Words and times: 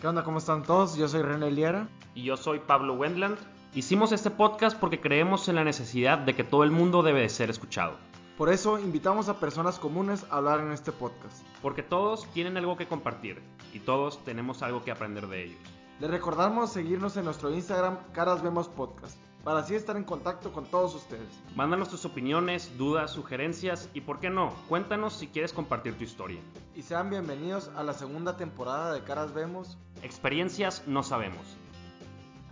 ¿Qué 0.00 0.06
onda? 0.06 0.22
¿Cómo 0.22 0.38
están 0.38 0.62
todos? 0.62 0.96
Yo 0.96 1.08
soy 1.08 1.22
René 1.22 1.50
Liera. 1.50 1.88
Y 2.14 2.22
yo 2.22 2.36
soy 2.36 2.60
Pablo 2.60 2.94
Wendland. 2.94 3.36
Hicimos 3.74 4.12
este 4.12 4.30
podcast 4.30 4.78
porque 4.78 5.00
creemos 5.00 5.48
en 5.48 5.56
la 5.56 5.64
necesidad 5.64 6.18
de 6.18 6.36
que 6.36 6.44
todo 6.44 6.62
el 6.62 6.70
mundo 6.70 7.02
debe 7.02 7.22
de 7.22 7.28
ser 7.28 7.50
escuchado. 7.50 7.96
Por 8.36 8.48
eso 8.48 8.78
invitamos 8.78 9.28
a 9.28 9.40
personas 9.40 9.80
comunes 9.80 10.24
a 10.30 10.36
hablar 10.36 10.60
en 10.60 10.70
este 10.70 10.92
podcast. 10.92 11.44
Porque 11.60 11.82
todos 11.82 12.26
tienen 12.32 12.56
algo 12.56 12.76
que 12.76 12.86
compartir 12.86 13.42
y 13.72 13.80
todos 13.80 14.24
tenemos 14.24 14.62
algo 14.62 14.84
que 14.84 14.92
aprender 14.92 15.26
de 15.26 15.46
ellos. 15.46 15.60
Les 15.98 16.08
recordamos 16.08 16.70
seguirnos 16.70 17.16
en 17.16 17.24
nuestro 17.24 17.52
Instagram 17.52 17.98
Caras 18.12 18.40
Vemos 18.40 18.68
Podcast 18.68 19.18
para 19.44 19.60
así 19.60 19.74
estar 19.74 19.96
en 19.96 20.04
contacto 20.04 20.52
con 20.52 20.64
todos 20.66 20.94
ustedes. 20.94 21.28
Mándanos 21.54 21.88
tus 21.88 22.04
opiniones, 22.04 22.76
dudas, 22.76 23.10
sugerencias 23.10 23.88
y, 23.94 24.00
por 24.00 24.20
qué 24.20 24.30
no, 24.30 24.52
cuéntanos 24.68 25.14
si 25.14 25.28
quieres 25.28 25.52
compartir 25.52 25.96
tu 25.96 26.04
historia. 26.04 26.40
Y 26.74 26.82
sean 26.82 27.10
bienvenidos 27.10 27.70
a 27.76 27.82
la 27.82 27.92
segunda 27.92 28.36
temporada 28.36 28.92
de 28.92 29.02
Caras 29.02 29.32
Vemos. 29.32 29.78
Experiencias 30.02 30.82
no 30.86 31.02
sabemos. 31.02 31.56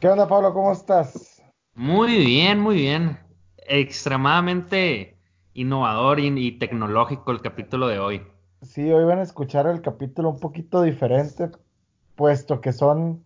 ¿Qué 0.01 0.09
onda, 0.09 0.27
Pablo? 0.29 0.53
¿Cómo 0.53 0.73
estás? 0.73 1.43
Muy 1.75 2.25
bien, 2.25 2.61
muy 2.61 2.77
bien. 2.77 3.19
Extremadamente 3.59 5.19
innovador 5.55 6.21
y, 6.21 6.29
y 6.29 6.59
tecnológico 6.59 7.33
el 7.33 7.41
capítulo 7.41 7.89
de 7.89 7.99
hoy. 7.99 8.23
Sí, 8.63 8.91
hoy 8.91 9.05
van 9.05 9.19
a 9.19 9.23
escuchar 9.23 9.67
el 9.67 9.81
capítulo 9.81 10.31
un 10.31 10.41
poquito 10.41 10.83
diferente, 10.83 11.51
puesto 12.15 12.61
que 12.61 12.73
son 12.73 13.25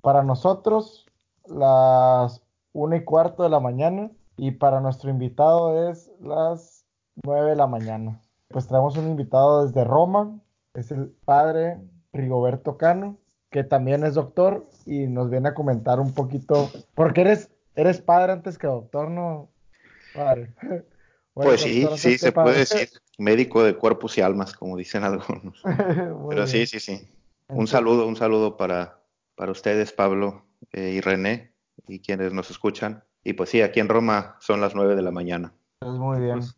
para 0.00 0.22
nosotros 0.22 1.06
las 1.46 2.42
una 2.72 2.96
y 2.96 3.04
cuarto 3.04 3.42
de 3.42 3.48
la 3.48 3.60
mañana 3.60 4.10
y 4.36 4.52
para 4.52 4.80
nuestro 4.80 5.10
invitado 5.10 5.90
es 5.90 6.10
las 6.20 6.84
nueve 7.24 7.50
de 7.50 7.56
la 7.56 7.66
mañana. 7.66 8.20
Pues 8.48 8.66
traemos 8.66 8.96
un 8.96 9.08
invitado 9.08 9.66
desde 9.66 9.84
Roma, 9.84 10.38
es 10.74 10.90
el 10.90 11.08
padre 11.24 11.78
Rigoberto 12.12 12.78
Cano, 12.78 13.18
que 13.50 13.64
también 13.64 14.04
es 14.04 14.14
doctor 14.14 14.66
y 14.86 15.06
nos 15.06 15.30
viene 15.30 15.50
a 15.50 15.54
comentar 15.54 16.00
un 16.00 16.12
poquito, 16.12 16.70
porque 16.94 17.22
eres, 17.22 17.50
eres 17.74 18.00
padre 18.00 18.32
antes 18.32 18.58
que 18.58 18.66
doctor, 18.66 19.10
¿no? 19.10 19.48
Padre. 20.14 20.54
Bueno, 21.34 21.52
pues 21.52 21.60
sí, 21.60 21.86
sí, 21.98 22.18
se 22.18 22.32
padre. 22.32 22.46
puede 22.46 22.58
decir 22.58 22.88
médico 23.16 23.62
de 23.62 23.76
cuerpos 23.76 24.18
y 24.18 24.22
almas, 24.22 24.54
como 24.54 24.76
dicen 24.76 25.04
algunos. 25.04 25.62
Pero 25.64 26.26
bien. 26.26 26.48
sí, 26.48 26.66
sí, 26.66 26.80
sí. 26.80 27.08
Un 27.46 27.68
saludo, 27.68 28.08
un 28.08 28.16
saludo 28.16 28.56
para, 28.56 28.98
para 29.36 29.52
ustedes, 29.52 29.92
Pablo 29.92 30.42
eh, 30.72 30.94
y 30.96 31.00
René 31.00 31.52
y 31.88 32.00
quienes 32.00 32.32
nos 32.32 32.50
escuchan. 32.50 33.02
Y 33.24 33.32
pues 33.32 33.50
sí, 33.50 33.62
aquí 33.62 33.80
en 33.80 33.88
Roma 33.88 34.36
son 34.40 34.60
las 34.60 34.74
9 34.74 34.94
de 34.94 35.02
la 35.02 35.10
mañana. 35.10 35.52
Pues 35.80 35.92
muy 35.92 36.20
bien. 36.20 36.38
Pues, 36.38 36.56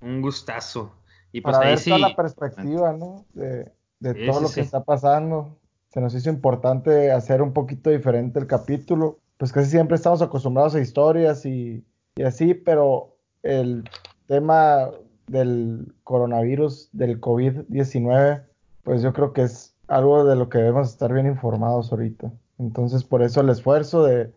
un 0.00 0.22
gustazo. 0.22 0.92
Y 1.32 1.40
pues 1.40 1.54
Para 1.54 1.66
ahí 1.66 1.72
ver 1.72 1.78
sí. 1.78 1.90
toda 1.90 2.08
la 2.08 2.16
perspectiva, 2.16 2.92
¿no? 2.92 3.24
De, 3.34 3.70
de 4.00 4.14
sí, 4.14 4.26
todo 4.26 4.38
sí, 4.38 4.42
lo 4.42 4.48
que 4.48 4.54
sí. 4.54 4.60
está 4.60 4.84
pasando. 4.84 5.58
Se 5.90 6.00
nos 6.00 6.14
hizo 6.14 6.30
importante 6.30 7.12
hacer 7.12 7.42
un 7.42 7.52
poquito 7.52 7.90
diferente 7.90 8.38
el 8.38 8.46
capítulo. 8.46 9.18
Pues 9.36 9.52
casi 9.52 9.70
siempre 9.70 9.96
estamos 9.96 10.22
acostumbrados 10.22 10.74
a 10.74 10.80
historias 10.80 11.44
y, 11.46 11.84
y 12.16 12.22
así, 12.22 12.54
pero 12.54 13.16
el 13.42 13.88
tema 14.26 14.90
del 15.26 15.94
coronavirus, 16.04 16.90
del 16.92 17.20
COVID-19, 17.20 18.42
pues 18.82 19.02
yo 19.02 19.12
creo 19.12 19.32
que 19.32 19.42
es 19.42 19.74
algo 19.88 20.24
de 20.24 20.36
lo 20.36 20.48
que 20.48 20.58
debemos 20.58 20.88
estar 20.88 21.12
bien 21.12 21.26
informados 21.26 21.92
ahorita. 21.92 22.32
Entonces, 22.58 23.04
por 23.04 23.22
eso 23.22 23.40
el 23.40 23.48
esfuerzo 23.48 24.04
de, 24.04 24.32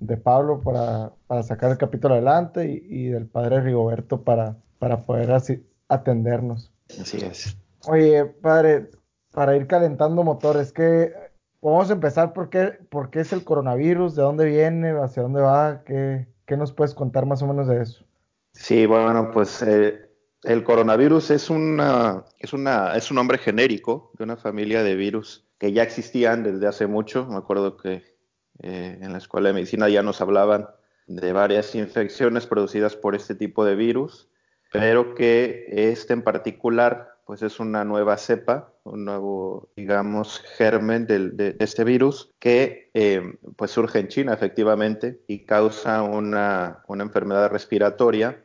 de 0.00 0.16
Pablo 0.16 0.60
para, 0.62 1.12
para, 1.26 1.42
sacar 1.42 1.70
el 1.70 1.78
capítulo 1.78 2.14
adelante 2.14 2.66
y, 2.66 2.86
y, 2.88 3.08
del 3.08 3.26
padre 3.26 3.60
Rigoberto 3.60 4.22
para, 4.22 4.56
para 4.78 5.02
poder 5.02 5.32
así 5.32 5.64
atendernos. 5.88 6.72
Así 7.00 7.18
es. 7.18 7.56
Oye, 7.86 8.24
padre, 8.24 8.90
para 9.32 9.56
ir 9.56 9.66
calentando 9.66 10.24
motores, 10.24 10.72
que 10.72 11.12
vamos 11.60 11.90
a 11.90 11.94
empezar 11.94 12.32
por 12.32 12.50
qué, 12.50 12.78
por 12.88 13.10
qué 13.10 13.20
es 13.20 13.32
el 13.32 13.44
coronavirus, 13.44 14.14
de 14.14 14.22
dónde 14.22 14.46
viene, 14.46 14.90
hacia 14.90 15.22
dónde 15.22 15.40
va, 15.40 15.82
qué, 15.84 16.26
qué 16.46 16.56
nos 16.56 16.72
puedes 16.72 16.94
contar 16.94 17.26
más 17.26 17.42
o 17.42 17.46
menos 17.46 17.68
de 17.68 17.82
eso. 17.82 18.04
Sí, 18.52 18.86
bueno, 18.86 19.30
pues 19.32 19.62
eh, 19.62 20.10
el 20.42 20.64
coronavirus 20.64 21.30
es, 21.30 21.50
una, 21.50 22.24
es, 22.38 22.52
una, 22.52 22.96
es 22.96 23.10
un 23.10 23.16
nombre 23.16 23.38
genérico 23.38 24.10
de 24.16 24.24
una 24.24 24.36
familia 24.36 24.82
de 24.82 24.94
virus 24.94 25.46
que 25.58 25.72
ya 25.72 25.82
existían 25.82 26.42
desde 26.42 26.66
hace 26.66 26.86
mucho. 26.86 27.26
Me 27.26 27.36
acuerdo 27.36 27.76
que 27.76 28.15
eh, 28.62 28.98
en 29.00 29.12
la 29.12 29.18
escuela 29.18 29.48
de 29.48 29.54
medicina 29.54 29.88
ya 29.88 30.02
nos 30.02 30.20
hablaban 30.20 30.68
de 31.06 31.32
varias 31.32 31.74
infecciones 31.74 32.46
producidas 32.46 32.96
por 32.96 33.14
este 33.14 33.34
tipo 33.34 33.64
de 33.64 33.76
virus, 33.76 34.28
pero 34.72 35.14
que 35.14 35.66
este 35.70 36.12
en 36.12 36.22
particular 36.22 37.16
pues 37.26 37.42
es 37.42 37.58
una 37.58 37.84
nueva 37.84 38.16
cepa, 38.18 38.72
un 38.84 39.04
nuevo, 39.04 39.68
digamos, 39.74 40.40
germen 40.56 41.08
de, 41.08 41.30
de, 41.30 41.52
de 41.54 41.64
este 41.64 41.82
virus 41.82 42.32
que 42.38 42.88
eh, 42.94 43.36
pues 43.56 43.72
surge 43.72 43.98
en 43.98 44.06
China 44.06 44.32
efectivamente 44.32 45.20
y 45.26 45.40
causa 45.40 46.02
una, 46.02 46.84
una 46.86 47.02
enfermedad 47.02 47.50
respiratoria. 47.50 48.44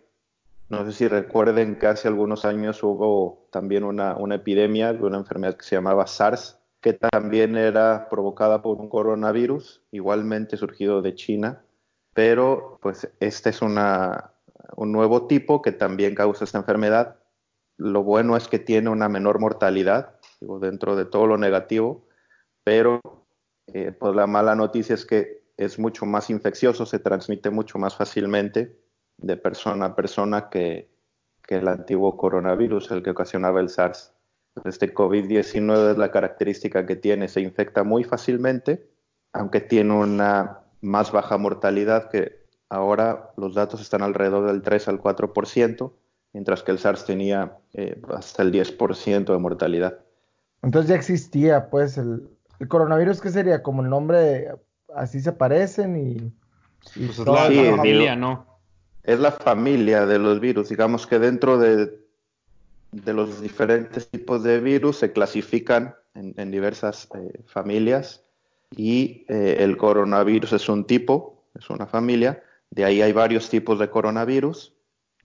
No 0.69 0.83
sé 0.85 0.93
si 0.93 1.07
recuerden 1.07 1.77
que 1.77 1.85
hace 1.85 2.07
algunos 2.07 2.43
años 2.43 2.81
hubo 2.81 3.45
también 3.51 3.83
una, 3.83 4.15
una, 4.15 4.35
epidemia 4.35 4.93
de 4.93 5.03
una 5.03 5.17
enfermedad 5.17 5.57
que 5.57 5.63
se 5.63 5.75
llamaba 5.75 6.07
SARS, 6.07 6.57
que 6.81 6.93
también 6.93 7.55
era 7.55 8.09
provocada 8.09 8.61
por 8.61 8.79
un 8.79 8.89
coronavirus, 8.89 9.83
igualmente 9.91 10.57
surgido 10.57 11.01
de 11.01 11.15
China, 11.15 11.63
pero 12.13 12.79
pues 12.81 13.09
este 13.19 13.51
es 13.51 13.61
un 13.61 13.75
nuevo 14.77 15.27
tipo 15.27 15.61
que 15.61 15.71
también 15.71 16.15
causa 16.15 16.43
esta 16.43 16.57
enfermedad. 16.57 17.17
Lo 17.77 18.03
bueno 18.03 18.35
es 18.35 18.47
que 18.47 18.59
tiene 18.59 18.89
una 18.89 19.09
menor 19.09 19.39
mortalidad, 19.39 20.19
digo, 20.39 20.59
dentro 20.59 20.95
de 20.95 21.05
todo 21.05 21.27
lo 21.27 21.37
negativo, 21.37 22.07
pero 22.63 22.99
eh, 23.67 23.91
pues 23.91 24.15
la 24.15 24.27
mala 24.27 24.55
noticia 24.55 24.95
es 24.95 25.05
que 25.05 25.43
es 25.57 25.77
mucho 25.77 26.05
más 26.05 26.29
infeccioso, 26.29 26.85
se 26.85 26.99
transmite 26.99 27.51
mucho 27.51 27.77
más 27.77 27.95
fácilmente 27.95 28.79
de 29.17 29.37
persona 29.37 29.85
a 29.85 29.95
persona 29.95 30.49
que, 30.49 30.89
el 31.47 31.67
antiguo 31.67 32.15
coronavirus, 32.15 32.91
el 32.91 33.03
que 33.03 33.09
ocasionaba 33.09 33.59
el 33.59 33.67
SARS. 33.67 34.10
Este 34.65 34.93
COVID-19 34.93 35.91
es 35.91 35.97
la 35.97 36.11
característica 36.11 36.85
que 36.85 36.95
tiene, 36.95 37.27
se 37.27 37.41
infecta 37.41 37.83
muy 37.83 38.03
fácilmente, 38.03 38.89
aunque 39.33 39.61
tiene 39.61 39.93
una 39.93 40.59
más 40.81 41.11
baja 41.11 41.37
mortalidad, 41.37 42.09
que 42.09 42.41
ahora 42.69 43.31
los 43.37 43.53
datos 43.55 43.81
están 43.81 44.01
alrededor 44.01 44.47
del 44.47 44.61
3 44.61 44.87
al 44.89 45.01
4%, 45.01 45.91
mientras 46.33 46.63
que 46.63 46.71
el 46.71 46.79
SARS 46.79 47.05
tenía 47.05 47.57
eh, 47.73 48.01
hasta 48.13 48.43
el 48.43 48.51
10% 48.51 49.31
de 49.31 49.37
mortalidad. 49.37 49.99
Entonces 50.61 50.89
ya 50.89 50.95
existía, 50.95 51.69
pues, 51.69 51.97
el, 51.97 52.29
el 52.59 52.67
coronavirus, 52.67 53.21
¿qué 53.21 53.29
sería? 53.29 53.63
Como 53.63 53.83
el 53.83 53.89
nombre, 53.89 54.49
así 54.95 55.21
se 55.21 55.31
parecen 55.31 55.95
y... 55.95 56.11
y 56.95 57.05
pues 57.05 57.19
es 57.19 57.25
la, 57.25 57.47
sí, 57.47 57.55
la 57.55 57.77
familia, 57.77 58.15
¿no? 58.15 58.51
es 59.03 59.19
la 59.19 59.31
familia 59.31 60.05
de 60.05 60.19
los 60.19 60.39
virus. 60.39 60.69
Digamos 60.69 61.07
que 61.07 61.19
dentro 61.19 61.57
de, 61.57 62.00
de 62.91 63.13
los 63.13 63.41
diferentes 63.41 64.09
tipos 64.09 64.43
de 64.43 64.59
virus 64.59 64.97
se 64.97 65.11
clasifican 65.11 65.95
en, 66.13 66.51
diversas 66.51 67.07
eh, 67.15 67.43
familias 67.47 68.25
y 68.75 69.25
eh, 69.27 69.57
el 69.59 69.77
coronavirus 69.77 70.53
es 70.53 70.69
un 70.69 70.85
tipo, 70.85 71.45
es 71.55 71.69
una 71.69 71.87
familia. 71.87 72.43
De 72.69 72.85
ahí 72.85 73.01
hay 73.01 73.13
varios 73.13 73.49
tipos 73.49 73.79
de 73.79 73.89
coronavirus. 73.89 74.73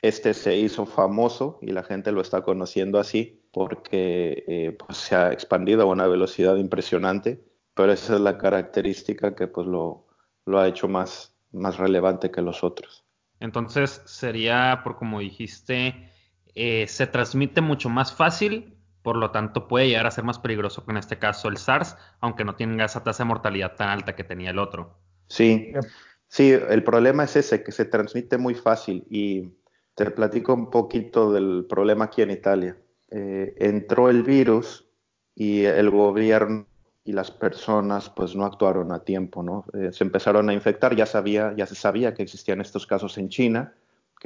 Este 0.03 0.35
se 0.35 0.57
hizo 0.57 0.87
famoso 0.87 1.59
y 1.63 1.73
la 1.73 1.83
gente 1.83 2.13
lo 2.13 2.21
está 2.21 2.43
conociendo 2.43 2.99
así 2.99 3.43
porque 3.53 4.45
eh, 4.47 4.77
pues 4.79 4.99
se 4.99 5.17
ha 5.17 5.33
expandido 5.33 5.83
a 5.83 5.87
una 5.87 6.07
velocidad 6.07 6.57
impresionante, 6.57 7.43
pero 7.75 7.93
esa 7.93 8.15
es 8.15 8.21
la 8.21 8.39
característica 8.39 9.35
que 9.35 9.47
pues 9.47 9.67
lo, 9.67 10.07
lo 10.45 10.61
ha 10.61 10.69
hecho 10.69 10.89
más, 10.89 11.35
más 11.53 11.79
relevante 11.79 12.31
que 12.31 12.43
los 12.43 12.63
otros. 12.63 13.05
Entonces 13.41 14.03
sería, 14.07 14.81
por 14.85 14.97
como 14.97 15.21
dijiste, 15.21 16.11
eh, 16.57 16.87
se 16.89 17.07
transmite 17.07 17.61
mucho 17.61 17.91
más 17.91 18.15
fácil, 18.15 18.79
por 19.03 19.17
lo 19.17 19.31
tanto 19.31 19.69
puede 19.69 19.89
llegar 19.89 20.07
a 20.07 20.11
ser 20.11 20.25
más 20.25 20.39
peligroso 20.39 20.85
que 20.85 20.91
en 20.91 20.97
este 20.97 21.19
caso 21.19 21.49
el 21.49 21.59
SARS, 21.59 21.97
aunque 22.21 22.45
no 22.45 22.57
tenga 22.57 22.87
esa 22.87 23.05
tasa 23.05 23.23
de 23.23 23.29
mortalidad 23.29 23.77
tan 23.77 23.91
alta 23.91 24.17
que 24.17 24.25
tenía 24.25 24.51
el 24.51 24.59
otro. 24.59 24.99
Sí, 25.29 25.73
sí, 26.29 26.51
el 26.51 26.83
problema 26.83 27.25
es 27.25 27.37
ese, 27.37 27.63
que 27.63 27.73
se 27.73 27.85
transmite 27.85 28.39
muy 28.39 28.55
fácil 28.55 29.07
y 29.11 29.51
te 29.95 30.11
platico 30.11 30.55
un 30.55 30.71
poquito 30.71 31.31
del 31.31 31.67
problema 31.69 32.07
aquí 32.07 32.23
en 32.23 32.31
Italia. 32.31 32.77
Eh, 33.11 33.55
entró 33.59 34.09
el 34.09 34.23
virus 34.23 34.89
y 35.35 35.65
el 35.65 35.91
gobierno 35.91 36.67
y 37.05 37.13
las 37.13 37.31
personas 37.31 38.09
pues 38.09 38.35
no 38.35 38.47
actuaron 38.47 38.93
a 38.93 39.05
tiempo, 39.05 39.43
¿no? 39.43 39.67
Eh, 39.75 39.91
se 39.93 40.05
empezaron 40.05 40.49
a 40.49 40.55
infectar, 40.55 40.97
ya 40.97 41.07
sabía, 41.07 41.55
ya 41.55 41.67
se 41.67 41.75
sabía 41.75 42.15
que 42.15 42.23
existían 42.23 42.63
estos 42.63 42.87
casos 42.87 43.19
en 43.19 43.29
China, 43.29 43.75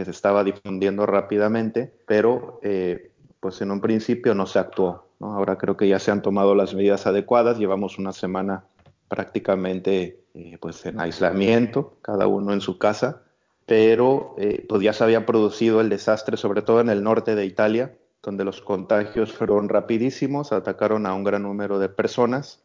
se 0.05 0.11
estaba 0.11 0.44
difundiendo 0.44 1.06
rápidamente, 1.06 1.93
pero 2.06 2.61
eh, 2.62 3.11
pues 3.41 3.61
en 3.61 3.70
un 3.70 3.81
principio 3.81 4.35
no 4.35 4.47
se 4.47 4.58
actuó. 4.58 5.06
Ahora 5.20 5.58
creo 5.58 5.76
que 5.76 5.88
ya 5.88 5.99
se 5.99 6.11
han 6.11 6.23
tomado 6.23 6.55
las 6.55 6.75
medidas 6.75 7.06
adecuadas, 7.06 7.58
llevamos 7.58 7.99
una 7.99 8.12
semana 8.12 8.64
prácticamente 9.08 10.20
eh, 10.35 10.56
pues 10.61 10.87
en 10.87 11.00
aislamiento, 11.00 11.97
cada 12.02 12.26
uno 12.26 12.52
en 12.52 12.61
su 12.61 12.79
casa, 12.79 13.23
pero 13.67 14.35
eh, 14.38 14.64
pues 14.69 14.82
ya 14.82 14.93
se 14.93 15.05
había 15.05 15.26
producido 15.26 15.81
el 15.81 15.88
desastre, 15.88 16.37
sobre 16.37 16.62
todo 16.62 16.81
en 16.81 16.88
el 16.88 17.03
norte 17.03 17.35
de 17.35 17.44
Italia, 17.44 17.96
donde 18.23 18.44
los 18.44 18.61
contagios 18.61 19.32
fueron 19.32 19.69
rapidísimos, 19.69 20.53
atacaron 20.53 21.06
a 21.06 21.14
un 21.14 21.25
gran 21.25 21.43
número 21.43 21.79
de 21.79 21.88
personas 21.88 22.62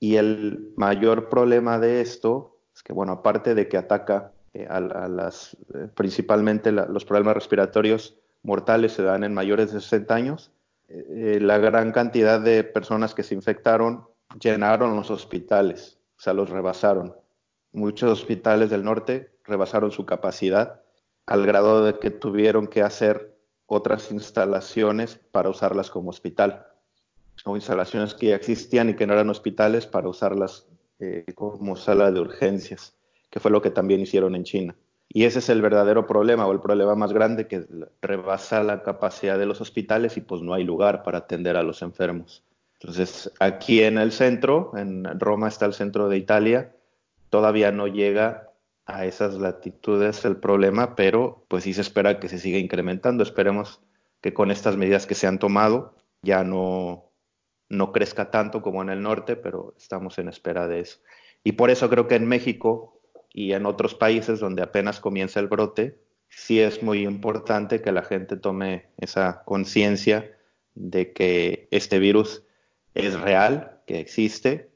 Y 0.00 0.16
el 0.16 0.72
mayor 0.76 1.28
problema 1.28 1.78
de 1.78 2.00
esto 2.00 2.58
es 2.74 2.82
que, 2.82 2.92
bueno, 2.92 3.12
aparte 3.12 3.54
de 3.54 3.68
que 3.68 3.76
ataca 3.76 4.32
eh, 4.52 4.66
eh, 4.68 5.88
principalmente 5.94 6.72
los 6.72 7.04
problemas 7.04 7.34
respiratorios 7.34 8.18
mortales 8.42 8.92
se 8.92 9.02
dan 9.02 9.22
en 9.22 9.34
mayores 9.34 9.72
de 9.72 9.80
60 9.80 10.14
años, 10.14 10.50
eh, 10.88 11.38
la 11.40 11.58
gran 11.58 11.92
cantidad 11.92 12.40
de 12.40 12.64
personas 12.64 13.14
que 13.14 13.22
se 13.22 13.34
infectaron 13.34 14.08
llenaron 14.40 14.96
los 14.96 15.10
hospitales, 15.10 15.98
o 16.16 16.20
sea, 16.20 16.32
los 16.32 16.50
rebasaron. 16.50 17.14
Muchos 17.72 18.10
hospitales 18.10 18.70
del 18.70 18.82
norte 18.82 19.30
rebasaron 19.44 19.92
su 19.92 20.04
capacidad 20.04 20.82
al 21.26 21.46
grado 21.46 21.84
de 21.84 21.98
que 21.98 22.10
tuvieron 22.10 22.66
que 22.66 22.82
hacer 22.82 23.36
otras 23.66 24.10
instalaciones 24.10 25.20
para 25.30 25.48
usarlas 25.48 25.90
como 25.90 26.10
hospital 26.10 26.66
o 27.44 27.54
instalaciones 27.56 28.14
que 28.14 28.28
ya 28.28 28.36
existían 28.36 28.90
y 28.90 28.94
que 28.94 29.06
no 29.06 29.12
eran 29.12 29.30
hospitales 29.30 29.86
para 29.86 30.08
usarlas 30.08 30.66
como 31.34 31.74
sala 31.76 32.10
de 32.10 32.20
urgencias, 32.20 32.99
que 33.30 33.40
fue 33.40 33.50
lo 33.50 33.62
que 33.62 33.70
también 33.70 34.00
hicieron 34.00 34.34
en 34.34 34.44
China. 34.44 34.76
Y 35.08 35.24
ese 35.24 35.40
es 35.40 35.48
el 35.48 35.60
verdadero 35.60 36.06
problema 36.06 36.46
o 36.46 36.52
el 36.52 36.60
problema 36.60 36.94
más 36.94 37.12
grande 37.12 37.48
que 37.48 37.64
rebasa 38.00 38.62
la 38.62 38.82
capacidad 38.82 39.38
de 39.38 39.46
los 39.46 39.60
hospitales 39.60 40.16
y 40.16 40.20
pues 40.20 40.40
no 40.40 40.54
hay 40.54 40.62
lugar 40.62 41.02
para 41.02 41.18
atender 41.18 41.56
a 41.56 41.64
los 41.64 41.82
enfermos. 41.82 42.44
Entonces, 42.80 43.32
aquí 43.40 43.82
en 43.82 43.98
el 43.98 44.12
centro, 44.12 44.72
en 44.76 45.04
Roma 45.18 45.48
está 45.48 45.66
el 45.66 45.74
centro 45.74 46.08
de 46.08 46.16
Italia, 46.16 46.74
todavía 47.28 47.72
no 47.72 47.88
llega 47.88 48.52
a 48.86 49.04
esas 49.04 49.34
latitudes 49.34 50.24
el 50.24 50.36
problema, 50.36 50.94
pero 50.94 51.44
pues 51.48 51.64
sí 51.64 51.74
se 51.74 51.80
espera 51.80 52.20
que 52.20 52.28
se 52.28 52.38
siga 52.38 52.58
incrementando. 52.58 53.22
Esperemos 53.22 53.80
que 54.20 54.32
con 54.32 54.50
estas 54.50 54.76
medidas 54.76 55.06
que 55.06 55.14
se 55.14 55.26
han 55.26 55.38
tomado 55.38 55.94
ya 56.22 56.44
no, 56.44 57.10
no 57.68 57.92
crezca 57.92 58.30
tanto 58.30 58.62
como 58.62 58.82
en 58.82 58.90
el 58.90 59.02
norte, 59.02 59.36
pero 59.36 59.74
estamos 59.76 60.18
en 60.18 60.28
espera 60.28 60.68
de 60.68 60.80
eso. 60.80 60.98
Y 61.42 61.52
por 61.52 61.70
eso 61.70 61.90
creo 61.90 62.06
que 62.06 62.16
en 62.16 62.28
México 62.28 62.99
y 63.32 63.52
en 63.52 63.66
otros 63.66 63.94
países 63.94 64.40
donde 64.40 64.62
apenas 64.62 65.00
comienza 65.00 65.40
el 65.40 65.48
brote, 65.48 65.98
sí 66.28 66.60
es 66.60 66.82
muy 66.82 67.02
importante 67.02 67.80
que 67.80 67.92
la 67.92 68.02
gente 68.02 68.36
tome 68.36 68.86
esa 68.98 69.42
conciencia 69.44 70.30
de 70.74 71.12
que 71.12 71.68
este 71.70 71.98
virus 71.98 72.44
es 72.94 73.18
real, 73.20 73.80
que 73.86 74.00
existe, 74.00 74.70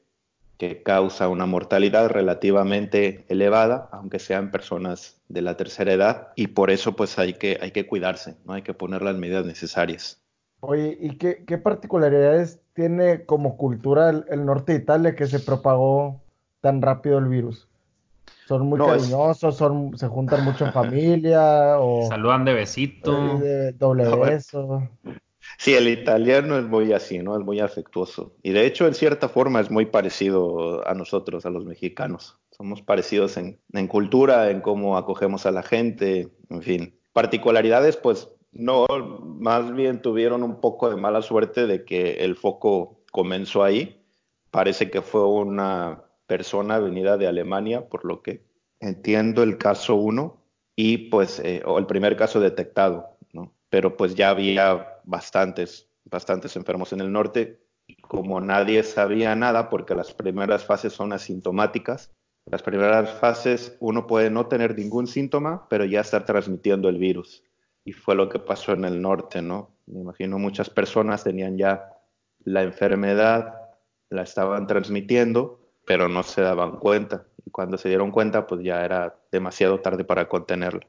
que 0.57 0.83
causa 0.83 1.27
una 1.27 1.45
mortalidad 1.45 2.09
relativamente 2.09 3.25
elevada, 3.27 3.89
aunque 3.91 4.19
sean 4.19 4.51
personas 4.51 5.21
de 5.27 5.41
la 5.41 5.57
tercera 5.57 5.93
edad, 5.93 6.29
y 6.35 6.47
por 6.47 6.71
eso 6.71 6.95
pues 6.95 7.19
hay 7.19 7.33
que, 7.33 7.57
hay 7.61 7.71
que 7.71 7.87
cuidarse, 7.87 8.35
¿no? 8.45 8.53
hay 8.53 8.61
que 8.61 8.73
poner 8.73 9.01
las 9.01 9.17
medidas 9.17 9.45
necesarias. 9.45 10.21
Oye, 10.61 10.97
¿y 10.99 11.17
qué, 11.17 11.43
qué 11.45 11.57
particularidades 11.57 12.59
tiene 12.73 13.25
como 13.25 13.57
cultura 13.57 14.09
el, 14.09 14.45
norte 14.45 14.73
de 14.73 14.79
Italia 14.79 15.15
que 15.15 15.27
se 15.27 15.39
propagó 15.39 16.21
tan 16.61 16.81
rápido 16.81 17.17
el 17.19 17.27
virus? 17.27 17.67
¿Son 18.47 18.67
muy 18.67 18.79
cariñosos? 18.79 19.57
Son, 19.57 19.97
¿Se 19.97 20.07
juntan 20.07 20.43
mucho 20.43 20.65
en 20.65 20.73
familia? 20.73 21.77
O, 21.79 22.07
Saludan 22.07 22.45
de 22.45 22.53
besito. 22.53 23.39
De 23.39 23.71
doble 23.73 24.05
beso. 24.17 24.87
Sí, 25.57 25.73
el 25.73 25.87
italiano 25.87 26.57
es 26.57 26.65
muy 26.65 26.91
así, 26.93 27.19
¿no? 27.19 27.37
Es 27.37 27.43
muy 27.43 27.59
afectuoso. 27.59 28.35
Y 28.43 28.51
de 28.51 28.65
hecho, 28.65 28.87
en 28.87 28.93
cierta 28.93 29.29
forma, 29.29 29.59
es 29.59 29.71
muy 29.71 29.85
parecido 29.85 30.87
a 30.87 30.93
nosotros, 30.93 31.45
a 31.45 31.49
los 31.49 31.65
mexicanos. 31.65 32.37
Somos 32.51 32.81
parecidos 32.81 33.37
en, 33.37 33.59
en 33.73 33.87
cultura, 33.87 34.49
en 34.49 34.61
cómo 34.61 34.97
acogemos 34.97 35.45
a 35.45 35.51
la 35.51 35.63
gente, 35.63 36.31
en 36.49 36.61
fin. 36.61 36.99
Particularidades, 37.13 37.97
pues 37.97 38.29
no, 38.51 38.85
más 39.23 39.73
bien 39.73 40.01
tuvieron 40.01 40.43
un 40.43 40.61
poco 40.61 40.89
de 40.89 40.95
mala 40.95 41.21
suerte 41.21 41.67
de 41.67 41.83
que 41.83 42.23
el 42.23 42.35
foco 42.35 43.01
comenzó 43.11 43.63
ahí. 43.63 44.01
Parece 44.51 44.89
que 44.89 45.01
fue 45.01 45.27
una 45.27 46.03
persona 46.27 46.79
venida 46.79 47.17
de 47.17 47.27
Alemania, 47.27 47.87
por 47.87 48.05
lo 48.05 48.21
que 48.21 48.43
entiendo 48.79 49.43
el 49.43 49.57
caso 49.57 49.95
1 49.95 50.41
y 50.75 51.09
pues 51.09 51.39
eh, 51.39 51.61
o 51.65 51.79
el 51.79 51.85
primer 51.85 52.17
caso 52.17 52.39
detectado, 52.39 53.17
¿no? 53.33 53.53
Pero 53.69 53.97
pues 53.97 54.15
ya 54.15 54.29
había 54.29 54.99
bastantes, 55.03 55.89
bastantes 56.05 56.55
enfermos 56.55 56.93
en 56.93 57.01
el 57.01 57.11
norte. 57.11 57.61
Como 58.01 58.41
nadie 58.41 58.83
sabía 58.83 59.35
nada, 59.35 59.69
porque 59.69 59.95
las 59.95 60.13
primeras 60.13 60.65
fases 60.65 60.93
son 60.93 61.13
asintomáticas, 61.13 62.11
las 62.45 62.61
primeras 62.61 63.11
fases 63.19 63.75
uno 63.79 64.07
puede 64.07 64.29
no 64.29 64.47
tener 64.47 64.77
ningún 64.77 65.07
síntoma, 65.07 65.67
pero 65.69 65.85
ya 65.85 66.01
estar 66.01 66.25
transmitiendo 66.25 66.89
el 66.89 66.97
virus 66.97 67.43
y 67.83 67.93
fue 67.93 68.15
lo 68.15 68.29
que 68.29 68.39
pasó 68.39 68.73
en 68.73 68.83
el 68.83 69.01
norte, 69.01 69.41
¿no? 69.41 69.77
Me 69.85 70.01
imagino 70.01 70.39
muchas 70.39 70.69
personas 70.69 71.23
tenían 71.23 71.57
ya 71.57 71.89
la 72.39 72.63
enfermedad, 72.63 73.53
la 74.09 74.23
estaban 74.23 74.67
transmitiendo, 74.67 75.64
pero 75.85 76.09
no 76.09 76.23
se 76.23 76.41
daban 76.41 76.77
cuenta. 76.77 77.25
Y 77.45 77.51
cuando 77.51 77.77
se 77.77 77.89
dieron 77.89 78.11
cuenta, 78.11 78.47
pues 78.47 78.63
ya 78.63 78.83
era 78.83 79.15
demasiado 79.31 79.79
tarde 79.79 80.03
para 80.03 80.27
contenerla. 80.27 80.85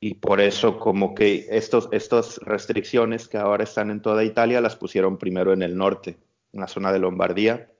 Y 0.00 0.14
por 0.14 0.40
eso 0.40 0.80
como 0.80 1.14
que 1.14 1.46
estos, 1.50 1.88
estas 1.92 2.38
restricciones 2.38 3.28
que 3.28 3.38
ahora 3.38 3.62
están 3.62 3.90
en 3.90 4.02
toda 4.02 4.24
Italia 4.24 4.60
las 4.60 4.74
pusieron 4.74 5.16
primero 5.16 5.52
en 5.52 5.62
el 5.62 5.76
norte, 5.76 6.18
en 6.52 6.60
la 6.60 6.66
zona 6.66 6.92
de 6.92 6.98
Lombardía, 6.98 7.70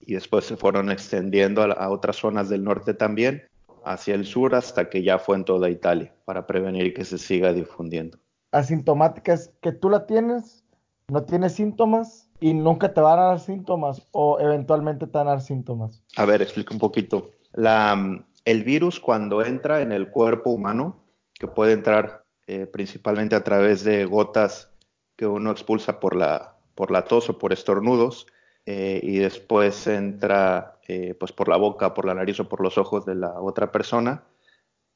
y 0.00 0.14
después 0.14 0.44
se 0.44 0.56
fueron 0.56 0.90
extendiendo 0.90 1.62
a 1.62 1.88
otras 1.88 2.16
zonas 2.16 2.48
del 2.48 2.64
norte 2.64 2.94
también, 2.94 3.44
hacia 3.84 4.16
el 4.16 4.26
sur 4.26 4.56
hasta 4.56 4.90
que 4.90 5.04
ya 5.04 5.20
fue 5.20 5.36
en 5.36 5.44
toda 5.44 5.70
Italia 5.70 6.12
para 6.24 6.46
prevenir 6.46 6.94
que 6.94 7.04
se 7.04 7.18
siga 7.18 7.52
difundiendo. 7.52 8.18
Asintomática 8.50 9.32
es 9.32 9.52
que 9.60 9.70
tú 9.70 9.88
la 9.88 10.06
tienes, 10.06 10.64
no 11.08 11.22
tienes 11.22 11.54
síntomas 11.54 12.28
y 12.42 12.54
nunca 12.54 12.92
te 12.92 13.00
van 13.00 13.20
a 13.20 13.22
dar 13.22 13.40
síntomas 13.40 14.02
o 14.10 14.40
eventualmente 14.40 15.06
te 15.06 15.16
van 15.16 15.28
a 15.28 15.30
dar 15.30 15.40
síntomas. 15.40 16.02
A 16.16 16.24
ver, 16.24 16.42
explica 16.42 16.74
un 16.74 16.80
poquito. 16.80 17.30
La, 17.52 18.20
el 18.44 18.64
virus 18.64 18.98
cuando 18.98 19.44
entra 19.44 19.80
en 19.80 19.92
el 19.92 20.10
cuerpo 20.10 20.50
humano, 20.50 21.04
que 21.34 21.46
puede 21.46 21.72
entrar 21.72 22.24
eh, 22.48 22.66
principalmente 22.66 23.36
a 23.36 23.44
través 23.44 23.84
de 23.84 24.04
gotas 24.06 24.72
que 25.14 25.24
uno 25.24 25.52
expulsa 25.52 26.00
por 26.00 26.16
la, 26.16 26.56
por 26.74 26.90
la 26.90 27.04
tos 27.04 27.30
o 27.30 27.38
por 27.38 27.52
estornudos, 27.52 28.26
eh, 28.66 28.98
y 29.00 29.18
después 29.18 29.86
entra 29.86 30.80
eh, 30.88 31.14
pues 31.14 31.30
por 31.30 31.48
la 31.48 31.56
boca, 31.56 31.94
por 31.94 32.06
la 32.06 32.14
nariz 32.14 32.40
o 32.40 32.48
por 32.48 32.60
los 32.60 32.76
ojos 32.76 33.06
de 33.06 33.14
la 33.14 33.40
otra 33.40 33.70
persona, 33.70 34.24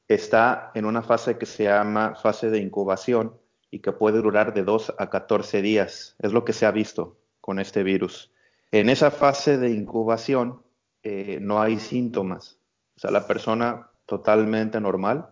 está 0.08 0.72
en 0.74 0.84
una 0.84 1.02
fase 1.02 1.38
que 1.38 1.46
se 1.46 1.64
llama 1.64 2.16
fase 2.16 2.50
de 2.50 2.58
incubación 2.58 3.36
y 3.70 3.78
que 3.78 3.92
puede 3.92 4.20
durar 4.20 4.52
de 4.52 4.64
2 4.64 4.94
a 4.98 5.10
14 5.10 5.62
días. 5.62 6.16
Es 6.18 6.32
lo 6.32 6.44
que 6.44 6.52
se 6.52 6.66
ha 6.66 6.72
visto 6.72 7.18
con 7.46 7.60
este 7.60 7.84
virus. 7.84 8.32
En 8.72 8.90
esa 8.90 9.12
fase 9.12 9.56
de 9.56 9.70
incubación 9.70 10.62
eh, 11.04 11.38
no 11.40 11.62
hay 11.62 11.78
síntomas. 11.78 12.58
O 12.96 12.98
sea, 12.98 13.12
la 13.12 13.28
persona 13.28 13.88
totalmente 14.04 14.80
normal 14.80 15.28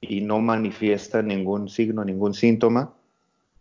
y 0.00 0.22
no 0.22 0.38
manifiesta 0.40 1.20
ningún 1.20 1.68
signo, 1.68 2.06
ningún 2.06 2.32
síntoma, 2.32 2.94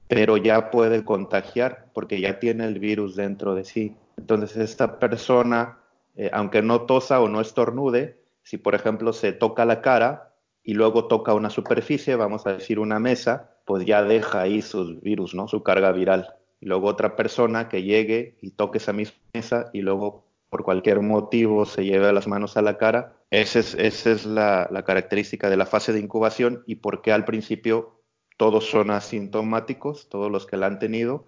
pero 0.07 0.37
ya 0.37 0.71
puede 0.71 1.03
contagiar 1.03 1.87
porque 1.93 2.21
ya 2.21 2.39
tiene 2.39 2.65
el 2.65 2.79
virus 2.79 3.17
dentro 3.17 3.55
de 3.55 3.65
sí. 3.65 3.93
Entonces, 4.15 4.55
esta 4.55 4.99
persona, 4.99 5.79
eh, 6.15 6.29
aunque 6.31 6.61
no 6.61 6.83
tosa 6.83 7.19
o 7.19 7.27
no 7.27 7.41
estornude, 7.41 8.21
si 8.43 8.57
por 8.57 8.73
ejemplo 8.73 9.11
se 9.11 9.33
toca 9.33 9.65
la 9.65 9.81
cara 9.81 10.33
y 10.63 10.75
luego 10.75 11.07
toca 11.07 11.33
una 11.33 11.49
superficie, 11.49 12.15
vamos 12.15 12.47
a 12.47 12.53
decir 12.53 12.79
una 12.79 12.99
mesa, 12.99 13.57
pues 13.65 13.85
ya 13.85 14.01
deja 14.03 14.39
ahí 14.39 14.61
sus 14.61 15.01
virus, 15.01 15.35
¿no? 15.35 15.49
Su 15.49 15.61
carga 15.61 15.91
viral. 15.91 16.36
Y 16.59 16.65
luego 16.65 16.87
otra 16.87 17.15
persona 17.15 17.69
que 17.69 17.83
llegue 17.83 18.37
y 18.41 18.51
toque 18.51 18.79
esa 18.79 18.93
misma 18.93 19.17
mesa 19.33 19.69
y 19.73 19.81
luego 19.81 20.25
por 20.49 20.63
cualquier 20.63 21.01
motivo 21.01 21.65
se 21.65 21.83
lleve 21.83 22.11
las 22.13 22.27
manos 22.27 22.57
a 22.57 22.61
la 22.61 22.77
cara, 22.77 23.17
esa 23.29 23.59
es, 23.59 23.75
esa 23.75 24.11
es 24.11 24.25
la, 24.25 24.67
la 24.71 24.83
característica 24.83 25.49
de 25.49 25.57
la 25.57 25.65
fase 25.65 25.91
de 25.93 25.99
incubación 25.99 26.63
y 26.65 26.75
por 26.75 27.01
qué 27.01 27.11
al 27.11 27.25
principio 27.25 28.01
todos 28.37 28.69
son 28.69 28.91
asintomáticos, 28.91 30.09
todos 30.09 30.31
los 30.31 30.45
que 30.45 30.57
la 30.57 30.67
han 30.67 30.79
tenido, 30.79 31.25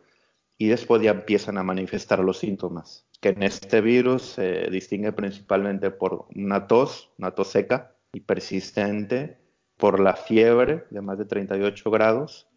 y 0.58 0.68
después 0.68 1.02
ya 1.02 1.12
empiezan 1.12 1.58
a 1.58 1.64
manifestar 1.64 2.20
los 2.20 2.40
síntomas, 2.40 3.08
que 3.20 3.30
en 3.30 3.44
este 3.44 3.82
virus 3.82 4.24
se 4.24 4.70
distingue 4.70 5.12
principalmente 5.12 5.90
por 5.90 6.28
una 6.36 6.68
tos, 6.68 7.12
una 7.18 7.32
tos 7.32 7.50
seca 7.50 7.96
y 8.14 8.22
persistente, 8.22 9.38
por 9.80 10.02
la 10.02 10.16
fiebre 10.16 10.86
de 10.90 11.02
más 11.02 11.18
de 11.18 11.26
38 11.26 11.90
grados 11.90 12.49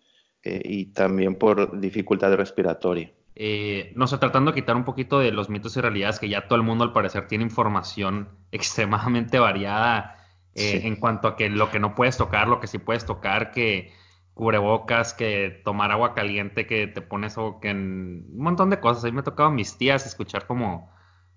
eh, 0.45 0.61
y 0.65 0.87
también 0.87 1.37
por 1.37 1.81
dificultad 1.81 2.35
respiratoria. 2.35 3.13
Eh, 3.35 3.93
no 3.97 4.07
sé, 4.07 4.19
tratando 4.19 4.51
de 4.51 4.61
quitar 4.61 4.77
un 4.77 4.85
poquito 4.85 5.19
de 5.19 5.33
los 5.33 5.49
mitos 5.49 5.77
y 5.77 5.81
realidades 5.81 6.19
que 6.19 6.29
ya 6.29 6.49
todo 6.49 6.57
el 6.57 6.65
mundo 6.65 6.85
al 6.85 6.93
parecer 6.93 7.29
tiene 7.29 7.45
información 7.45 8.29
extremadamente 8.53 9.39
variada 9.39 10.17
eh, 10.55 10.83
en 10.85 10.97
cuanto 10.97 11.29
a 11.29 11.37
que 11.37 11.49
lo 11.49 11.71
que 11.71 11.79
no 11.79 11.95
puedes 11.95 12.17
tocar, 12.17 12.49
lo 12.49 12.61
que 12.61 12.67
sí 12.67 12.79
puedes 12.79 13.07
tocar, 13.07 13.53
que 13.53 13.93
cubrebocas, 14.35 15.15
que 15.15 15.63
tomar 15.65 15.91
agua 15.93 16.15
caliente, 16.15 16.67
que 16.67 16.87
te 16.87 17.03
pones 17.03 17.39
o 17.39 17.61
que 17.61 17.71
en 17.71 18.27
un 18.33 18.39
montón 18.39 18.71
de 18.71 18.81
cosas. 18.81 19.05
A 19.05 19.07
mí 19.07 19.13
me 19.13 19.21
ha 19.21 19.25
tocado 19.25 19.49
a 19.49 19.53
mis 19.53 19.79
tías 19.79 20.07
escuchar 20.07 20.47
como 20.47 20.93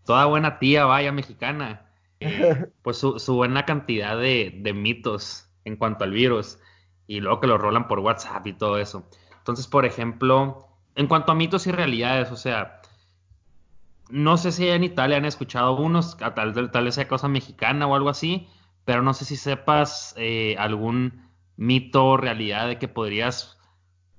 toda 0.05 0.25
buena 0.25 0.59
tía, 0.59 0.85
vaya 0.85 1.11
mexicana, 1.11 1.91
pues 2.81 2.97
su, 2.97 3.35
buena 3.35 3.65
cantidad 3.65 4.17
de, 4.17 4.53
de, 4.61 4.73
mitos 4.73 5.49
en 5.63 5.75
cuanto 5.75 6.03
al 6.03 6.11
virus 6.11 6.59
y 7.07 7.19
luego 7.19 7.39
que 7.39 7.47
lo 7.47 7.57
rolan 7.57 7.87
por 7.87 7.99
WhatsApp 7.99 8.45
y 8.47 8.53
todo 8.53 8.77
eso. 8.77 9.07
Entonces, 9.37 9.67
por 9.67 9.85
ejemplo, 9.85 10.67
en 10.95 11.07
cuanto 11.07 11.31
a 11.31 11.35
mitos 11.35 11.67
y 11.67 11.71
realidades, 11.71 12.31
o 12.31 12.37
sea, 12.37 12.81
no 14.09 14.37
sé 14.37 14.51
si 14.51 14.67
en 14.67 14.83
Italia 14.83 15.17
han 15.17 15.25
escuchado 15.25 15.75
unos, 15.75 16.17
tal, 16.17 16.71
tal 16.71 16.83
vez 16.83 16.95
sea 16.95 17.07
cosa 17.07 17.27
mexicana 17.27 17.87
o 17.87 17.95
algo 17.95 18.09
así, 18.09 18.47
pero 18.85 19.01
no 19.01 19.13
sé 19.13 19.25
si 19.25 19.35
sepas 19.35 20.13
eh, 20.17 20.55
algún 20.59 21.25
mito 21.57 22.05
o 22.05 22.17
realidad 22.17 22.67
de 22.67 22.77
que 22.77 22.87
podrías 22.87 23.57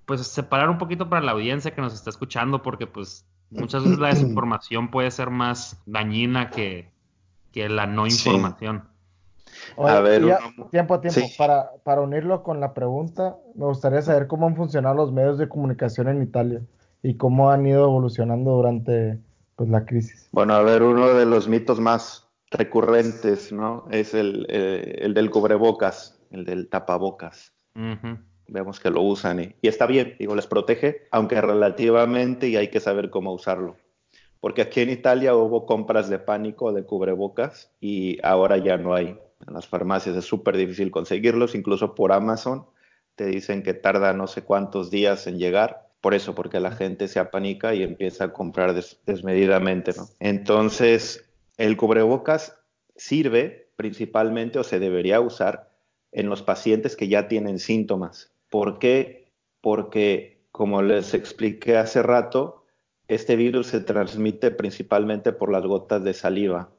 pues 0.07 0.27
separar 0.27 0.71
un 0.71 0.79
poquito 0.79 1.09
para 1.09 1.23
la 1.23 1.33
audiencia 1.33 1.75
que 1.75 1.81
nos 1.81 1.95
está 1.95 2.11
escuchando, 2.11 2.63
porque 2.63 2.87
pues 2.87 3.27
muchas 3.51 3.83
veces 3.83 3.99
la 3.99 4.09
desinformación 4.15 4.91
puede 4.91 5.11
ser 5.11 5.31
más 5.31 5.83
dañina 5.87 6.51
que, 6.51 6.93
que 7.53 7.69
la 7.69 7.87
no 7.87 8.07
información. 8.07 8.89
A 9.77 10.01
ver, 10.01 10.23
tiempo, 10.71 11.01
tiempo. 11.01 11.21
Para, 11.39 11.71
para 11.83 12.01
unirlo 12.01 12.43
con 12.43 12.61
la 12.61 12.75
pregunta, 12.75 13.37
me 13.55 13.67
gustaría 13.67 14.03
saber 14.03 14.27
cómo 14.27 14.47
han 14.47 14.57
funcionado 14.57 14.95
los 14.95 15.13
medios 15.13 15.39
de 15.39 15.49
comunicación 15.49 16.09
en 16.09 16.23
Italia 16.23 16.63
y 17.03 17.17
cómo 17.17 17.51
han 17.51 17.67
ido 17.67 17.85
evolucionando 17.85 18.53
durante 18.53 19.19
pues, 19.57 19.69
la 19.71 19.85
crisis. 19.85 20.29
Bueno, 20.33 20.55
a 20.55 20.63
ver, 20.63 20.83
uno 20.83 21.15
de 21.15 21.27
los 21.27 21.49
mitos 21.49 21.81
más 21.81 22.29
recurrentes, 22.51 23.53
¿no? 23.53 23.87
Es 23.91 24.15
el, 24.15 24.47
eh, 24.49 24.99
el 25.01 25.15
del 25.15 25.31
cubrebocas, 25.31 26.19
el 26.31 26.45
del 26.45 26.69
tapabocas. 26.69 27.53
Vemos 28.49 28.81
que 28.81 28.91
lo 28.91 29.03
usan 29.03 29.41
y, 29.41 29.55
y, 29.61 29.69
está 29.69 29.87
bien, 29.87 30.15
digo, 30.19 30.35
les 30.35 30.47
protege, 30.47 31.03
aunque 31.11 31.41
relativamente 31.41 32.49
y 32.49 32.57
hay 32.57 32.69
que 32.69 32.81
saber 32.81 33.11
cómo 33.11 33.33
usarlo. 33.33 33.77
Porque 34.41 34.63
aquí 34.63 34.81
en 34.81 34.91
Italia 34.91 35.35
hubo 35.35 35.67
compras 35.67 36.09
de 36.09 36.19
pánico 36.19 36.73
de 36.73 36.85
cubrebocas 36.85 37.73
y 37.81 38.19
ahora 38.23 38.57
ya 38.59 38.77
no 38.77 38.95
hay. 38.95 39.19
En 39.47 39.55
las 39.55 39.67
farmacias 39.67 40.17
es 40.17 40.25
súper 40.25 40.57
difícil 40.57 40.91
conseguirlos, 40.91 41.55
incluso 41.55 41.95
por 41.95 42.13
Amazon 42.13 42.67
te 43.17 43.27
dicen 43.27 43.63
que 43.63 43.75
tarda 43.75 44.13
no 44.13 44.27
sé 44.27 44.43
cuántos 44.43 44.91
días 44.91 45.27
en 45.27 45.39
llegar. 45.39 45.89
Por 46.01 46.15
eso, 46.15 46.35
porque 46.35 46.61
la 46.61 46.71
gente 46.71 47.09
se 47.09 47.19
apanica 47.19 47.75
y 47.75 47.83
empieza 47.83 48.25
a 48.25 48.33
comprar 48.33 48.75
desmedidamente, 49.07 49.93
¿no? 49.97 50.07
Entonces, 50.21 51.29
el 51.57 51.77
cubrebocas 51.77 52.57
sirve 52.95 53.71
principalmente 53.77 54.59
o 54.59 54.65
se 54.65 54.79
debería 54.79 55.21
usar 55.21 55.71
en 56.13 56.29
los 56.29 56.43
pacientes 56.43 56.95
que 56.95 57.09
ya 57.09 57.27
tienen 57.29 57.59
síntomas. 57.59 58.33
¿Por 58.51 58.79
qué? 58.79 59.33
Porque, 59.61 60.47
como 60.53 60.83
les 60.83 61.13
expliqué 61.15 61.77
hace 61.77 62.03
rato, 62.03 62.65
este 63.09 63.35
virus 63.35 63.69
se 63.69 63.81
transmite 63.81 64.51
principalmente 64.51 65.33
por 65.33 65.51
las 65.51 65.65
gotas 65.65 66.05
de 66.05 66.15
saliva, 66.15 66.71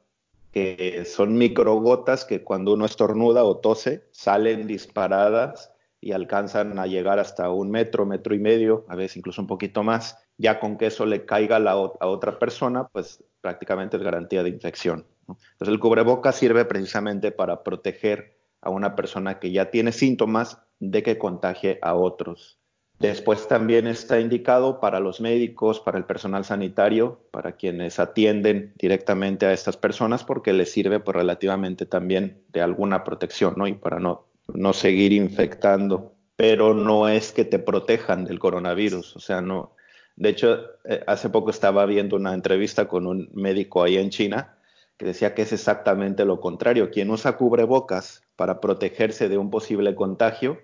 que 0.52 1.04
son 1.04 1.36
microgotas 1.36 2.24
que 2.24 2.42
cuando 2.42 2.72
uno 2.72 2.86
estornuda 2.86 3.44
o 3.44 3.58
tose 3.58 4.08
salen 4.12 4.66
disparadas 4.66 5.72
y 6.00 6.12
alcanzan 6.12 6.78
a 6.78 6.86
llegar 6.86 7.18
hasta 7.18 7.50
un 7.50 7.70
metro, 7.70 8.06
metro 8.06 8.34
y 8.34 8.38
medio, 8.38 8.84
a 8.88 8.96
veces 8.96 9.16
incluso 9.16 9.42
un 9.42 9.48
poquito 9.48 9.82
más. 9.82 10.18
Ya 10.36 10.60
con 10.60 10.78
que 10.78 10.86
eso 10.86 11.04
le 11.06 11.24
caiga 11.24 11.56
a, 11.56 12.06
otra 12.06 12.38
persona, 12.38 12.86
pues 12.88 13.24
prácticamente 13.40 13.96
es 13.96 14.02
garantía 14.02 14.42
de 14.42 14.50
infección. 14.50 15.06
Entonces 15.26 15.68
el 15.68 15.80
cubreboca 15.80 16.32
sirve 16.32 16.64
precisamente 16.64 17.32
para 17.32 17.62
proteger 17.62 18.38
a 18.60 18.70
una 18.70 18.94
persona 18.94 19.38
que 19.38 19.50
ya 19.50 19.70
tiene 19.70 19.92
síntomas 19.92 20.62
de 20.78 21.02
que 21.02 21.18
contagie 21.18 21.78
a 21.82 21.94
otros. 21.94 22.57
Después 22.98 23.46
también 23.46 23.86
está 23.86 24.18
indicado 24.18 24.80
para 24.80 24.98
los 24.98 25.20
médicos, 25.20 25.78
para 25.78 25.98
el 25.98 26.04
personal 26.04 26.44
sanitario, 26.44 27.20
para 27.30 27.52
quienes 27.52 28.00
atienden 28.00 28.72
directamente 28.76 29.46
a 29.46 29.52
estas 29.52 29.76
personas, 29.76 30.24
porque 30.24 30.52
les 30.52 30.72
sirve 30.72 30.98
pues, 30.98 31.16
relativamente 31.16 31.86
también 31.86 32.42
de 32.48 32.60
alguna 32.60 33.04
protección, 33.04 33.54
¿no? 33.56 33.68
Y 33.68 33.74
para 33.74 34.00
no, 34.00 34.26
no 34.52 34.72
seguir 34.72 35.12
infectando. 35.12 36.12
Pero 36.34 36.74
no 36.74 37.08
es 37.08 37.32
que 37.32 37.44
te 37.44 37.60
protejan 37.60 38.24
del 38.24 38.40
coronavirus, 38.40 39.16
o 39.16 39.20
sea, 39.20 39.40
no. 39.40 39.76
De 40.16 40.30
hecho, 40.30 40.58
eh, 40.84 41.04
hace 41.06 41.30
poco 41.30 41.50
estaba 41.50 41.86
viendo 41.86 42.16
una 42.16 42.34
entrevista 42.34 42.88
con 42.88 43.06
un 43.06 43.28
médico 43.32 43.84
ahí 43.84 43.96
en 43.96 44.10
China 44.10 44.56
que 44.96 45.06
decía 45.06 45.34
que 45.34 45.42
es 45.42 45.52
exactamente 45.52 46.24
lo 46.24 46.40
contrario. 46.40 46.90
Quien 46.90 47.10
usa 47.10 47.36
cubrebocas 47.36 48.24
para 48.34 48.60
protegerse 48.60 49.28
de 49.28 49.38
un 49.38 49.48
posible 49.48 49.94
contagio, 49.94 50.58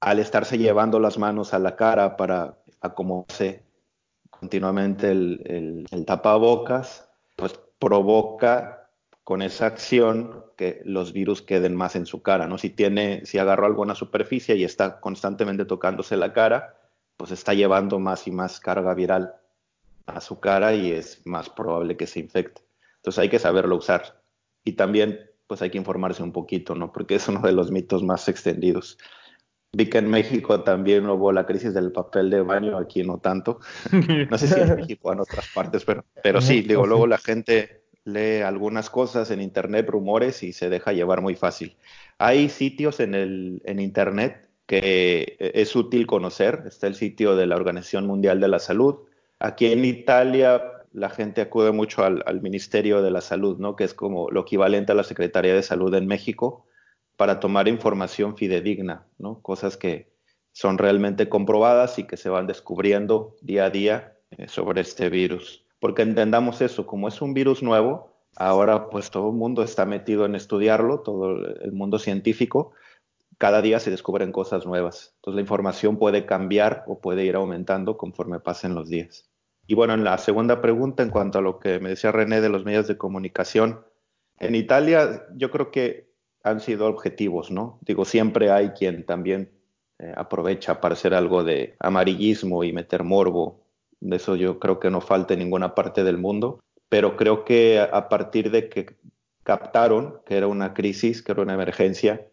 al 0.00 0.18
estarse 0.18 0.58
llevando 0.58 1.00
las 1.00 1.18
manos 1.18 1.54
a 1.54 1.58
la 1.58 1.76
cara 1.76 2.16
para 2.16 2.58
acomodarse 2.80 3.64
continuamente 4.30 5.10
el, 5.10 6.04
tapabocas, 6.06 7.08
pues 7.36 7.58
provoca 7.78 8.90
con 9.24 9.42
esa 9.42 9.66
acción 9.66 10.44
que 10.56 10.80
los 10.84 11.12
virus 11.12 11.42
queden 11.42 11.74
más 11.74 11.96
en 11.96 12.06
su 12.06 12.22
cara, 12.22 12.46
¿no? 12.46 12.56
Si 12.56 12.70
tiene, 12.70 13.26
si 13.26 13.38
agarró 13.38 13.66
alguna 13.66 13.94
superficie 13.94 14.56
y 14.56 14.64
está 14.64 15.00
constantemente 15.00 15.64
tocándose 15.64 16.16
la 16.16 16.32
cara, 16.32 16.76
pues 17.16 17.32
está 17.32 17.52
llevando 17.52 17.98
más 17.98 18.26
y 18.26 18.30
más 18.30 18.60
carga 18.60 18.94
viral 18.94 19.34
a 20.06 20.20
su 20.20 20.40
cara 20.40 20.74
y 20.74 20.92
es 20.92 21.20
más 21.26 21.50
probable 21.50 21.96
que 21.96 22.06
se 22.06 22.20
infecte. 22.20 22.62
Entonces 22.96 23.18
hay 23.18 23.28
que 23.28 23.38
saberlo 23.38 23.76
usar. 23.76 24.22
Y 24.64 24.72
también 24.72 25.30
pues 25.46 25.62
hay 25.62 25.70
que 25.70 25.78
informarse 25.78 26.22
un 26.22 26.32
poquito, 26.32 26.74
¿no? 26.74 26.92
Porque 26.92 27.16
es 27.16 27.28
uno 27.28 27.40
de 27.40 27.52
los 27.52 27.70
mitos 27.70 28.02
más 28.02 28.28
extendidos. 28.28 28.98
Vi 29.72 29.90
que 29.90 29.98
en 29.98 30.08
México 30.08 30.62
también 30.62 31.08
hubo 31.08 31.30
la 31.30 31.44
crisis 31.46 31.74
del 31.74 31.92
papel 31.92 32.30
de 32.30 32.40
baño, 32.40 32.78
aquí 32.78 33.02
no 33.02 33.18
tanto. 33.18 33.60
No 34.30 34.38
sé 34.38 34.48
si 34.48 34.60
en 34.60 34.76
México 34.76 35.08
o 35.08 35.12
en 35.12 35.20
otras 35.20 35.48
partes, 35.54 35.84
pero, 35.84 36.04
pero 36.22 36.40
sí, 36.40 36.62
digo, 36.62 36.86
luego 36.86 37.06
la 37.06 37.18
gente 37.18 37.82
lee 38.04 38.40
algunas 38.40 38.88
cosas 38.88 39.30
en 39.30 39.42
internet, 39.42 39.88
rumores 39.88 40.42
y 40.42 40.52
se 40.52 40.70
deja 40.70 40.92
llevar 40.92 41.20
muy 41.20 41.34
fácil. 41.34 41.76
Hay 42.16 42.48
sitios 42.48 43.00
en, 43.00 43.14
el, 43.14 43.62
en 43.64 43.80
internet 43.80 44.48
que 44.66 45.36
es 45.38 45.74
útil 45.74 46.06
conocer. 46.06 46.64
Está 46.66 46.86
el 46.86 46.94
sitio 46.94 47.36
de 47.36 47.46
la 47.46 47.56
Organización 47.56 48.06
Mundial 48.06 48.40
de 48.40 48.48
la 48.48 48.58
Salud. 48.58 48.96
Aquí 49.38 49.66
en 49.66 49.84
Italia 49.84 50.62
la 50.92 51.10
gente 51.10 51.40
acude 51.40 51.72
mucho 51.72 52.04
al, 52.04 52.40
Ministerio 52.40 53.02
de 53.02 53.10
la 53.10 53.20
Salud, 53.20 53.58
¿no? 53.58 53.76
que 53.76 53.84
es 53.84 53.94
como 53.94 54.30
lo 54.30 54.42
equivalente 54.42 54.92
a 54.92 54.94
la 54.94 55.04
Secretaría 55.04 55.54
de 55.54 55.62
Salud 55.62 55.94
en 55.94 56.06
México, 56.06 56.66
para 57.18 57.40
tomar 57.40 57.66
información 57.66 58.36
fidedigna, 58.36 59.04
¿no? 59.18 59.42
cosas 59.42 59.76
que 59.76 60.14
son 60.52 60.78
realmente 60.78 61.28
comprobadas 61.28 61.98
y 61.98 62.04
que 62.04 62.16
se 62.16 62.28
van 62.28 62.46
descubriendo 62.46 63.34
día 63.42 63.64
a 63.64 63.70
día 63.70 64.16
eh, 64.30 64.46
sobre 64.46 64.82
este 64.82 65.10
virus. 65.10 65.66
Porque 65.80 66.02
entendamos 66.02 66.60
eso, 66.60 66.86
como 66.86 67.08
es 67.08 67.20
un 67.20 67.34
virus 67.34 67.60
nuevo, 67.60 68.12
ahora 68.36 68.88
pues 68.88 69.10
todo 69.10 69.30
el 69.30 69.36
mundo 69.36 69.64
está 69.64 69.84
metido 69.84 70.26
en 70.26 70.36
estudiarlo, 70.36 71.00
todo 71.00 71.44
el 71.44 71.72
mundo 71.72 71.98
científico, 71.98 72.70
cada 73.36 73.62
día 73.62 73.80
se 73.80 73.90
descubren 73.90 74.30
cosas 74.30 74.64
nuevas. 74.64 75.14
Entonces 75.16 75.34
la 75.34 75.40
información 75.40 75.98
puede 75.98 76.24
cambiar 76.24 76.84
o 76.86 77.00
puede 77.00 77.24
ir 77.24 77.34
aumentando 77.34 77.96
conforme 77.96 78.38
pasen 78.38 78.76
los 78.76 78.88
días. 78.88 79.28
Y 79.66 79.74
bueno, 79.74 79.94
en 79.94 80.04
la 80.04 80.18
segunda 80.18 80.60
pregunta, 80.60 81.02
en 81.02 81.10
cuanto 81.10 81.40
a 81.40 81.42
lo 81.42 81.58
que 81.58 81.80
me 81.80 81.88
decía 81.88 82.12
René 82.12 82.40
de 82.40 82.48
los 82.48 82.64
medios 82.64 82.86
de 82.86 82.96
comunicación, 82.96 83.80
en 84.38 84.54
Italia 84.54 85.26
yo 85.34 85.50
creo 85.50 85.72
que 85.72 86.07
han 86.42 86.60
sido 86.60 86.86
objetivos, 86.86 87.50
¿no? 87.50 87.78
Digo, 87.82 88.04
siempre 88.04 88.50
hay 88.50 88.70
quien 88.70 89.04
también 89.04 89.50
eh, 89.98 90.12
aprovecha 90.16 90.80
para 90.80 90.94
hacer 90.94 91.14
algo 91.14 91.44
de 91.44 91.76
amarillismo 91.80 92.64
y 92.64 92.72
meter 92.72 93.04
morbo. 93.04 93.64
De 94.00 94.16
eso 94.16 94.36
yo 94.36 94.58
creo 94.58 94.78
que 94.78 94.90
no 94.90 95.00
falta 95.00 95.34
en 95.34 95.40
ninguna 95.40 95.74
parte 95.74 96.04
del 96.04 96.18
mundo, 96.18 96.60
pero 96.88 97.16
creo 97.16 97.44
que 97.44 97.80
a 97.80 98.08
partir 98.08 98.50
de 98.50 98.68
que 98.68 98.96
captaron 99.42 100.20
que 100.24 100.36
era 100.36 100.46
una 100.46 100.74
crisis, 100.74 101.22
que 101.22 101.32
era 101.32 101.42
una 101.42 101.54
emergencia, 101.54 102.28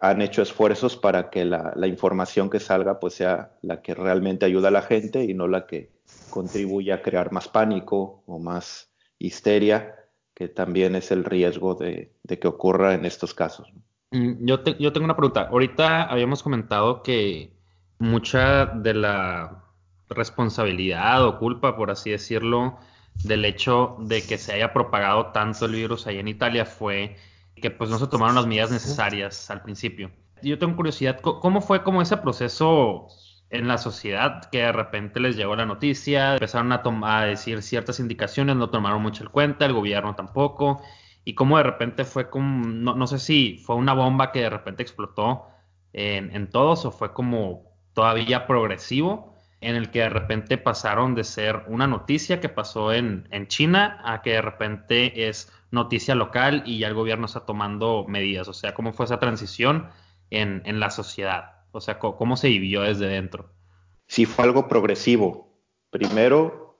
han 0.00 0.22
hecho 0.22 0.40
esfuerzos 0.40 0.96
para 0.96 1.28
que 1.28 1.44
la, 1.44 1.74
información 1.86 2.48
que 2.48 2.58
salga 2.58 2.98
pues 2.98 3.14
sea 3.14 3.52
la 3.60 3.82
que 3.82 3.94
realmente 3.94 4.46
ayuda 4.46 4.68
a 4.68 4.70
la 4.72 4.82
gente 4.82 5.24
y 5.24 5.34
no 5.34 5.46
la 5.46 5.66
que 5.66 5.90
contribuye 6.30 6.92
a 6.92 7.02
crear 7.02 7.32
más 7.32 7.48
pánico 7.48 8.22
o 8.26 8.38
más 8.38 8.90
histeria, 9.18 9.99
que 10.40 10.48
también 10.48 10.96
es 10.96 11.10
el 11.10 11.22
riesgo 11.22 11.74
de, 11.74 12.14
que 12.26 12.48
ocurra 12.48 12.94
en 12.94 13.04
estos 13.04 13.34
casos. 13.34 13.70
Mm, 14.10 14.46
yo, 14.46 14.64
yo 14.78 14.90
tengo 14.90 15.04
una 15.04 15.14
pregunta. 15.14 15.48
Ahorita 15.50 16.04
habíamos 16.04 16.42
comentado 16.42 17.02
que 17.02 17.52
mucha 17.98 18.64
de 18.64 18.94
la 18.94 19.64
responsabilidad 20.08 21.26
o 21.26 21.38
culpa, 21.38 21.76
por 21.76 21.90
así 21.90 22.08
decirlo, 22.10 22.78
del 23.22 23.44
hecho 23.44 23.98
de 23.98 24.22
que 24.22 24.38
se 24.38 24.54
haya 24.54 24.72
propagado 24.72 25.26
tanto 25.26 25.66
el 25.66 25.72
virus 25.72 26.06
ahí 26.06 26.16
en 26.16 26.28
Italia 26.28 26.64
fue 26.64 27.18
que 27.56 27.70
pues 27.70 27.90
no 27.90 27.98
se 27.98 28.06
tomaron 28.06 28.34
las 28.34 28.46
medidas 28.46 28.70
necesarias 28.70 29.50
al 29.50 29.60
principio. 29.60 30.10
Yo 30.42 30.58
tengo 30.58 30.74
curiosidad, 30.74 31.20
¿cómo 31.20 31.60
fue 31.60 31.82
como 31.82 32.00
ese 32.00 32.16
proceso 32.16 33.08
en 33.50 33.66
la 33.68 33.78
sociedad 33.78 34.44
que 34.50 34.58
de 34.58 34.72
repente 34.72 35.20
les 35.20 35.36
llegó 35.36 35.56
la 35.56 35.66
noticia, 35.66 36.34
empezaron 36.34 36.72
a, 36.72 36.82
a 37.02 37.24
decir 37.26 37.62
ciertas 37.62 38.00
indicaciones, 38.00 38.56
no 38.56 38.70
tomaron 38.70 39.02
mucho 39.02 39.24
en 39.24 39.30
cuenta, 39.30 39.66
el 39.66 39.72
gobierno 39.72 40.14
tampoco, 40.14 40.82
y 41.24 41.34
como 41.34 41.56
de 41.58 41.64
repente 41.64 42.04
fue 42.04 42.30
como, 42.30 42.66
no, 42.66 43.06
sé 43.06 43.18
si 43.18 43.58
fue 43.58 43.76
una 43.76 43.92
bomba 43.92 44.32
que 44.32 44.40
de 44.42 44.50
repente 44.50 44.82
explotó 44.82 45.46
en, 45.92 46.48
todos 46.50 46.84
o 46.84 46.92
fue 46.92 47.12
como 47.12 47.76
todavía 47.92 48.46
progresivo, 48.46 49.34
en 49.60 49.76
el 49.76 49.90
que 49.90 50.00
de 50.00 50.08
repente 50.08 50.56
pasaron 50.56 51.14
de 51.14 51.24
ser 51.24 51.64
una 51.66 51.86
noticia 51.86 52.40
que 52.40 52.48
pasó 52.48 52.92
en, 52.92 53.28
en 53.30 53.46
China 53.48 54.00
a 54.04 54.22
que 54.22 54.30
de 54.30 54.42
repente 54.42 55.28
es 55.28 55.52
noticia 55.70 56.14
local 56.14 56.62
y 56.64 56.78
ya 56.78 56.88
el 56.88 56.94
gobierno 56.94 57.26
está 57.26 57.40
tomando 57.44 58.06
medidas, 58.08 58.48
o 58.48 58.54
sea, 58.54 58.74
cómo 58.74 58.92
fue 58.92 59.04
esa 59.04 59.18
transición 59.18 59.90
en, 60.30 60.62
en 60.64 60.80
la 60.80 60.90
sociedad. 60.90 61.59
O 61.72 61.80
sea, 61.80 61.98
¿cómo 61.98 62.36
se 62.36 62.48
vivió 62.48 62.82
desde 62.82 63.06
dentro? 63.06 63.52
Sí, 64.06 64.26
fue 64.26 64.44
algo 64.44 64.68
progresivo. 64.68 65.48
Primero 65.90 66.70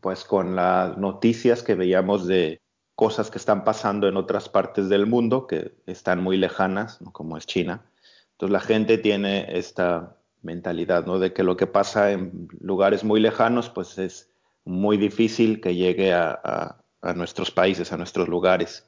pues 0.00 0.24
con 0.24 0.56
las 0.56 0.96
noticias 0.98 1.62
que 1.62 1.74
veíamos 1.74 2.26
de 2.26 2.60
cosas 2.94 3.30
que 3.30 3.38
están 3.38 3.64
pasando 3.64 4.08
en 4.08 4.16
otras 4.16 4.48
partes 4.48 4.88
del 4.88 5.06
mundo 5.06 5.46
que 5.46 5.74
están 5.86 6.22
muy 6.22 6.36
lejanas, 6.36 6.98
como 7.12 7.36
es 7.36 7.46
China. 7.46 7.86
Entonces 8.32 8.52
la 8.52 8.60
gente 8.60 8.98
tiene 8.98 9.46
esta 9.58 10.16
mentalidad, 10.42 11.06
¿no? 11.06 11.18
De 11.18 11.32
que 11.32 11.42
lo 11.42 11.56
que 11.56 11.66
pasa 11.66 12.12
en 12.12 12.48
lugares 12.60 13.04
muy 13.04 13.20
lejanos, 13.20 13.70
pues 13.70 13.98
es 13.98 14.30
muy 14.64 14.96
difícil 14.96 15.60
que 15.60 15.74
llegue 15.74 16.12
a, 16.12 16.76
nuestros 17.14 17.50
países, 17.50 17.92
a 17.92 17.96
nuestros 17.96 18.28
lugares. 18.28 18.86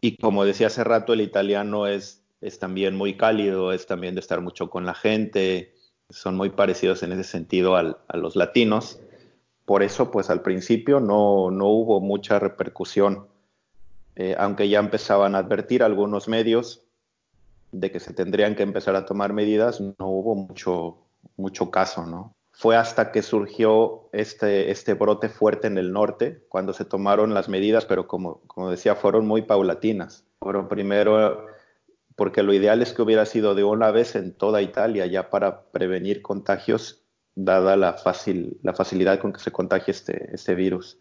Y 0.00 0.18
como 0.18 0.44
decía 0.44 0.66
hace 0.66 0.84
rato, 0.84 1.14
el 1.14 1.22
italiano 1.22 1.86
es, 1.86 2.22
es 2.44 2.58
también 2.58 2.94
muy 2.94 3.16
cálido, 3.16 3.72
es 3.72 3.86
también 3.86 4.14
de 4.14 4.20
estar 4.20 4.42
mucho 4.42 4.68
con 4.68 4.84
la 4.84 4.94
gente, 4.94 5.74
son 6.10 6.36
muy 6.36 6.50
parecidos 6.50 7.02
en 7.02 7.12
ese 7.12 7.24
sentido 7.24 7.74
a 7.74 8.16
los 8.16 8.36
latinos. 8.36 9.00
Por 9.64 9.82
eso, 9.82 10.10
pues 10.10 10.28
al 10.28 10.42
principio 10.42 11.00
no, 11.00 11.50
no 11.50 11.68
hubo 11.68 12.02
mucha 12.02 12.38
repercusión, 12.38 13.26
eh, 14.16 14.36
aunque 14.38 14.68
ya 14.68 14.78
empezaban 14.78 15.34
a 15.34 15.38
advertir 15.38 15.82
algunos 15.82 16.28
medios 16.28 16.82
de 17.72 17.90
que 17.90 17.98
se 17.98 18.12
tendrían 18.12 18.54
que 18.54 18.62
empezar 18.62 18.94
a 18.94 19.06
tomar 19.06 19.32
medidas, 19.32 19.80
no 19.80 19.94
hubo 19.98 20.34
mucho, 20.34 20.98
mucho 21.36 21.70
caso, 21.70 22.04
¿no? 22.04 22.34
Fue 22.52 22.76
hasta 22.76 23.10
que 23.10 23.22
surgió 23.22 24.10
este, 24.12 24.70
este 24.70 24.94
brote 24.94 25.30
fuerte 25.30 25.66
en 25.66 25.78
el 25.78 25.92
norte, 25.92 26.44
cuando 26.50 26.74
se 26.74 26.84
tomaron 26.84 27.32
las 27.32 27.48
medidas, 27.48 27.86
pero 27.86 28.06
como, 28.06 28.42
como 28.46 28.70
decía, 28.70 28.94
fueron 28.94 29.26
muy 29.26 29.42
paulatinas. 29.42 30.24
Fueron 30.38 30.68
primero, 30.68 31.46
porque 32.16 32.42
lo 32.42 32.52
ideal 32.52 32.82
es 32.82 32.92
que 32.92 33.02
hubiera 33.02 33.26
sido 33.26 33.54
de 33.54 33.64
una 33.64 33.90
vez 33.90 34.14
en 34.16 34.32
toda 34.32 34.62
Italia, 34.62 35.06
ya 35.06 35.30
para 35.30 35.64
prevenir 35.70 36.22
contagios, 36.22 37.02
dada 37.34 37.76
la, 37.76 37.94
fácil, 37.94 38.58
la 38.62 38.74
facilidad 38.74 39.18
con 39.18 39.32
que 39.32 39.40
se 39.40 39.50
contagia 39.50 39.90
este, 39.90 40.34
este 40.34 40.54
virus 40.54 40.98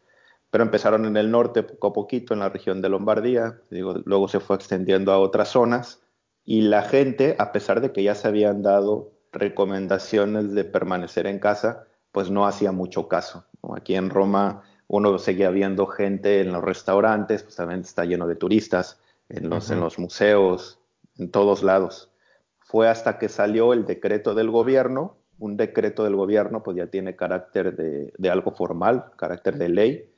pero 0.54 0.66
empezaron 0.66 1.06
en 1.06 1.18
el 1.18 1.32
norte 1.32 1.64
poco 1.64 1.88
a 1.88 1.94
poquito, 1.94 2.36
en 2.36 2.42
la 2.42 2.50
región 2.50 2.80
de 2.80 2.88
Lombardía, 2.88 3.60
digo, 3.72 3.96
luego 4.06 4.28
se 4.28 4.40
fue 4.40 4.56
extendiendo 4.56 5.12
a 5.12 5.18
otras 5.18 5.50
zonas 5.50 6.04
y 6.46 6.62
la 6.62 6.84
gente, 6.84 7.36
a 7.40 7.52
pesar 7.52 7.82
de 7.82 7.92
que 7.92 8.04
ya 8.04 8.14
se 8.14 8.28
habían 8.28 8.62
dado 8.62 9.14
recomendaciones 9.32 10.54
de 10.54 10.64
permanecer 10.64 11.26
en 11.26 11.40
casa, 11.40 11.88
pues 12.12 12.30
no 12.30 12.46
hacía 12.46 12.72
mucho 12.72 13.08
caso. 13.08 13.46
Aquí 13.76 13.96
en 13.96 14.12
Roma 14.12 14.62
uno 14.86 15.18
seguía 15.18 15.50
viendo 15.50 15.88
gente 15.88 16.42
en 16.42 16.52
los 16.52 16.64
restaurantes, 16.64 17.42
pues 17.42 17.56
también 17.56 17.80
está 17.80 18.06
lleno 18.06 18.28
de 18.28 18.36
turistas, 18.36 19.00
en 19.30 19.50
los, 19.50 19.72
en 19.72 19.80
los 19.80 19.98
museos, 19.98 20.78
en 21.18 21.32
todos 21.32 21.64
lados. 21.64 22.12
Fue 22.60 22.88
hasta 22.88 23.20
que 23.20 23.30
salió 23.30 23.74
el 23.74 23.86
decreto 23.86 24.34
del 24.34 24.50
gobierno, 24.50 25.18
un 25.40 25.58
decreto 25.58 26.04
del 26.04 26.16
gobierno 26.16 26.64
pues 26.64 26.78
ya 26.78 26.88
tiene 26.88 27.16
carácter 27.16 27.76
de, 27.76 28.14
de 28.18 28.30
algo 28.30 28.52
formal, 28.52 29.12
carácter 29.18 29.58
de 29.58 29.70
ley, 29.70 30.10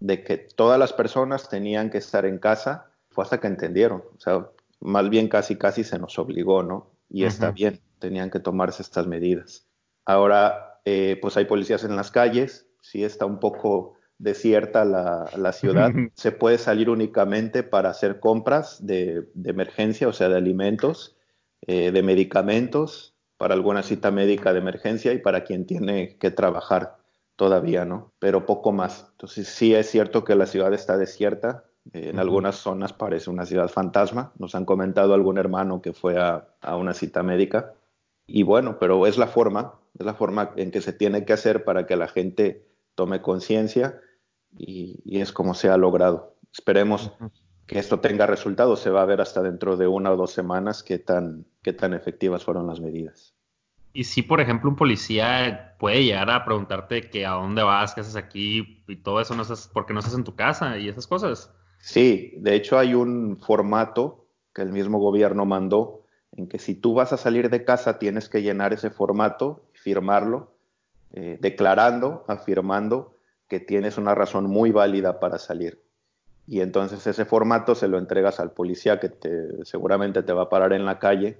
de 0.00 0.22
que 0.22 0.36
todas 0.38 0.78
las 0.78 0.92
personas 0.92 1.48
tenían 1.48 1.90
que 1.90 1.98
estar 1.98 2.26
en 2.26 2.38
casa, 2.38 2.90
fue 3.10 3.24
hasta 3.24 3.40
que 3.40 3.46
entendieron. 3.46 4.02
O 4.16 4.20
sea, 4.20 4.48
más 4.80 5.08
bien 5.08 5.28
casi 5.28 5.56
casi 5.56 5.84
se 5.84 5.98
nos 5.98 6.18
obligó, 6.18 6.62
¿no? 6.62 6.90
Y 7.08 7.24
está 7.24 7.52
bien, 7.52 7.80
tenían 7.98 8.30
que 8.30 8.40
tomarse 8.40 8.82
estas 8.82 9.06
medidas. 9.06 9.66
Ahora, 10.04 10.80
eh, 10.84 11.18
pues 11.22 11.36
hay 11.36 11.44
policías 11.44 11.84
en 11.84 11.96
las 11.96 12.10
calles, 12.10 12.66
sí 12.80 13.04
está 13.04 13.24
un 13.24 13.38
poco 13.38 13.94
desierta 14.18 14.84
la, 14.84 15.52
ciudad, 15.52 15.92
se 16.14 16.32
puede 16.32 16.58
salir 16.58 16.88
únicamente 16.88 17.62
para 17.62 17.90
hacer 17.90 18.20
compras 18.20 18.84
de, 18.86 19.28
emergencia, 19.44 20.08
o 20.08 20.12
sea, 20.12 20.28
de 20.28 20.36
alimentos, 20.36 21.16
eh, 21.66 21.90
de 21.90 22.02
medicamentos, 22.02 23.14
para 23.36 23.54
alguna 23.54 23.82
cita 23.82 24.10
médica 24.10 24.52
de 24.52 24.60
emergencia 24.60 25.12
y 25.12 25.18
para 25.18 25.44
quien 25.44 25.66
tiene 25.66 26.16
que 26.18 26.30
trabajar 26.30 26.96
todavía, 27.36 27.84
¿no? 27.84 28.12
Pero 28.18 28.46
poco 28.46 28.72
más. 28.72 29.08
Entonces 29.12 29.48
sí 29.48 29.74
es 29.74 29.90
cierto 29.90 30.24
que 30.24 30.36
la 30.36 30.46
ciudad 30.46 30.72
está 30.72 30.96
desierta, 30.96 31.64
en 31.92 32.18
algunas 32.18 32.56
zonas 32.56 32.92
parece 32.92 33.30
una 33.30 33.44
ciudad 33.44 33.68
fantasma. 33.68 34.32
Nos 34.38 34.54
han 34.54 34.64
comentado 34.64 35.14
algún 35.14 35.38
hermano 35.38 35.82
que 35.82 35.92
fue 35.92 36.18
a, 36.18 36.46
una 36.76 36.94
cita 36.94 37.22
médica. 37.22 37.74
Y 38.26 38.42
bueno, 38.42 38.78
pero 38.78 39.06
es 39.06 39.18
la 39.18 39.26
forma, 39.26 39.74
es 39.98 40.06
la 40.06 40.14
forma 40.14 40.52
en 40.56 40.70
que 40.70 40.80
se 40.80 40.92
tiene 40.94 41.24
que 41.24 41.34
hacer 41.34 41.64
para 41.64 41.86
que 41.86 41.96
la 41.96 42.08
gente 42.08 42.64
tome 42.94 43.20
conciencia 43.20 44.00
y, 44.56 45.20
es 45.20 45.32
como 45.32 45.54
se 45.54 45.68
ha 45.68 45.76
logrado. 45.76 46.36
Esperemos 46.52 47.12
que 47.66 47.78
esto 47.78 48.00
tenga 48.00 48.26
resultados. 48.26 48.80
Se 48.80 48.90
va 48.90 49.02
a 49.02 49.06
ver 49.06 49.20
hasta 49.20 49.42
dentro 49.42 49.76
de 49.76 49.86
una 49.86 50.12
o 50.12 50.16
dos 50.16 50.32
semanas 50.32 50.82
qué 50.82 50.98
tan, 50.98 51.46
qué 51.62 51.72
tan 51.72 51.94
efectivas 51.94 52.44
fueron 52.44 52.66
las 52.66 52.80
medidas. 52.80 53.34
Y 53.92 54.04
si, 54.04 54.22
por 54.22 54.40
ejemplo, 54.40 54.68
un 54.68 54.76
policía 54.76 55.76
puede 55.78 56.04
llegar 56.04 56.28
a 56.30 56.44
preguntarte 56.44 57.10
que 57.10 57.26
a 57.26 57.32
dónde 57.32 57.62
vas, 57.62 57.94
qué 57.94 58.00
haces 58.00 58.16
aquí 58.16 58.82
y 58.88 58.96
todo 58.96 59.20
eso, 59.20 59.36
no 59.36 59.42
estás, 59.42 59.70
porque 59.72 59.92
no 59.92 60.00
estás 60.00 60.14
en 60.14 60.24
tu 60.24 60.34
casa 60.34 60.78
y 60.78 60.88
esas 60.88 61.06
cosas. 61.06 61.52
Sí, 61.78 62.34
de 62.38 62.54
hecho 62.54 62.78
hay 62.78 62.94
un 62.94 63.36
formato 63.36 64.26
que 64.52 64.62
el 64.62 64.72
mismo 64.72 64.98
gobierno 64.98 65.44
mandó 65.44 66.06
en 66.32 66.48
que 66.48 66.58
si 66.58 66.74
tú 66.74 66.94
vas 66.94 67.12
a 67.12 67.16
salir 67.16 67.50
de 67.50 67.64
casa 67.64 67.98
tienes 67.98 68.28
que 68.28 68.42
llenar 68.42 68.72
ese 68.72 68.90
formato, 68.90 69.68
firmarlo, 69.72 70.53
eh, 71.16 71.38
declarando, 71.40 72.24
afirmando 72.26 73.16
que 73.48 73.60
tienes 73.60 73.98
una 73.98 74.14
razón 74.14 74.46
muy 74.46 74.72
válida 74.72 75.20
para 75.20 75.38
salir. 75.38 75.80
Y 76.46 76.60
entonces 76.60 77.06
ese 77.06 77.24
formato 77.24 77.74
se 77.74 77.88
lo 77.88 77.98
entregas 77.98 78.40
al 78.40 78.50
policía 78.50 78.98
que 78.98 79.08
te, 79.08 79.64
seguramente 79.64 80.24
te 80.24 80.32
va 80.32 80.42
a 80.42 80.48
parar 80.48 80.72
en 80.72 80.84
la 80.84 80.98
calle 80.98 81.38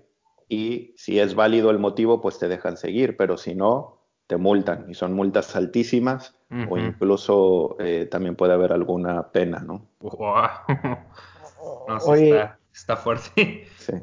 y 0.49 0.95
si 0.97 1.19
es 1.19 1.35
válido 1.35 1.71
el 1.71 1.79
motivo, 1.79 2.21
pues 2.21 2.39
te 2.39 2.49
dejan 2.49 2.77
seguir, 2.77 3.17
pero 3.17 3.37
si 3.37 3.55
no, 3.55 3.99
te 4.29 4.37
multan 4.37 4.87
y 4.89 4.95
son 4.95 5.13
multas 5.13 5.55
altísimas 5.57 6.35
o 6.71 6.79
incluso 6.79 7.77
eh, 7.81 8.07
también 8.09 8.37
puede 8.37 8.53
haber 8.53 8.73
alguna 8.73 9.33
pena, 9.33 9.59
¿no? 9.59 9.89
Oye, 12.07 12.49
está, 12.73 12.97
fuerte. 12.97 13.67
Sí. 13.77 13.95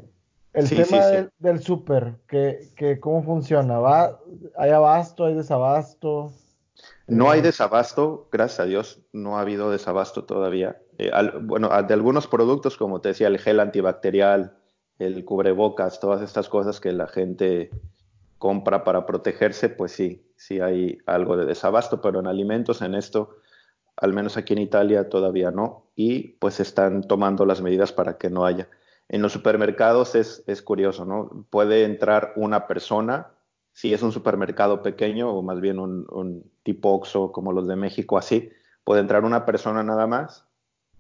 El 0.54 0.70
tema 0.70 1.30
Del, 1.40 1.62
súper, 1.62 2.16
que, 2.28 3.00
¿cómo 3.00 3.24
funciona? 3.24 3.80
¿Va, 3.80 4.20
¿Hay 4.58 4.72
abasto, 4.72 5.26
hay 5.26 5.34
desabasto? 5.34 6.34
No 7.08 7.32
hay 7.32 7.40
eh, 7.40 7.44
desabasto, 7.44 8.28
gracias 8.32 8.60
a 8.60 8.66
Dios, 8.66 9.00
no 9.14 9.38
ha 9.38 9.42
habido 9.42 9.72
desabasto 9.72 10.26
todavía. 10.26 10.82
Eh, 10.98 11.12
bueno, 11.42 11.70
de 11.70 11.94
algunos 11.94 12.28
productos, 12.28 12.78
como 12.78 13.00
te 13.00 13.10
decía, 13.10 13.28
el 13.28 13.40
gel 13.40 13.60
antibacterial, 13.60 14.58
el 15.00 15.24
cubrebocas, 15.24 16.00
todas 16.00 16.22
estas 16.22 16.50
cosas 16.50 16.80
que 16.80 16.92
la 16.92 17.08
gente 17.08 17.72
compra 18.38 18.84
para 18.84 19.06
protegerse, 19.06 19.70
pues 19.70 19.92
sí, 19.92 20.32
sí 20.36 20.60
hay 20.60 20.98
algo 21.06 21.38
de 21.38 21.46
desabasto, 21.46 22.02
pero 22.02 22.20
en 22.20 22.28
alimentos, 22.28 22.82
en 22.82 22.96
esto, 22.96 23.38
al 23.96 24.14
menos 24.14 24.36
aquí 24.36 24.54
en 24.54 24.60
Italia 24.60 25.10
todavía 25.10 25.52
no, 25.52 25.88
y 25.96 26.30
pues 26.40 26.60
están 26.60 27.04
tomando 27.04 27.46
las 27.46 27.62
medidas 27.62 27.94
para 27.94 28.18
que 28.18 28.30
no 28.30 28.46
haya. 28.46 28.68
En 29.12 29.22
los 29.22 29.34
supermercados 29.34 30.16
es, 30.16 30.42
es 30.48 30.62
curioso, 30.62 31.04
¿no? 31.04 31.46
Puede 31.50 31.84
entrar 31.84 32.32
una 32.38 32.66
persona, 32.66 33.28
si 33.74 33.94
es 33.94 34.04
un 34.04 34.14
supermercado 34.14 34.82
pequeño 34.82 35.30
o 35.30 35.42
más 35.44 35.60
bien 35.60 35.80
un, 35.80 36.08
un 36.10 36.50
tipo 36.64 36.94
Oxxo 36.94 37.34
como 37.34 37.52
los 37.52 37.68
de 37.68 37.76
México, 37.76 38.18
así, 38.18 38.52
puede 38.86 39.02
entrar 39.02 39.26
una 39.26 39.46
persona 39.46 39.84
nada 39.84 40.08
más 40.08 40.48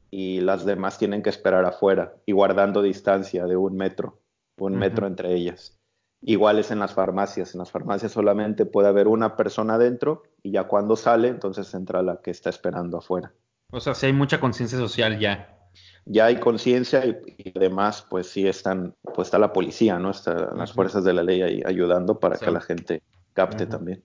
y 0.09 0.41
las 0.41 0.65
demás 0.65 0.97
tienen 0.97 1.23
que 1.23 1.29
esperar 1.29 1.63
afuera 1.63 2.17
y 2.25 2.33
guardando 2.33 2.81
distancia 2.81 3.45
de 3.45 3.55
un 3.55 3.77
metro, 3.77 4.19
un 4.57 4.75
metro 4.75 5.07
entre 5.07 5.33
ellas. 5.33 5.79
Igual 6.19 6.59
es 6.59 6.69
en 6.69 6.79
las 6.79 6.93
farmacias. 6.93 7.55
En 7.55 7.59
las 7.59 7.71
farmacias 7.71 8.11
solamente 8.11 8.65
puede 8.65 8.89
haber 8.89 9.07
una 9.07 9.37
persona 9.37 9.77
dentro 9.77 10.23
y 10.43 10.51
ya 10.51 10.65
cuando 10.65 10.97
sale, 10.97 11.29
entonces 11.29 11.73
entra 11.73 12.01
la 12.01 12.21
que 12.21 12.31
está 12.31 12.49
esperando 12.49 12.97
afuera. 12.97 13.31
O 13.71 13.79
sea, 13.79 13.95
si 13.95 14.07
hay 14.07 14.13
mucha 14.13 14.41
conciencia 14.41 14.77
social 14.77 15.17
ya. 15.17 15.60
Ya 16.05 16.25
hay 16.25 16.39
conciencia 16.39 17.05
y, 17.05 17.53
además, 17.55 18.05
pues 18.09 18.29
sí 18.29 18.47
están, 18.47 18.95
pues 19.03 19.27
está 19.27 19.39
la 19.39 19.53
policía, 19.53 19.99
¿no? 19.99 20.11
Están 20.11 20.57
las 20.57 20.73
fuerzas 20.73 21.03
de 21.03 21.13
la 21.13 21.23
ley 21.23 21.41
ahí 21.41 21.63
ayudando 21.65 22.19
para 22.19 22.37
que 22.37 22.51
la 22.51 22.61
gente 22.61 23.03
capte 23.33 23.67
también. 23.67 24.03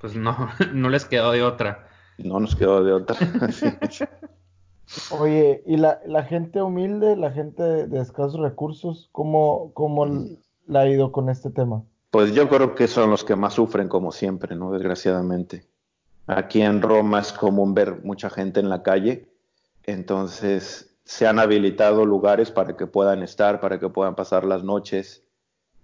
Pues 0.00 0.14
no, 0.14 0.36
no 0.72 0.88
les 0.88 1.04
quedó 1.04 1.32
de 1.32 1.42
otra. 1.42 1.88
No 2.18 2.40
nos 2.40 2.54
quedó 2.54 2.84
de 2.84 2.92
otra. 2.92 3.16
Oye, 5.10 5.62
¿y 5.66 5.76
la, 5.76 6.00
la, 6.06 6.24
gente 6.24 6.62
humilde, 6.62 7.16
la 7.16 7.30
gente 7.30 7.62
de 7.62 8.00
escasos 8.00 8.40
recursos, 8.40 9.08
cómo, 9.12 9.72
cómo 9.74 10.06
la 10.66 10.80
ha 10.80 10.88
ido 10.88 11.12
con 11.12 11.28
este 11.28 11.50
tema? 11.50 11.82
Pues 12.10 12.34
yo 12.34 12.48
creo 12.48 12.74
que 12.74 12.88
son 12.88 13.10
los 13.10 13.24
que 13.24 13.36
más 13.36 13.54
sufren, 13.54 13.88
como 13.88 14.12
siempre, 14.12 14.54
¿no? 14.54 14.72
Desgraciadamente. 14.72 15.66
Aquí 16.26 16.62
en 16.62 16.82
Roma 16.82 17.20
es 17.20 17.32
común 17.32 17.74
ver 17.74 18.04
mucha 18.04 18.30
gente 18.30 18.60
en 18.60 18.68
la 18.68 18.82
calle, 18.82 19.28
entonces 19.84 20.91
se 21.04 21.26
han 21.26 21.38
habilitado 21.38 22.04
lugares 22.04 22.50
para 22.50 22.76
que 22.76 22.86
puedan 22.86 23.22
estar, 23.22 23.60
para 23.60 23.78
que 23.78 23.88
puedan 23.88 24.14
pasar 24.14 24.44
las 24.44 24.62
noches, 24.64 25.24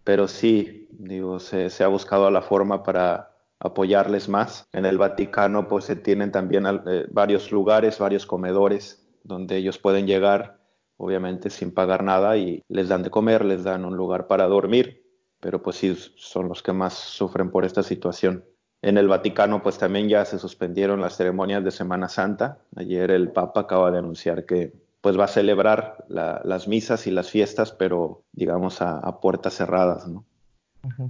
pero 0.04 0.28
sí, 0.28 0.88
digo, 0.92 1.38
se, 1.38 1.68
ha 1.83 1.88
buscado 1.88 2.31
la 2.31 2.42
forma 2.42 2.83
para 2.83 3.37
apoyarles 3.61 4.28
más. 4.28 4.66
En 4.72 4.87
el 4.87 4.96
Vaticano, 4.96 5.68
pues 5.68 5.85
se 5.85 5.96
tienen 5.96 6.33
también 6.33 6.64
eh, 6.66 7.07
varios 7.11 7.52
lugares, 7.52 7.98
varios 7.98 8.24
comedores 8.24 9.07
donde 9.22 9.57
ellos 9.57 9.78
pueden 9.78 10.07
llegar 10.07 10.59
obviamente 10.98 11.48
sin 11.48 11.72
pagar 11.72 12.02
nada 12.02 12.37
y 12.37 12.62
les 12.68 12.88
dan 12.88 13.02
de 13.02 13.11
comer, 13.11 13.44
les 13.44 13.64
dan 13.64 13.85
un 13.85 13.96
lugar 13.96 14.26
para 14.26 14.46
dormir, 14.46 15.04
pero 15.40 15.62
pues 15.62 15.76
sí 15.76 15.96
son 16.16 16.48
los 16.48 16.62
que 16.62 16.72
más 16.72 16.94
sufren 16.94 17.50
por 17.50 17.64
esta 17.64 17.83
situación. 17.83 18.44
En 18.83 18.98
el 18.98 19.09
Vaticano, 19.09 19.62
pues 19.62 19.78
también 19.78 20.09
ya 20.09 20.24
se 20.24 20.38
suspendieron 20.38 21.00
las 21.00 21.16
ceremonias 21.16 21.64
de 21.64 21.70
Semana 21.70 22.09
Santa. 22.09 22.59
Ayer 22.76 23.11
el 23.11 23.31
Papa 23.33 23.61
acaba 23.61 23.90
de 23.90 23.98
anunciar 23.98 24.44
que 24.44 24.72
pues 25.01 25.19
va 25.19 25.25
a 25.25 25.29
celebrar 25.29 26.05
las 26.09 26.69
misas 26.69 27.07
y 27.07 27.11
las 27.11 27.31
fiestas, 27.31 27.73
pero 27.73 28.23
digamos 28.33 28.83
a, 28.83 29.21
puertas 29.21 29.55
cerradas, 29.55 30.09
¿no? 30.09 30.25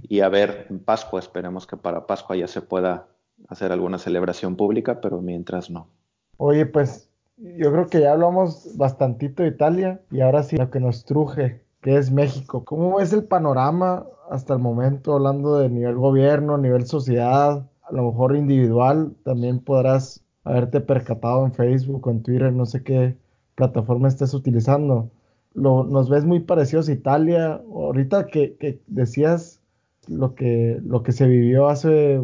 Y 0.03 0.21
a 0.21 0.29
ver, 0.29 0.67
en 0.69 0.79
Pascua, 0.79 1.19
esperemos 1.19 1.65
que 1.65 1.77
para 1.77 2.05
Pascua 2.05 2.35
ya 2.35 2.47
se 2.47 2.61
pueda 2.61 3.07
hacer 3.47 3.71
alguna 3.71 3.97
celebración 3.97 4.55
pública, 4.55 4.99
pero 4.99 5.21
mientras 5.21 5.69
no. 5.69 5.87
Oye, 6.37 6.65
pues 6.65 7.09
yo 7.37 7.71
creo 7.71 7.87
que 7.87 8.01
ya 8.01 8.11
hablamos 8.11 8.75
bastantito 8.75 9.43
de 9.43 9.49
Italia 9.49 10.01
y 10.11 10.21
ahora 10.21 10.43
sí 10.43 10.57
lo 10.57 10.69
que 10.69 10.79
nos 10.79 11.05
truje, 11.05 11.63
que 11.81 11.97
es 11.97 12.11
México. 12.11 12.65
¿Cómo 12.65 12.99
es 12.99 13.13
el 13.13 13.23
panorama 13.23 14.05
hasta 14.29 14.53
el 14.53 14.59
momento, 14.59 15.13
hablando 15.13 15.59
de 15.59 15.69
nivel 15.69 15.95
gobierno, 15.95 16.57
nivel 16.57 16.85
sociedad, 16.85 17.65
a 17.81 17.93
lo 17.93 18.03
mejor 18.03 18.35
individual? 18.35 19.13
También 19.23 19.59
podrás 19.59 20.23
haberte 20.43 20.81
percatado 20.81 21.45
en 21.45 21.53
Facebook 21.53 22.07
o 22.07 22.11
en 22.11 22.23
Twitter, 22.23 22.51
no 22.51 22.65
sé 22.65 22.83
qué 22.83 23.15
plataforma 23.59 24.07
estés 24.07 24.33
utilizando. 24.33 25.11
Lo, 25.53 25.83
nos 25.83 26.09
ves 26.09 26.23
muy 26.23 26.39
parecidos 26.39 26.87
a 26.87 26.93
Italia. 26.93 27.61
Ahorita 27.73 28.27
que, 28.27 28.55
que 28.55 28.81
decías 28.87 29.59
lo 30.07 30.33
que, 30.33 30.79
lo 30.83 31.03
que 31.03 31.11
se 31.11 31.27
vivió 31.27 31.67
hace, 31.67 32.23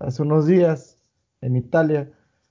hace 0.00 0.22
unos 0.22 0.46
días 0.46 0.98
en 1.40 1.56
Italia, 1.56 2.10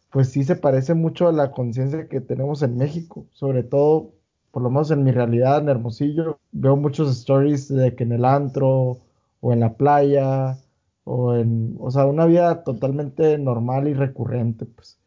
pues 0.10 0.30
sí 0.30 0.46
se 0.46 0.56
parece 0.56 0.94
mucho 0.94 1.28
a 1.28 1.34
la 1.34 1.52
conciencia 1.52 2.08
que 2.08 2.22
tenemos 2.22 2.64
en 2.64 2.78
México, 2.78 3.26
sobre 3.34 3.64
todo, 3.64 4.14
por 4.52 4.64
lo 4.64 4.70
menos 4.70 4.90
en 4.90 5.04
mi 5.04 5.12
realidad, 5.12 5.60
en 5.60 5.70
Hermosillo, 5.70 6.40
veo 6.54 6.78
muchos 6.78 7.12
stories 7.12 7.68
de 7.68 7.94
que 7.94 8.06
en 8.06 8.14
el 8.14 8.24
antro 8.24 9.00
o 9.42 9.54
en 9.54 9.60
la 9.60 9.74
playa 9.74 10.58
o 11.04 11.36
en, 11.36 11.76
o 11.80 11.92
sea, 11.92 12.06
una 12.06 12.26
vida 12.26 12.64
totalmente 12.64 13.38
normal 13.38 13.90
y 13.90 13.94
recurrente, 13.94 14.66
pues. 14.66 14.98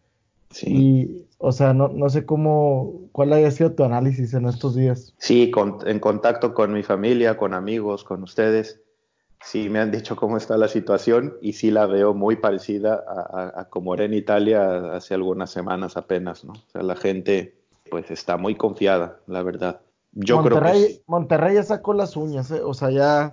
Sí. 0.51 1.27
O 1.43 1.53
sea, 1.53 1.73
no, 1.73 1.89
no 1.89 2.11
sé 2.11 2.27
cómo, 2.27 3.09
cuál 3.13 3.33
haya 3.33 3.51
sido 3.51 3.73
tu 3.73 3.83
análisis 3.83 4.35
en 4.35 4.45
estos 4.45 4.75
días. 4.77 5.15
Sí, 5.17 5.51
en 5.87 5.99
contacto 5.99 6.53
con 6.53 6.75
mi 6.75 6.83
familia, 6.83 7.39
con 7.39 7.55
amigos, 7.55 8.05
con 8.05 8.23
ustedes, 8.23 8.83
sí 9.43 9.71
me 9.71 9.79
han 9.79 9.91
dicho 9.91 10.17
cómo 10.17 10.37
está 10.37 10.59
la 10.59 10.69
situación 10.69 11.39
y 11.41 11.55
sí 11.55 11.71
la 11.71 11.87
veo 11.87 12.13
muy 12.13 12.37
parecida 12.37 13.03
a, 13.55 13.65
como 13.71 13.95
era 13.95 14.05
en 14.05 14.13
Italia 14.13 14.95
hace 14.95 15.15
algunas 15.15 15.51
semanas 15.51 15.97
apenas, 15.97 16.45
¿no? 16.45 16.53
O 16.53 16.71
sea, 16.71 16.83
la 16.83 16.95
gente 16.95 17.57
pues 17.91 18.11
está 18.11 18.37
muy 18.37 18.55
confiada, 18.55 19.21
la 19.27 19.43
verdad. 19.43 19.81
Yo 20.13 20.43
Monterrey, 20.43 20.85
creo 20.85 20.89
que 20.89 21.03
Monterrey 21.07 21.55
ya 21.55 21.63
sacó 21.63 21.95
las 21.95 22.17
uñas, 22.17 22.51
¿eh? 22.51 22.61
o 22.63 22.75
sea, 22.75 22.91
ya 22.91 23.33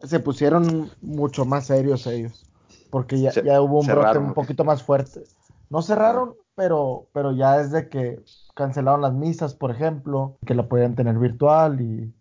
se 0.00 0.20
pusieron 0.20 0.90
mucho 1.02 1.44
más 1.44 1.66
serios 1.66 2.06
ellos, 2.06 2.46
porque 2.90 3.20
ya, 3.20 3.30
ya 3.30 3.60
hubo 3.60 3.80
un 3.80 3.86
brote 3.86 4.16
un 4.16 4.32
poquito 4.32 4.64
más 4.64 4.82
fuerte. 4.82 5.24
No 5.68 5.82
cerraron, 5.82 6.34
pero, 6.54 7.08
pero 7.12 7.32
ya 7.32 7.60
es 7.60 7.70
de 7.70 7.88
que 7.88 8.20
cancelaron 8.54 9.00
las 9.00 9.14
misas, 9.14 9.54
por 9.54 9.70
ejemplo, 9.70 10.36
que 10.46 10.54
la 10.54 10.68
podían 10.68 10.94
tener 10.94 11.18
virtual 11.18 11.80
y, 11.80 12.12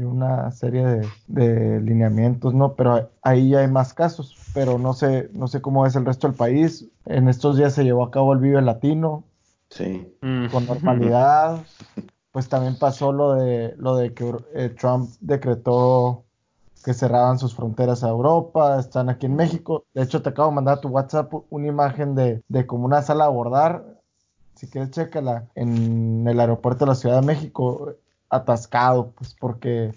una 0.00 0.52
serie 0.52 1.10
de, 1.26 1.80
lineamientos, 1.80 2.54
¿no? 2.54 2.74
Pero 2.76 3.10
ahí 3.22 3.48
ya 3.48 3.58
hay 3.58 3.66
más 3.66 3.92
casos, 3.94 4.36
pero 4.54 4.78
no 4.78 4.92
sé, 4.92 5.28
no 5.32 5.48
sé 5.48 5.60
cómo 5.60 5.86
es 5.86 5.96
el 5.96 6.06
resto 6.06 6.28
del 6.28 6.36
país. 6.36 6.88
En 7.04 7.28
estos 7.28 7.56
días 7.56 7.72
se 7.74 7.82
llevó 7.82 8.04
a 8.04 8.12
cabo 8.12 8.32
el 8.32 8.38
Vive 8.38 8.62
Latino. 8.62 9.24
Sí. 9.70 10.16
Con 10.52 10.66
normalidad. 10.68 11.64
Pues 12.30 12.48
también 12.48 12.78
pasó 12.78 13.12
lo 13.12 13.34
de 13.34 13.74
lo 13.76 13.96
de 13.96 14.14
que 14.14 14.32
eh, 14.54 14.68
Trump 14.68 15.10
decretó 15.20 16.27
que 16.88 16.94
cerraban 16.94 17.38
sus 17.38 17.54
fronteras 17.54 18.02
a 18.02 18.08
Europa, 18.08 18.80
están 18.80 19.10
aquí 19.10 19.26
en 19.26 19.36
México. 19.36 19.84
De 19.92 20.02
hecho, 20.02 20.22
te 20.22 20.30
acabo 20.30 20.48
de 20.48 20.54
mandar 20.54 20.78
a 20.78 20.80
tu 20.80 20.88
WhatsApp 20.88 21.30
una 21.50 21.66
imagen 21.66 22.14
de, 22.14 22.42
de 22.48 22.66
como 22.66 22.86
una 22.86 23.02
sala 23.02 23.24
a 23.24 23.26
abordar. 23.26 24.00
Si 24.54 24.70
quieres, 24.70 24.92
chécala. 24.92 25.48
En 25.54 26.26
el 26.26 26.40
aeropuerto 26.40 26.86
de 26.86 26.88
la 26.88 26.94
Ciudad 26.94 27.20
de 27.20 27.26
México, 27.26 27.92
atascado, 28.30 29.12
pues 29.18 29.36
porque 29.38 29.92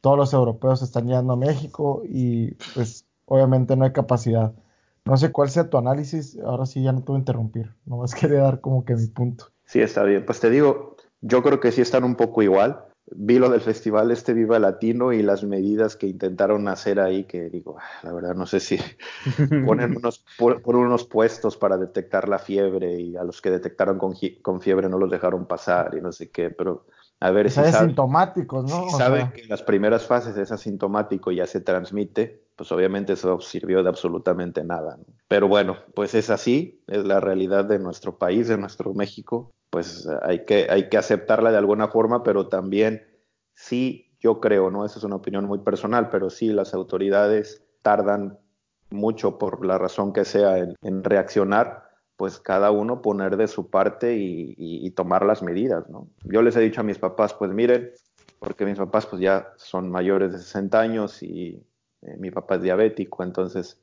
todos 0.00 0.18
los 0.18 0.32
europeos 0.32 0.82
están 0.82 1.06
llegando 1.06 1.34
a 1.34 1.36
México 1.36 2.02
y 2.04 2.54
pues 2.74 3.06
obviamente 3.26 3.76
no 3.76 3.84
hay 3.84 3.92
capacidad. 3.92 4.52
No 5.04 5.16
sé 5.16 5.30
cuál 5.30 5.48
sea 5.48 5.70
tu 5.70 5.78
análisis, 5.78 6.36
ahora 6.44 6.66
sí 6.66 6.82
ya 6.82 6.90
no 6.90 7.04
te 7.04 7.12
voy 7.12 7.18
a 7.18 7.20
interrumpir, 7.20 7.72
nomás 7.86 8.14
quería 8.16 8.40
dar 8.40 8.60
como 8.60 8.84
que 8.84 8.96
mi 8.96 9.06
punto. 9.06 9.44
Sí, 9.64 9.80
está 9.80 10.02
bien. 10.02 10.26
Pues 10.26 10.40
te 10.40 10.50
digo, 10.50 10.96
yo 11.20 11.40
creo 11.44 11.60
que 11.60 11.70
sí 11.70 11.82
están 11.82 12.02
un 12.02 12.16
poco 12.16 12.42
igual 12.42 12.84
vi 13.10 13.38
lo 13.38 13.50
del 13.50 13.60
festival 13.60 14.10
este 14.10 14.32
Viva 14.32 14.58
Latino 14.58 15.12
y 15.12 15.22
las 15.22 15.44
medidas 15.44 15.96
que 15.96 16.06
intentaron 16.06 16.68
hacer 16.68 17.00
ahí, 17.00 17.24
que 17.24 17.50
digo, 17.50 17.76
ah, 17.78 18.00
la 18.02 18.12
verdad 18.12 18.34
no 18.34 18.46
sé 18.46 18.60
si 18.60 18.78
ponen 19.66 19.96
unos, 19.96 20.24
por, 20.38 20.62
unos 20.64 21.04
puestos 21.04 21.56
para 21.56 21.76
detectar 21.76 22.28
la 22.28 22.38
fiebre 22.38 23.00
y 23.00 23.16
a 23.16 23.24
los 23.24 23.40
que 23.40 23.50
detectaron 23.50 23.98
con, 23.98 24.14
con, 24.42 24.60
fiebre 24.60 24.88
no 24.88 24.98
los 24.98 25.10
dejaron 25.10 25.46
pasar 25.46 25.94
y 25.96 26.00
no 26.00 26.12
sé 26.12 26.30
qué, 26.30 26.50
pero 26.50 26.86
a 27.20 27.30
ver 27.30 27.50
si 27.50 27.60
es 27.60 27.74
asintomáticos, 27.74 28.64
¿no? 28.68 28.88
Si 28.88 28.96
saben 28.96 29.30
que 29.30 29.42
en 29.42 29.48
las 29.48 29.62
primeras 29.62 30.06
fases 30.06 30.36
es 30.36 30.50
asintomático 30.50 31.30
y 31.30 31.36
ya 31.36 31.46
se 31.46 31.60
transmite, 31.60 32.42
pues 32.56 32.72
obviamente 32.72 33.12
eso 33.12 33.40
sirvió 33.40 33.82
de 33.84 33.88
absolutamente 33.88 34.64
nada. 34.64 34.98
Pero 35.28 35.46
bueno, 35.46 35.76
pues 35.94 36.14
es 36.14 36.30
así, 36.30 36.82
es 36.88 37.04
la 37.04 37.20
realidad 37.20 37.64
de 37.64 37.78
nuestro 37.78 38.18
país, 38.18 38.48
de 38.48 38.58
nuestro 38.58 38.92
México 38.92 39.52
pues 39.72 40.06
hay 40.20 40.44
que, 40.44 40.66
hay 40.68 40.90
que 40.90 40.98
aceptarla 40.98 41.50
de 41.50 41.56
alguna 41.56 41.88
forma, 41.88 42.22
pero 42.22 42.46
también 42.48 43.06
sí, 43.54 44.14
yo 44.20 44.38
creo, 44.38 44.70
¿no? 44.70 44.84
Esa 44.84 44.98
es 44.98 45.04
una 45.04 45.16
opinión 45.16 45.46
muy 45.46 45.60
personal, 45.60 46.10
pero 46.10 46.28
sí, 46.28 46.52
las 46.52 46.74
autoridades 46.74 47.64
tardan 47.80 48.38
mucho 48.90 49.38
por 49.38 49.64
la 49.64 49.78
razón 49.78 50.12
que 50.12 50.26
sea 50.26 50.58
en, 50.58 51.04
reaccionar, 51.04 51.84
pues 52.18 52.38
cada 52.38 52.70
uno 52.70 53.00
poner 53.00 53.38
de 53.38 53.48
su 53.48 53.70
parte 53.70 54.14
y, 54.14 54.90
tomar 54.90 55.24
las 55.24 55.42
medidas, 55.42 55.88
¿no? 55.88 56.06
Yo 56.24 56.42
les 56.42 56.54
he 56.56 56.60
dicho 56.60 56.82
a 56.82 56.84
mis 56.84 56.98
papás, 56.98 57.32
pues 57.32 57.50
miren, 57.50 57.92
porque 58.40 58.66
mis 58.66 58.76
papás 58.76 59.06
pues 59.06 59.22
ya 59.22 59.54
son 59.56 59.90
mayores 59.90 60.32
de 60.32 60.38
60 60.38 60.78
años 60.78 61.22
y 61.22 61.64
eh, 62.02 62.16
mi 62.18 62.30
papá 62.30 62.56
es 62.56 62.62
diabético, 62.62 63.22
entonces 63.22 63.80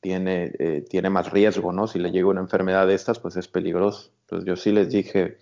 tiene, 0.00 0.52
eh, 0.60 0.84
tiene 0.88 1.10
más 1.10 1.32
riesgo, 1.32 1.72
¿no? 1.72 1.88
Si 1.88 1.98
le 1.98 2.12
llega 2.12 2.28
una 2.28 2.42
enfermedad 2.42 2.86
de 2.86 2.94
estas, 2.94 3.18
pues 3.18 3.36
es 3.36 3.48
peligroso. 3.48 4.12
Entonces 4.32 4.48
yo 4.48 4.56
sí 4.56 4.72
les 4.72 4.88
dije, 4.88 5.36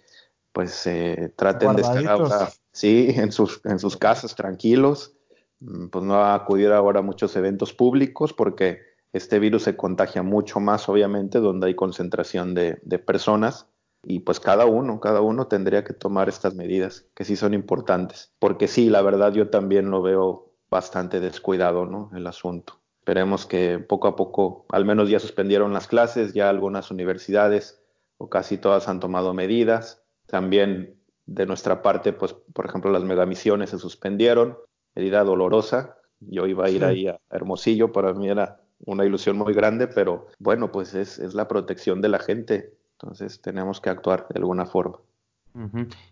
pues 0.53 0.85
eh, 0.89 1.33
traten 1.37 1.77
de 1.77 1.83
estar 1.83 2.09
ahora, 2.09 2.49
sí, 2.73 3.07
en 3.17 3.31
sus, 3.31 3.61
en 3.65 3.79
sus 3.79 3.97
casas 3.97 4.35
tranquilos, 4.35 5.15
mm, 5.61 5.89
pues 5.89 6.05
no 6.05 6.25
acudir 6.25 6.73
ahora 6.73 6.99
a 6.99 7.03
muchos 7.03 7.37
eventos 7.37 7.73
públicos 7.73 8.33
porque 8.33 8.81
este 9.13 9.39
virus 9.39 9.63
se 9.63 9.77
contagia 9.77 10.25
mucho 10.25 10.59
más, 10.59 10.89
obviamente, 10.89 11.39
donde 11.39 11.69
hay 11.69 11.75
concentración 11.77 12.55
de, 12.55 12.81
de 12.83 12.99
personas. 12.99 13.69
Y 14.03 14.21
pues 14.21 14.41
cada 14.41 14.67
uno, 14.67 14.99
cada 14.99 15.21
uno 15.21 15.47
tendría 15.47 15.85
que 15.85 15.93
tomar 15.93 16.29
estas 16.29 16.55
medidas, 16.55 17.07
que 17.15 17.25
sí 17.25 17.37
son 17.37 17.55
importantes. 17.55 18.33
Porque 18.41 18.67
sí, 18.67 18.89
la 18.89 19.03
verdad 19.03 19.33
yo 19.33 19.51
también 19.51 19.91
lo 19.91 20.03
veo 20.03 20.53
bastante 20.69 21.21
descuidado, 21.21 21.87
¿no? 21.87 22.11
El 22.15 22.27
asunto. 22.27 22.81
Esperemos 23.01 23.47
que 23.47 23.79
poco 23.79 24.09
a 24.09 24.17
poco, 24.17 24.65
al 24.71 24.85
menos 24.85 25.11
ya 25.11 25.21
suspendieron 25.21 25.73
las 25.73 25.87
clases, 25.87 26.33
ya 26.33 26.49
algunas 26.49 26.91
universidades 26.91 27.80
o 28.21 28.29
casi 28.29 28.59
todas 28.59 28.87
han 28.87 29.01
tomado 29.01 29.33
medidas. 29.33 30.03
También 30.27 30.95
de 31.25 31.47
nuestra 31.47 31.81
parte, 31.81 32.13
pues, 32.13 32.37
por 32.53 32.67
ejemplo, 32.67 32.91
las 32.91 33.03
megamisiones 33.03 33.71
se 33.71 33.79
suspendieron, 33.79 34.59
medida 34.95 35.25
dolorosa. 35.25 35.97
Yo 36.21 36.47
iba 36.47 36.67
a 36.67 36.71
ir 36.71 36.85
ahí 36.85 37.09
a 37.09 37.19
Hermosillo, 37.31 37.93
para 37.93 38.13
mí 38.13 38.29
era 38.29 38.61
una 38.85 39.07
ilusión 39.07 39.39
muy 39.39 39.55
grande, 39.55 39.89
pero 39.89 40.27
bueno, 40.39 40.71
pues 40.71 40.93
es, 40.95 41.19
es 41.19 41.33
la 41.33 41.49
protección 41.49 42.03
de 42.03 42.11
la 42.11 42.19
gente. 42.19 42.75
Entonces 43.01 43.41
tenemos 43.41 43.81
que 43.81 43.89
actuar 43.89 44.27
de 44.29 44.39
alguna 44.39 44.67
forma. 44.67 44.99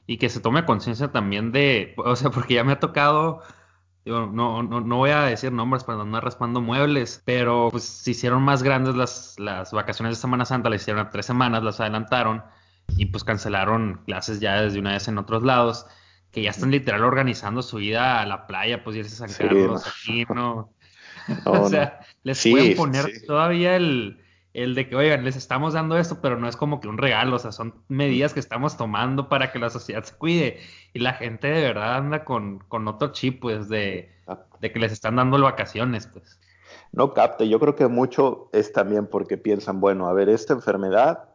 Y 0.07 0.17
que 0.17 0.31
se 0.31 0.41
tome 0.41 0.65
conciencia 0.65 1.13
también 1.13 1.53
de, 1.53 1.95
o 1.99 2.17
sea, 2.17 2.31
porque 2.31 2.55
ya 2.55 2.65
me 2.65 2.73
ha 2.73 2.81
tocado 2.81 3.43
no, 4.09 4.63
no, 4.63 4.81
no 4.81 4.97
voy 4.97 5.11
a 5.11 5.23
decir 5.23 5.53
nombres 5.53 5.85
para 5.85 5.99
no 5.99 6.03
andar 6.03 6.25
raspando 6.25 6.61
muebles, 6.61 7.23
pero 7.25 7.69
pues 7.71 7.85
se 7.85 8.13
hicieron 8.13 8.43
más 8.43 8.63
grandes 8.63 8.95
las, 8.95 9.39
las 9.39 9.73
vacaciones 9.73 10.17
de 10.17 10.21
Semana 10.21 10.45
Santa, 10.45 10.71
las 10.71 10.83
hicieron 10.83 11.07
a 11.07 11.11
tres 11.11 11.27
semanas, 11.27 11.63
las 11.63 11.81
adelantaron 11.81 12.43
y 12.97 13.07
pues 13.07 13.25
cancelaron 13.25 14.01
clases 14.07 14.41
ya 14.41 14.63
desde 14.63 14.79
una 14.79 14.93
vez 14.93 15.09
en 15.09 15.19
otros 15.19 15.43
lados, 15.43 15.87
que 16.33 16.43
ya 16.43 16.51
están 16.51 16.71
literal 16.71 17.05
organizando 17.05 17.63
su 17.63 17.77
vida 17.77 18.21
a 18.21 18.27
la 18.27 18.47
playa, 18.47 18.83
pues 18.83 18.97
irse 18.97 19.15
a 19.23 19.29
San 19.29 19.37
Carlos, 19.37 19.85
aquí, 19.87 20.25
¿no? 20.35 20.73
o 21.45 21.69
sea, 21.69 22.01
les 22.23 22.43
pueden 22.43 22.77
poner 22.77 23.07
todavía 23.27 23.77
el, 23.77 24.23
el 24.63 24.75
de 24.75 24.89
que, 24.89 24.97
oigan, 24.97 25.25
les 25.25 25.37
estamos 25.37 25.75
dando 25.75 25.97
esto, 25.97 26.19
pero 26.21 26.39
no 26.39 26.49
es 26.49 26.57
como 26.57 26.81
que 26.81 26.89
un 26.89 26.99
regalo, 26.99 27.37
o 27.37 27.39
sea, 27.39 27.53
son 27.53 27.75
medidas 27.89 28.35
que 28.35 28.41
estamos 28.41 28.77
tomando 28.77 29.29
para 29.29 29.53
que 29.53 29.59
la 29.59 29.71
sociedad 29.71 30.03
se 30.05 30.17
cuide. 30.17 30.59
Y 30.93 31.01
la 31.01 31.15
gente 31.15 31.49
de 31.49 31.63
verdad 31.63 31.97
anda 31.97 32.25
con, 32.25 32.61
con 32.69 32.89
otro 32.89 33.13
chip, 33.13 33.41
pues, 33.41 33.69
de, 33.69 34.11
de 34.61 34.73
que 34.73 34.79
les 34.79 34.93
están 34.93 35.17
dando 35.17 35.41
vacaciones, 35.41 36.07
pues. 36.07 36.41
No 36.93 37.13
capte, 37.15 37.49
yo 37.49 37.61
creo 37.61 37.75
que 37.75 37.87
mucho 37.87 38.49
es 38.53 38.73
también 38.73 39.07
porque 39.07 39.37
piensan, 39.37 39.81
bueno, 39.81 40.09
a 40.09 40.13
ver, 40.13 40.29
esta 40.29 40.55
enfermedad 40.55 41.29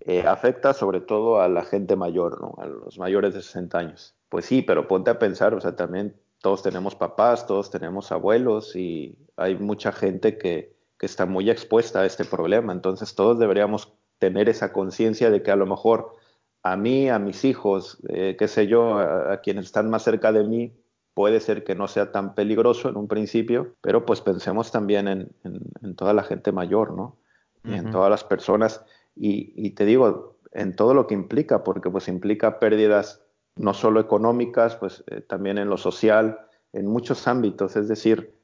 eh, 0.00 0.22
afecta 0.22 0.72
sobre 0.72 1.00
todo 1.00 1.40
a 1.40 1.48
la 1.48 1.64
gente 1.64 1.96
mayor, 1.96 2.40
¿no? 2.40 2.54
A 2.62 2.66
los 2.66 2.98
mayores 2.98 3.34
de 3.34 3.42
60 3.42 3.78
años. 3.78 4.14
Pues 4.28 4.46
sí, 4.46 4.62
pero 4.62 4.88
ponte 4.88 5.10
a 5.10 5.18
pensar, 5.18 5.54
o 5.54 5.60
sea, 5.60 5.76
también 5.76 6.16
todos 6.40 6.62
tenemos 6.62 6.94
papás, 6.94 7.46
todos 7.46 7.70
tenemos 7.70 8.12
abuelos 8.12 8.74
y 8.76 9.18
hay 9.36 9.56
mucha 9.56 9.92
gente 9.92 10.38
que 10.38 10.74
que 11.00 11.06
está 11.06 11.24
muy 11.24 11.48
expuesta 11.48 12.02
a 12.02 12.06
este 12.06 12.26
problema. 12.26 12.74
Entonces 12.74 13.14
todos 13.14 13.38
deberíamos 13.38 13.90
tener 14.18 14.50
esa 14.50 14.70
conciencia 14.70 15.30
de 15.30 15.42
que 15.42 15.50
a 15.50 15.56
lo 15.56 15.64
mejor 15.64 16.14
a 16.62 16.76
mí, 16.76 17.08
a 17.08 17.18
mis 17.18 17.46
hijos, 17.46 17.98
eh, 18.10 18.36
qué 18.38 18.46
sé 18.46 18.66
yo, 18.66 18.98
a, 18.98 19.40
quienes 19.40 19.64
están 19.64 19.88
más 19.88 20.02
cerca 20.02 20.30
de 20.30 20.44
mí, 20.44 20.74
puede 21.14 21.40
ser 21.40 21.64
que 21.64 21.74
no 21.74 21.88
sea 21.88 22.12
tan 22.12 22.34
peligroso 22.34 22.90
en 22.90 22.98
un 22.98 23.08
principio, 23.08 23.74
pero 23.80 24.04
pues 24.04 24.20
pensemos 24.20 24.70
también 24.70 25.08
en, 25.08 25.96
toda 25.96 26.12
la 26.12 26.22
gente 26.22 26.52
mayor, 26.52 26.94
¿no? 26.94 27.16
Y 27.64 27.74
en 27.74 27.90
todas 27.90 28.10
las 28.10 28.22
personas. 28.22 28.84
Y, 29.16 29.70
te 29.70 29.86
digo, 29.86 30.38
en 30.52 30.76
todo 30.76 30.92
lo 30.92 31.06
que 31.06 31.14
implica, 31.14 31.64
porque 31.64 31.90
pues 31.90 32.08
implica 32.08 32.58
pérdidas 32.58 33.22
no 33.56 33.72
solo 33.72 34.00
económicas, 34.00 34.76
pues 34.76 35.02
eh, 35.06 35.22
también 35.22 35.56
en 35.56 35.70
lo 35.70 35.78
social, 35.78 36.40
en 36.74 36.86
muchos 36.86 37.26
ámbitos. 37.26 37.76
Es 37.76 37.88
decir, 37.88 38.39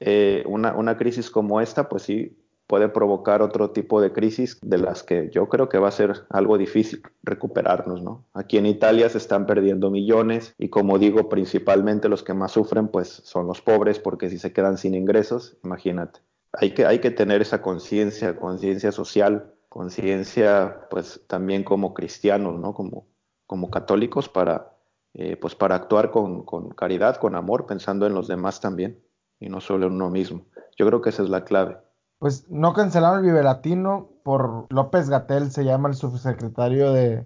eh, 0.00 0.44
una, 0.46 0.74
una, 0.74 0.96
crisis 0.96 1.30
como 1.30 1.60
esta, 1.60 1.88
pues 1.88 2.02
sí, 2.04 2.36
puede 2.68 2.90
provocar 2.90 3.40
otro 3.42 3.70
tipo 3.70 4.00
de 4.00 4.12
crisis 4.12 4.58
de 4.60 4.78
las 4.78 5.02
que 5.02 5.30
yo 5.30 5.48
creo 5.48 5.68
que 5.68 5.78
va 5.78 5.88
a 5.88 5.90
ser 5.90 6.26
algo 6.28 6.58
difícil 6.58 7.02
recuperarnos, 7.22 8.02
¿no? 8.02 8.26
Aquí 8.34 8.58
en 8.58 8.66
Italia 8.66 9.08
se 9.08 9.18
están 9.18 9.46
perdiendo 9.46 9.90
millones 9.90 10.54
y 10.58 10.68
como 10.68 10.98
digo, 10.98 11.30
principalmente 11.30 12.10
los 12.10 12.22
que 12.22 12.34
más 12.34 12.52
sufren 12.52 12.88
pues 12.88 13.08
son 13.24 13.46
los 13.46 13.62
pobres 13.62 13.98
porque 13.98 14.28
si 14.28 14.38
se 14.38 14.52
quedan 14.52 14.76
sin 14.76 14.94
ingresos, 14.94 15.56
imagínate. 15.64 16.20
Hay 16.52 16.72
que, 16.72 16.84
hay 16.84 16.98
que 16.98 17.10
tener 17.10 17.40
esa 17.40 17.62
conciencia, 17.62 18.36
conciencia 18.36 18.92
social, 18.92 19.54
conciencia 19.70 20.88
pues 20.90 21.22
también 21.26 21.64
como 21.64 21.94
cristianos, 21.94 22.60
¿no? 22.60 22.74
Como, 22.74 23.06
como 23.46 23.70
católicos 23.70 24.28
para, 24.28 24.74
eh, 25.14 25.38
pues 25.38 25.54
para 25.54 25.74
actuar 25.74 26.10
con, 26.10 26.44
con 26.44 26.68
caridad, 26.68 27.16
con 27.16 27.34
amor, 27.34 27.64
pensando 27.64 28.06
en 28.06 28.12
los 28.12 28.28
demás 28.28 28.60
también 28.60 28.98
y 29.40 29.48
no 29.48 29.60
solo 29.60 29.86
en 29.86 29.94
uno 29.94 30.10
mismo. 30.10 30.42
Yo 30.76 30.86
creo 30.86 31.00
que 31.00 31.10
esa 31.10 31.22
es 31.22 31.28
la 31.28 31.44
clave. 31.44 31.78
Pues 32.18 32.50
no 32.50 32.72
cancelaron 32.72 33.20
el 33.20 33.26
Vive 33.26 33.42
Latino 33.42 34.08
por 34.24 34.66
López 34.70 35.08
Gatel, 35.08 35.50
se 35.50 35.64
llama 35.64 35.88
el 35.88 35.94
subsecretario 35.94 36.92
de, 36.92 37.24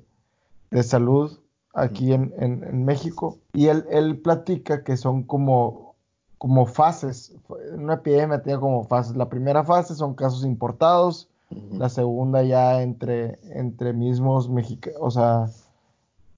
salud 0.83 1.39
aquí 1.75 2.13
en, 2.13 2.35
en, 2.39 2.85
México, 2.85 3.39
y 3.55 3.69
él, 3.69 3.87
él 3.91 4.19
platica 4.19 4.85
que 4.85 4.99
son 4.99 5.23
como, 5.23 5.95
como 6.37 6.67
fases, 6.67 7.35
una 7.75 7.95
epidemia 7.95 8.43
tiene 8.43 8.61
como 8.61 8.85
fases, 8.85 9.17
la 9.17 9.31
primera 9.31 9.65
fase 9.65 9.95
son 9.95 10.15
casos 10.15 10.45
importados, 10.45 11.29
la 11.71 11.89
segunda 11.89 12.43
ya 12.43 12.83
entre, 12.83 13.39
entre 13.51 13.93
mismos 13.93 14.49
mexicanos, 14.49 14.99
o 15.01 15.11
sea, 15.11 15.47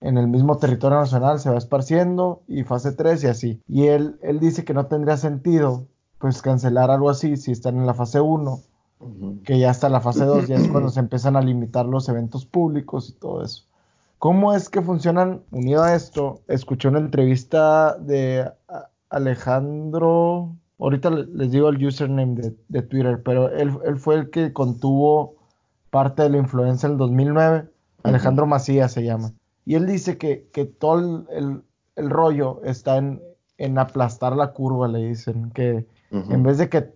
en 0.04 0.18
el 0.18 0.28
mismo 0.28 0.58
territorio 0.58 0.98
nacional 0.98 1.40
se 1.40 1.48
va 1.48 1.56
esparciendo, 1.56 2.42
y 2.46 2.62
fase 2.62 2.92
3 2.92 3.24
y 3.24 3.26
así. 3.26 3.62
Y 3.66 3.86
él, 3.86 4.18
él 4.22 4.38
dice 4.38 4.64
que 4.64 4.74
no 4.74 4.86
tendría 4.86 5.16
sentido 5.16 5.86
pues 6.18 6.42
cancelar 6.42 6.90
algo 6.90 7.08
así 7.08 7.36
si 7.38 7.52
están 7.52 7.78
en 7.78 7.86
la 7.86 7.94
fase 7.94 8.20
1, 8.20 8.60
que 9.44 9.58
ya 9.58 9.70
está 9.70 9.88
la 9.88 10.02
fase 10.02 10.24
2, 10.24 10.46
ya 10.46 10.56
es 10.56 10.68
cuando 10.68 10.88
se 10.90 11.00
empiezan 11.00 11.36
a 11.36 11.40
limitar 11.40 11.86
los 11.86 12.08
eventos 12.10 12.44
públicos 12.44 13.08
y 13.08 13.12
todo 13.14 13.42
eso. 13.42 13.64
¿Cómo 14.18 14.52
es 14.52 14.68
que 14.68 14.82
funcionan? 14.82 15.42
Unido 15.50 15.82
a 15.82 15.94
esto, 15.94 16.42
escuché 16.48 16.88
una 16.88 16.98
entrevista 16.98 17.96
de 17.98 18.50
Alejandro, 19.08 20.54
ahorita 20.78 21.10
les 21.10 21.50
digo 21.50 21.70
el 21.70 21.84
username 21.84 22.54
de, 22.68 22.82
Twitter, 22.82 23.22
pero 23.22 23.50
él, 23.50 23.98
fue 23.98 24.16
el 24.16 24.30
que 24.30 24.52
contuvo 24.52 25.36
parte 25.90 26.22
de 26.24 26.30
la 26.30 26.38
influencia 26.38 26.86
en 26.86 26.92
el 26.92 26.98
2009, 26.98 27.70
Alejandro 28.02 28.46
Macías 28.46 28.92
se 28.92 29.02
llama. 29.02 29.32
Y 29.64 29.74
él 29.76 29.86
dice 29.86 30.18
que, 30.18 30.48
todo 30.78 31.26
el, 31.30 31.62
rollo 31.96 32.60
está 32.64 32.96
en, 32.96 33.22
en 33.58 33.78
aplastar 33.78 34.36
la 34.36 34.52
curva, 34.52 34.88
le 34.88 35.08
dicen, 35.08 35.50
que 35.50 35.86
en 36.10 36.42
vez 36.42 36.58
de 36.58 36.68
que 36.68 36.92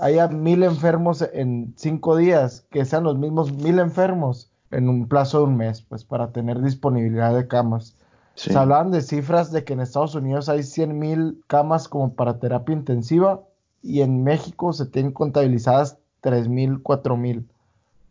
haya 0.00 0.28
mil 0.28 0.62
enfermos 0.62 1.22
en 1.32 1.74
cinco 1.76 2.16
días, 2.16 2.66
que 2.70 2.84
sean 2.84 3.04
los 3.04 3.18
mismos 3.18 3.52
mil 3.52 3.78
enfermos 3.78 4.50
en 4.70 4.88
un 4.88 5.08
plazo 5.08 5.38
de 5.38 5.44
un 5.44 5.56
mes, 5.56 5.82
pues 5.82 6.04
para 6.04 6.32
tener 6.32 6.60
disponibilidad 6.60 7.34
de 7.34 7.48
camas. 7.48 7.96
Se 8.34 8.56
hablaban 8.56 8.92
de 8.92 9.02
cifras 9.02 9.50
de 9.50 9.64
que 9.64 9.72
en 9.72 9.80
Estados 9.80 10.14
Unidos 10.14 10.48
hay 10.48 10.62
100 10.62 10.96
mil 10.96 11.42
camas 11.48 11.88
como 11.88 12.14
para 12.14 12.38
terapia 12.38 12.72
intensiva 12.72 13.42
y 13.82 14.02
en 14.02 14.22
México 14.22 14.72
se 14.72 14.86
tienen 14.86 15.10
contabilizadas 15.10 15.98
3 16.20 16.48
mil, 16.48 16.80
4 16.80 17.16
mil, 17.16 17.48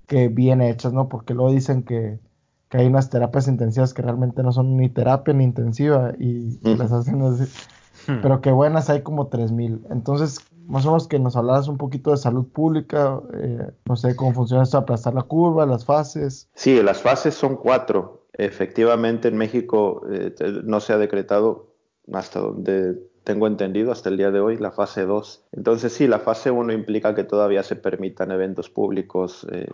que 0.06 0.28
bien 0.28 0.62
hechas, 0.62 0.92
¿no? 0.92 1.08
Porque 1.08 1.34
luego 1.34 1.52
dicen 1.52 1.84
que, 1.84 2.20
hay 2.72 2.88
unas 2.88 3.10
terapias 3.10 3.48
intensivas 3.48 3.94
que 3.94 4.02
realmente 4.02 4.44
no 4.44 4.52
son 4.52 4.76
ni 4.78 4.90
terapia 4.90 5.34
ni 5.34 5.44
intensiva 5.44 6.14
y 6.20 6.60
las 6.64 6.92
hacen 6.92 7.22
así. 7.22 7.46
Hmm. 8.08 8.22
pero 8.22 8.42
que 8.42 8.52
buenas 8.52 8.90
hay 8.90 9.02
como 9.02 9.28
3000. 9.28 9.88
Entonces, 9.90 10.40
más 10.66 10.86
o 10.86 10.90
menos 10.90 11.08
que 11.08 11.20
nos 11.20 11.36
hablaras 11.36 11.68
un 11.68 11.78
poquito 11.78 12.12
de 12.12 12.18
salud 12.18 12.48
pública, 12.48 13.22
eh, 13.34 13.72
no 13.86 13.96
sé 13.96 14.16
cómo 14.16 14.34
funciona 14.34 14.64
esto, 14.64 14.78
aplastar 14.78 15.14
la 15.14 15.24
curva, 15.24 15.66
las 15.66 15.86
fases. 15.86 16.50
Sí, 16.56 16.82
las 16.82 17.02
fases 17.02 17.36
son 17.36 17.58
cuatro. 17.58 18.28
Efectivamente, 18.34 19.28
en 19.28 19.38
México 19.38 20.04
eh, 20.10 20.34
no 20.64 20.80
se 20.80 20.94
ha 20.94 20.98
decretado, 20.98 21.74
hasta 22.14 22.40
donde 22.40 22.98
tengo 23.24 23.48
entendido, 23.48 23.92
hasta 23.92 24.10
el 24.10 24.18
día 24.18 24.32
de 24.32 24.40
hoy, 24.40 24.58
la 24.58 24.72
fase 24.72 25.06
2. 25.06 25.48
Entonces, 25.52 25.92
sí, 25.92 26.08
la 26.08 26.20
fase 26.20 26.50
1 26.50 26.72
implica 26.72 27.14
que 27.14 27.26
todavía 27.26 27.64
se 27.64 27.76
permitan 27.76 28.32
eventos 28.32 28.70
públicos. 28.70 29.46
Eh, 29.52 29.68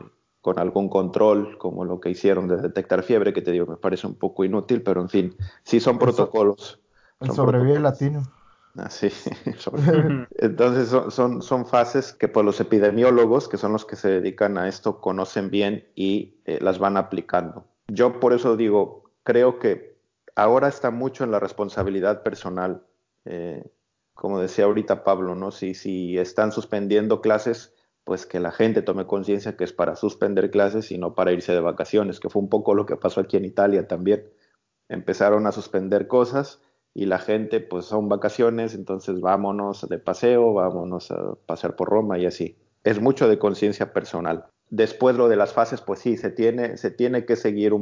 con 0.44 0.60
algún 0.60 0.90
control, 0.90 1.58
como 1.58 1.86
lo 1.86 2.02
que 2.02 2.10
hicieron 2.10 2.50
de 2.50 2.58
detectar 2.58 3.02
fiebre, 3.02 3.32
que 3.32 3.42
te 3.42 3.52
digo, 3.52 3.66
me 3.66 3.78
parece 3.78 4.08
un 4.08 4.16
poco 4.16 4.44
inútil, 4.44 4.84
pero 4.84 5.00
en 5.00 5.08
fin, 5.08 5.38
sí 5.64 5.80
son 5.80 5.98
protocolos 5.98 6.82
el 7.22 7.32
sobrevive 7.32 7.80
latino. 7.80 8.24
Ah, 8.76 8.90
sí. 8.90 9.08
Entonces 10.38 10.90
son, 11.14 11.42
son, 11.42 11.66
fases 11.66 12.12
que 12.12 12.28
pues, 12.28 12.46
los 12.46 12.60
epidemiólogos, 12.60 13.48
que 13.48 13.58
son 13.58 13.72
los 13.72 13.86
que 13.86 13.96
se 13.96 14.10
dedican 14.10 14.58
a 14.58 14.68
esto, 14.68 15.00
conocen 15.00 15.50
bien 15.50 15.88
y 15.96 16.36
eh, 16.44 16.60
las 16.62 16.78
van 16.78 16.98
aplicando. 16.98 17.66
Yo 17.88 18.20
por 18.20 18.34
eso 18.34 18.58
digo, 18.58 19.12
creo 19.24 19.60
que 19.60 19.96
ahora 20.36 20.68
está 20.68 20.92
mucho 20.92 21.24
en 21.24 21.32
la 21.32 21.40
responsabilidad 21.40 22.22
personal. 22.22 22.84
Eh, 23.24 23.64
como 24.14 24.42
decía 24.42 24.66
ahorita 24.66 25.06
Pablo, 25.06 25.36
¿no? 25.36 25.52
Si, 25.52 25.74
si 25.74 26.18
están 26.18 26.52
suspendiendo 26.52 27.22
clases, 27.22 27.73
pues 28.04 28.26
que 28.26 28.40
la 28.40 28.52
gente 28.52 28.82
tome 28.82 29.06
conciencia 29.06 29.56
que 29.56 29.64
es 29.64 29.74
para 29.74 29.96
suspender 29.96 30.52
clases 30.52 30.92
y 30.92 30.98
no 30.98 31.16
para 31.16 31.32
irse 31.32 31.54
de 31.54 31.62
vacaciones, 31.62 32.20
que 32.20 32.30
fue 32.30 32.42
un 32.42 32.50
poco 32.50 32.76
lo 32.76 32.86
que 32.86 32.98
pasó 32.98 33.22
aquí 33.22 33.38
en 33.38 33.46
Italia 33.46 33.88
también. 33.88 34.30
Empezaron 34.90 35.48
a 35.48 35.52
suspender 35.52 36.08
cosas 36.08 36.62
y 36.94 37.06
la 37.06 37.20
gente 37.20 37.60
pues 37.60 37.86
son 37.86 38.10
vacaciones, 38.10 38.76
entonces 38.76 39.22
vámonos 39.22 39.88
de 39.88 39.98
paseo, 40.00 40.54
vámonos 40.54 41.12
a 41.12 41.36
pasear 41.46 41.76
por 41.76 41.90
Roma 41.90 42.20
y 42.20 42.26
así. 42.26 42.58
Es 42.84 43.02
mucho 43.02 43.30
de 43.30 43.40
conciencia 43.40 43.94
personal. 43.94 44.46
Después 44.70 45.16
lo 45.16 45.30
de 45.30 45.36
las 45.36 45.54
fases, 45.54 45.82
pues 45.82 46.00
sí, 46.00 46.18
se 46.18 46.30
tiene, 46.30 46.78
se 46.78 46.92
tiene 46.92 47.26
que 47.26 47.36
seguir 47.36 47.74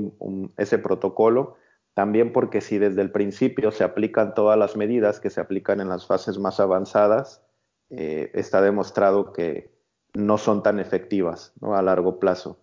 ese 0.58 0.78
protocolo, 0.78 1.56
también 1.94 2.32
porque 2.32 2.62
si 2.62 2.78
desde 2.78 3.02
el 3.02 3.12
principio 3.12 3.72
se 3.72 3.84
aplican 3.84 4.34
todas 4.34 4.58
las 4.58 4.76
medidas 4.76 5.20
que 5.20 5.30
se 5.30 5.42
aplican 5.42 5.82
en 5.82 5.90
las 5.90 6.06
fases 6.06 6.38
más 6.38 6.60
avanzadas, 6.60 7.42
eh, 7.90 8.32
está 8.34 8.62
demostrado 8.62 9.34
que 9.34 9.72
no 10.14 10.38
son 10.38 10.64
tan 10.64 10.80
efectivas 10.80 11.54
a 11.62 11.82
largo 11.82 12.20
plazo. 12.20 12.60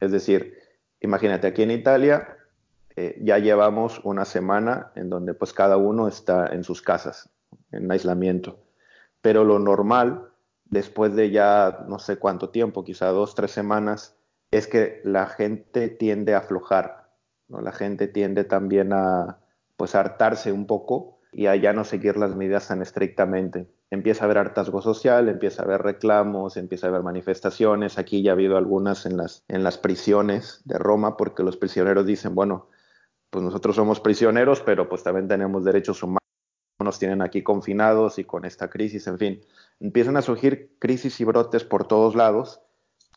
Es 0.00 0.12
decir, 0.12 0.58
imagínate, 1.00 1.46
aquí 1.46 1.62
en 1.62 1.70
Italia 1.70 2.36
eh, 2.96 3.18
ya 3.22 3.38
llevamos 3.38 4.00
una 4.04 4.24
semana 4.24 4.92
en 4.94 5.10
donde 5.10 5.34
pues 5.34 5.52
cada 5.52 5.76
uno 5.76 6.08
está 6.08 6.46
en 6.48 6.64
sus 6.64 6.82
casas, 6.82 7.30
en 7.70 7.90
aislamiento. 7.90 8.58
Pero 9.20 9.44
lo 9.44 9.58
normal, 9.58 10.28
después 10.64 11.14
de 11.14 11.30
ya 11.30 11.84
no 11.88 11.98
sé 11.98 12.16
cuánto 12.16 12.50
tiempo, 12.50 12.84
quizá 12.84 13.08
dos, 13.08 13.34
tres 13.34 13.50
semanas, 13.50 14.16
es 14.50 14.66
que 14.66 15.00
la 15.04 15.26
gente 15.26 15.88
tiende 15.88 16.34
a 16.34 16.38
aflojar, 16.38 17.10
¿no? 17.48 17.60
La 17.60 17.72
gente 17.72 18.08
tiende 18.08 18.44
también 18.44 18.92
a 18.92 19.38
pues 19.76 19.94
hartarse 19.94 20.52
un 20.52 20.66
poco 20.66 21.20
y 21.32 21.46
a 21.46 21.56
ya 21.56 21.72
no 21.72 21.84
seguir 21.84 22.16
las 22.16 22.34
medidas 22.34 22.68
tan 22.68 22.82
estrictamente. 22.82 23.68
Empieza 23.90 24.22
a 24.22 24.26
haber 24.26 24.38
hartazgo 24.38 24.80
social, 24.80 25.28
empieza 25.28 25.62
a 25.62 25.64
haber 25.64 25.82
reclamos, 25.82 26.56
empieza 26.56 26.86
a 26.86 26.90
haber 26.90 27.02
manifestaciones. 27.02 27.98
Aquí 27.98 28.22
ya 28.22 28.30
ha 28.30 28.34
habido 28.34 28.56
algunas 28.56 29.04
en 29.04 29.16
las, 29.16 29.44
en 29.48 29.64
las 29.64 29.78
prisiones 29.78 30.62
de 30.64 30.78
Roma 30.78 31.16
porque 31.16 31.42
los 31.42 31.56
prisioneros 31.56 32.06
dicen, 32.06 32.34
bueno, 32.34 32.68
pues 33.30 33.44
nosotros 33.44 33.76
somos 33.76 34.00
prisioneros, 34.00 34.60
pero 34.60 34.88
pues 34.88 35.02
también 35.02 35.28
tenemos 35.28 35.64
derechos 35.64 36.02
humanos, 36.02 36.20
nos 36.78 36.98
tienen 36.98 37.20
aquí 37.22 37.42
confinados 37.42 38.18
y 38.18 38.24
con 38.24 38.44
esta 38.44 38.70
crisis, 38.70 39.06
en 39.06 39.18
fin, 39.18 39.40
empiezan 39.80 40.16
a 40.16 40.22
surgir 40.22 40.76
crisis 40.78 41.20
y 41.20 41.24
brotes 41.24 41.64
por 41.64 41.86
todos 41.86 42.14
lados 42.14 42.60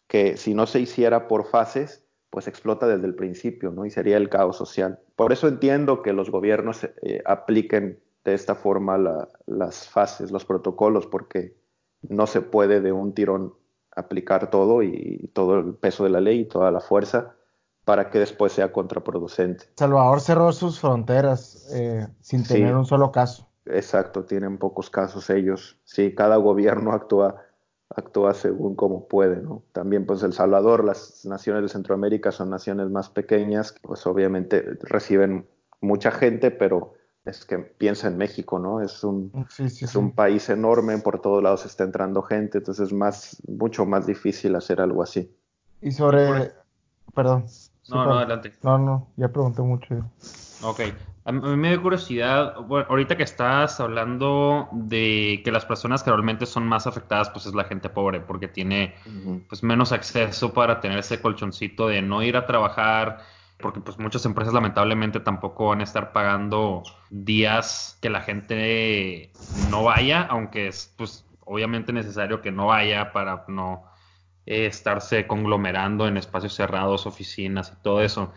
que 0.08 0.38
si 0.38 0.54
no 0.54 0.68
se 0.68 0.80
hiciera 0.80 1.28
por 1.28 1.46
fases, 1.46 2.06
pues 2.30 2.48
explota 2.48 2.88
desde 2.88 3.08
el 3.08 3.16
principio, 3.16 3.72
¿no? 3.72 3.86
Y 3.86 3.92
sería 3.92 4.18
el 4.18 4.30
caos 4.30 4.58
social. 4.58 5.00
Por 5.16 5.32
eso 5.32 5.48
entiendo 5.48 6.02
que 6.02 6.14
los 6.14 6.30
gobiernos 6.30 6.84
eh, 6.84 7.22
apliquen 7.26 8.03
de 8.24 8.34
esta 8.34 8.56
forma 8.56 8.98
las 9.46 9.88
fases, 9.88 10.32
los 10.32 10.46
protocolos, 10.46 11.08
porque 11.08 11.56
no 12.02 12.28
se 12.28 12.42
puede 12.42 12.82
de 12.82 12.92
un 12.92 13.14
tirón 13.14 13.54
aplicar 13.96 14.50
todo 14.50 14.82
y 14.82 15.30
todo 15.34 15.60
el 15.60 15.76
peso 15.76 16.04
de 16.04 16.10
la 16.10 16.22
ley 16.22 16.42
y 16.42 16.46
toda 16.46 16.72
la 16.72 16.80
fuerza 16.80 17.36
para 17.86 18.10
que 18.10 18.20
después 18.20 18.54
sea 18.54 18.72
contraproducente. 18.72 19.66
Salvador 19.76 20.22
cerró 20.22 20.52
sus 20.54 20.80
fronteras 20.80 21.70
eh, 21.74 22.08
sin 22.22 22.44
tener 22.44 22.76
un 22.76 22.86
solo 22.86 23.12
caso. 23.12 23.50
Exacto, 23.66 24.24
tienen 24.24 24.58
pocos 24.58 24.90
casos 24.90 25.30
ellos. 25.30 25.78
Sí, 25.84 26.16
cada 26.16 26.38
gobierno 26.38 26.94
actúa, 26.94 27.44
actúa 27.90 28.34
según 28.34 28.76
como 28.76 29.08
puede, 29.08 29.42
¿no? 29.42 29.64
También 29.74 30.06
pues 30.06 30.24
El 30.24 30.34
Salvador, 30.34 30.84
las 30.84 31.26
naciones 31.26 31.64
de 31.64 31.70
Centroamérica 31.70 32.32
son 32.32 32.50
naciones 32.50 32.90
más 32.90 33.10
pequeñas, 33.10 33.76
pues 33.82 34.06
obviamente 34.08 34.78
reciben 34.82 35.48
mucha 35.82 36.12
gente, 36.12 36.52
pero 36.52 36.94
es 37.26 37.46
que 37.46 37.58
piensa 37.58 38.08
en 38.08 38.18
México, 38.18 38.60
¿no? 38.60 38.82
Es 38.82 39.04
un, 39.04 39.48
es 39.58 39.96
un 39.96 40.12
país 40.12 40.50
enorme, 40.50 40.98
por 40.98 41.22
todos 41.22 41.42
lados 41.42 41.66
está 41.66 41.84
entrando 41.84 42.22
gente, 42.22 42.58
entonces 42.58 42.88
es 42.88 42.94
más, 42.94 43.42
mucho 43.48 43.86
más 43.86 44.06
difícil 44.06 44.56
hacer 44.56 44.82
algo 44.82 45.02
así. 45.02 45.34
Y 45.82 45.92
sobre, 45.92 46.52
perdón. 47.14 47.46
No, 47.90 48.06
no, 48.06 48.14
adelante. 48.14 48.54
No, 48.62 48.78
no, 48.78 49.08
ya 49.18 49.28
pregunté 49.28 49.62
mucho. 49.62 50.10
Ok, 50.62 50.82
a 51.26 51.32
mí 51.32 51.58
me 51.58 51.76
da 51.76 51.82
curiosidad, 51.82 52.56
bueno, 52.62 52.86
ahorita 52.90 53.16
que 53.16 53.24
estás 53.24 53.80
hablando 53.80 54.68
de 54.72 55.42
que 55.44 55.52
las 55.52 55.66
personas 55.66 56.04
que 56.04 56.10
realmente 56.10 56.46
son 56.46 56.66
más 56.68 56.88
afectadas, 56.88 57.30
pues 57.30 57.46
es 57.46 57.54
la 57.54 57.64
gente 57.64 57.90
pobre, 57.90 58.20
porque 58.20 58.50
tiene 58.50 58.96
pues 59.48 59.64
menos 59.64 59.92
acceso 59.94 60.54
para 60.54 60.82
tener 60.82 61.00
ese 61.00 61.22
colchoncito 61.22 61.88
de 61.88 62.02
no 62.02 62.24
ir 62.24 62.36
a 62.36 62.46
trabajar, 62.46 63.20
porque 63.64 63.82
pues 63.82 63.98
muchas 63.98 64.24
empresas 64.26 64.54
lamentablemente 64.54 65.20
tampoco 65.20 65.70
van 65.70 65.82
a 65.82 65.86
estar 65.86 66.14
pagando 66.14 66.84
días 67.10 67.98
que 68.02 68.12
la 68.12 68.22
gente 68.22 69.32
no 69.72 69.84
vaya, 69.84 70.22
aunque 70.22 70.68
es 70.68 70.94
pues 70.96 71.26
obviamente 71.40 71.92
necesario 71.92 72.42
que 72.42 72.52
no 72.52 72.68
vaya 72.68 73.12
para 73.12 73.46
no 73.48 73.86
eh, 74.46 74.68
estarse 74.68 75.26
conglomerando 75.26 76.08
en 76.08 76.18
espacios 76.18 76.54
cerrados, 76.54 77.08
oficinas 77.08 77.74
y 77.76 77.82
todo 77.82 78.04
eso 78.04 78.32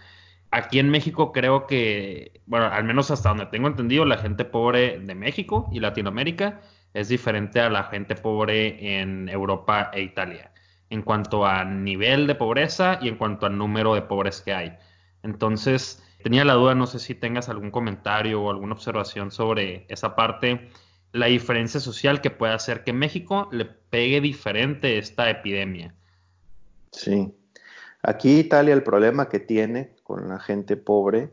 aquí 0.50 0.78
en 0.78 0.90
México 0.90 1.32
creo 1.32 1.66
que, 1.66 2.40
bueno, 2.46 2.66
al 2.66 2.84
menos 2.84 3.10
hasta 3.10 3.28
donde 3.30 3.46
tengo 3.46 3.68
entendido, 3.68 4.04
la 4.04 4.18
gente 4.18 4.44
pobre 4.44 4.98
de 4.98 5.14
México 5.14 5.68
y 5.72 5.80
Latinoamérica 5.80 6.60
es 6.94 7.08
diferente 7.08 7.60
a 7.60 7.70
la 7.70 7.84
gente 7.84 8.14
pobre 8.14 9.00
en 9.00 9.28
Europa 9.28 9.90
e 9.92 10.02
Italia, 10.02 10.52
en 10.90 11.02
cuanto 11.02 11.46
a 11.46 11.64
nivel 11.64 12.26
de 12.26 12.34
pobreza 12.34 12.98
y 13.02 13.08
en 13.08 13.16
cuanto 13.16 13.46
al 13.46 13.58
número 13.58 13.94
de 13.94 14.02
pobres 14.02 14.40
que 14.40 14.54
hay. 14.54 14.76
Entonces, 15.26 16.02
tenía 16.22 16.44
la 16.46 16.54
duda, 16.54 16.74
no 16.74 16.86
sé 16.86 16.98
si 16.98 17.14
tengas 17.14 17.50
algún 17.50 17.70
comentario 17.70 18.42
o 18.42 18.50
alguna 18.50 18.72
observación 18.72 19.30
sobre 19.30 19.84
esa 19.88 20.16
parte, 20.16 20.70
la 21.12 21.26
diferencia 21.26 21.80
social 21.80 22.22
que 22.22 22.30
puede 22.30 22.54
hacer 22.54 22.82
que 22.84 22.94
México 22.94 23.48
le 23.52 23.66
pegue 23.66 24.22
diferente 24.22 24.96
esta 24.96 25.28
epidemia. 25.28 25.94
Sí, 26.92 27.34
Aquí 28.06 28.38
Italia 28.38 28.72
el 28.72 28.84
problema 28.84 29.28
que 29.28 29.40
tiene 29.40 29.96
con 30.04 30.28
la 30.28 30.38
gente 30.38 30.76
pobre 30.76 31.32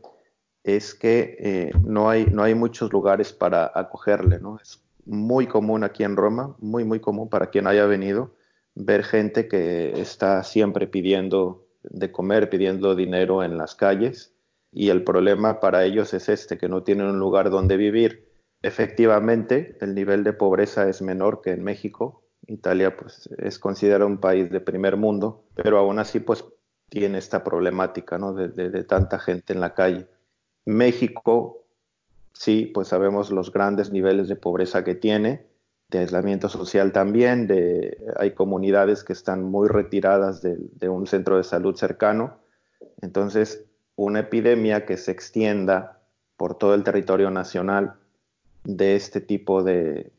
es 0.64 0.96
que 0.96 1.36
eh, 1.38 1.72
no, 1.84 2.10
hay, 2.10 2.26
no 2.26 2.42
hay 2.42 2.56
muchos 2.56 2.92
lugares 2.92 3.32
para 3.32 3.70
acogerle, 3.72 4.40
¿no? 4.40 4.58
Es 4.60 4.82
muy 5.06 5.46
común 5.46 5.84
aquí 5.84 6.02
en 6.02 6.16
Roma, 6.16 6.56
muy, 6.58 6.82
muy 6.82 6.98
común 6.98 7.28
para 7.28 7.50
quien 7.50 7.68
haya 7.68 7.86
venido, 7.86 8.34
ver 8.74 9.04
gente 9.04 9.46
que 9.46 10.00
está 10.00 10.42
siempre 10.42 10.88
pidiendo 10.88 11.63
de 11.90 12.12
comer, 12.12 12.50
pidiendo 12.50 12.94
dinero 12.94 13.42
en 13.42 13.56
las 13.58 13.74
calles 13.74 14.34
y 14.74 14.90
el 14.90 15.04
problema 15.04 15.60
para 15.60 15.84
ellos 15.84 16.12
es 16.14 16.28
este, 16.28 16.58
que 16.58 16.68
no 16.68 16.82
tienen 16.82 17.06
un 17.06 17.20
lugar 17.20 17.48
donde 17.48 17.76
vivir. 17.76 18.28
Efectivamente, 18.60 19.78
el 19.80 19.94
nivel 19.94 20.24
de 20.24 20.32
pobreza 20.32 20.88
es 20.88 21.00
menor 21.00 21.42
que 21.42 21.52
en 21.52 21.62
México. 21.62 22.24
Italia 22.48 22.96
pues 22.96 23.30
es 23.38 23.58
considerado 23.60 24.06
un 24.06 24.18
país 24.18 24.50
de 24.50 24.60
primer 24.60 24.96
mundo, 24.96 25.44
pero 25.54 25.78
aún 25.78 26.00
así 26.00 26.18
pues 26.18 26.44
tiene 26.88 27.18
esta 27.18 27.44
problemática 27.44 28.18
¿no? 28.18 28.34
de, 28.34 28.84
tanta 28.84 29.20
gente 29.20 29.52
en 29.52 29.60
la 29.60 29.74
calle. 29.74 30.08
México, 30.64 31.64
sí, 32.32 32.70
pues 32.74 32.88
sabemos 32.88 33.30
los 33.30 33.52
grandes 33.52 33.92
niveles 33.92 34.28
de 34.28 34.36
pobreza 34.36 34.82
que 34.82 34.96
tiene, 34.96 35.46
de 35.94 36.00
aislamiento 36.00 36.48
social 36.48 36.90
también, 36.92 37.48
hay 38.16 38.32
comunidades 38.32 39.04
que 39.04 39.12
están 39.12 39.44
muy 39.44 39.68
retiradas 39.68 40.42
de, 40.42 40.88
un 40.88 41.06
centro 41.06 41.36
de 41.36 41.44
salud 41.44 41.76
cercano. 41.76 42.40
Entonces, 43.00 43.64
una 43.94 44.20
epidemia 44.20 44.86
que 44.86 44.96
se 44.96 45.12
extienda 45.12 46.00
por 46.36 46.58
todo 46.58 46.74
el 46.74 46.82
territorio 46.82 47.30
nacional 47.30 47.94
de 48.64 48.96
este 48.96 49.20
tipo 49.20 49.62
de, 49.62 50.10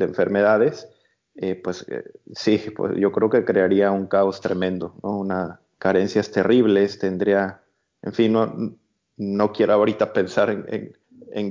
enfermedades, 0.00 0.88
eh, 1.36 1.54
pues 1.56 1.84
eh, 1.88 2.04
sí, 2.32 2.72
pues 2.74 2.96
yo 2.96 3.12
creo 3.12 3.28
que 3.28 3.44
crearía 3.44 3.90
un 3.90 4.06
caos 4.06 4.40
tremendo, 4.40 4.94
¿no? 5.02 5.18
una, 5.18 5.60
carencias 5.78 6.30
terribles, 6.30 6.98
tendría, 6.98 7.60
en 8.02 8.12
fin, 8.14 8.32
no, 8.32 8.76
no 9.18 9.52
quiero 9.52 9.74
ahorita 9.74 10.12
pensar 10.12 10.50
en, 10.50 10.64
en, 10.68 10.98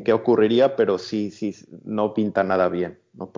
qué 0.03 0.13
ocurriría, 0.13 0.75
pero 0.75 0.97
sí, 0.97 1.31
sí, 1.31 1.55
no 1.83 2.13
pinta 2.13 2.43
nada 2.43 2.69
bien, 2.69 2.99
¿no? 3.13 3.31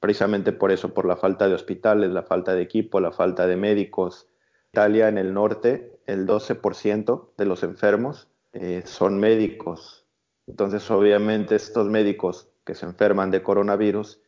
precisamente 0.00 0.52
por 0.52 0.70
eso, 0.72 0.94
por 0.94 1.06
la 1.06 1.16
falta 1.16 1.48
de 1.48 1.54
hospitales, 1.54 2.10
la 2.10 2.22
falta 2.22 2.54
de 2.54 2.62
equipo, 2.62 3.00
la 3.00 3.12
falta 3.12 3.46
de 3.46 3.56
médicos. 3.56 4.28
Italia 4.72 5.08
en 5.08 5.18
el 5.18 5.32
norte, 5.32 5.98
el 6.06 6.26
12% 6.26 7.30
de 7.36 7.44
los 7.44 7.62
enfermos 7.62 8.28
eh, 8.52 8.82
son 8.84 9.18
médicos. 9.18 10.04
Entonces, 10.46 10.90
obviamente, 10.90 11.56
estos 11.56 11.88
médicos 11.88 12.48
que 12.64 12.74
se 12.74 12.86
enferman 12.86 13.30
de 13.30 13.42
coronavirus 13.42 14.20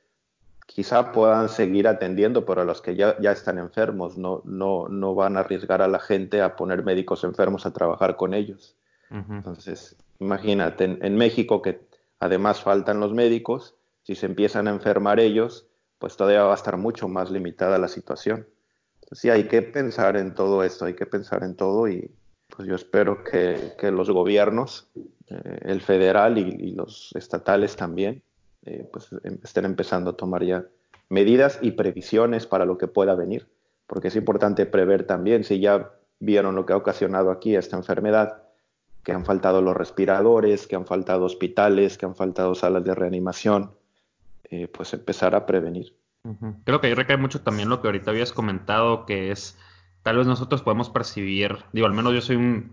quizá 0.67 1.13
puedan 1.13 1.49
seguir 1.49 1.89
atendiendo, 1.89 2.45
pero 2.45 2.61
a 2.61 2.65
los 2.65 2.83
que 2.83 2.95
ya, 2.95 3.19
ya 3.21 3.33
están 3.33 3.59
enfermos 3.59 4.19
no, 4.19 4.43
no, 4.45 4.89
no, 4.89 5.15
van 5.15 5.37
a 5.37 5.41
arriesgar 5.41 5.81
a 5.81 5.89
la 5.89 5.99
gente 5.99 6.43
a 6.43 6.57
poner 6.57 6.85
médicos 6.85 7.25
enfermos 7.25 7.65
a 7.67 7.73
trabajar 7.73 8.17
con 8.17 8.35
ellos. 8.35 8.77
Entonces, 9.11 9.97
imagínate, 10.21 10.85
en, 10.85 11.17
México 11.17 11.63
que 11.63 11.81
además 12.19 12.61
faltan 12.61 13.01
los 13.01 13.13
médicos, 13.13 13.77
si 14.03 14.15
se 14.15 14.27
empiezan 14.27 14.69
a 14.69 14.71
enfermar 14.71 15.21
ellos, 15.21 15.67
pues 15.99 16.17
todavía 16.17 16.45
va 16.45 16.53
a 16.53 16.57
estar 16.57 16.77
mucho 16.77 17.09
más 17.09 17.31
limitada 17.31 17.79
la 17.79 17.89
situación. 17.89 18.47
Entonces, 19.03 19.19
sí, 19.21 19.31
hay 19.31 19.45
que 19.45 19.63
pensar 19.63 20.17
en 20.17 20.35
todo 20.35 20.63
esto, 20.63 20.85
hay 20.85 20.95
que 20.95 21.07
pensar 21.07 21.43
en 21.43 21.57
todo 21.57 21.89
y 21.89 22.11
pues 22.49 22.67
yo 22.69 22.75
espero 22.75 23.23
que, 23.23 23.75
que 23.79 23.91
los 23.91 24.11
gobiernos, 24.11 24.89
eh, 25.29 25.59
el 25.63 25.81
federal 25.81 26.39
y 26.39 26.73
los 26.73 27.11
estatales 27.15 27.77
también, 27.77 28.23
eh, 28.69 28.87
pues 28.93 29.09
em, 29.25 29.39
estén 29.43 29.65
empezando 29.65 30.11
a 30.11 30.17
tomar 30.17 30.45
ya 30.45 30.67
medidas 31.09 31.59
y 31.63 31.73
previsiones 31.73 32.47
para 32.47 32.65
lo 32.65 32.77
que 32.77 32.87
pueda 32.87 33.15
venir, 33.15 33.49
porque 33.87 34.09
es 34.09 34.17
importante 34.17 34.67
prever 34.67 35.07
también, 35.07 35.45
si 35.45 35.61
ya 35.61 35.93
vieron 36.21 36.55
lo 36.55 36.67
que 36.67 36.75
ha 36.75 36.77
ocasionado 36.77 37.31
aquí 37.31 37.57
esta 37.57 37.77
enfermedad, 37.77 38.43
que 39.03 39.13
han 39.13 39.25
faltado 39.25 39.63
los 39.63 39.77
respiradores, 39.77 40.67
que 40.67 40.77
han 40.77 40.87
faltado 40.87 41.25
hospitales, 41.25 41.99
que 41.99 42.07
han 42.07 42.15
faltado 42.15 42.55
salas 42.55 42.85
de 42.85 42.95
reanimación, 42.95 43.73
eh, 44.51 44.69
pues 44.69 44.93
empezar 44.93 45.35
a 45.35 45.47
prevenir. 45.47 45.97
Creo 46.65 46.81
que 46.81 46.89
ahí 46.89 46.95
recae 46.95 47.17
mucho 47.17 47.41
también 47.41 47.71
lo 47.71 47.81
que 47.81 47.89
ahorita 47.89 48.11
habías 48.11 48.33
comentado, 48.33 49.07
que 49.07 49.31
es, 49.31 49.59
tal 50.03 50.19
vez 50.19 50.27
nosotros 50.27 50.63
podemos 50.63 50.91
percibir, 50.91 51.57
digo, 51.73 51.87
al 51.87 51.95
menos 51.95 52.13
yo 52.13 52.21
soy 52.21 52.37
un, 52.37 52.73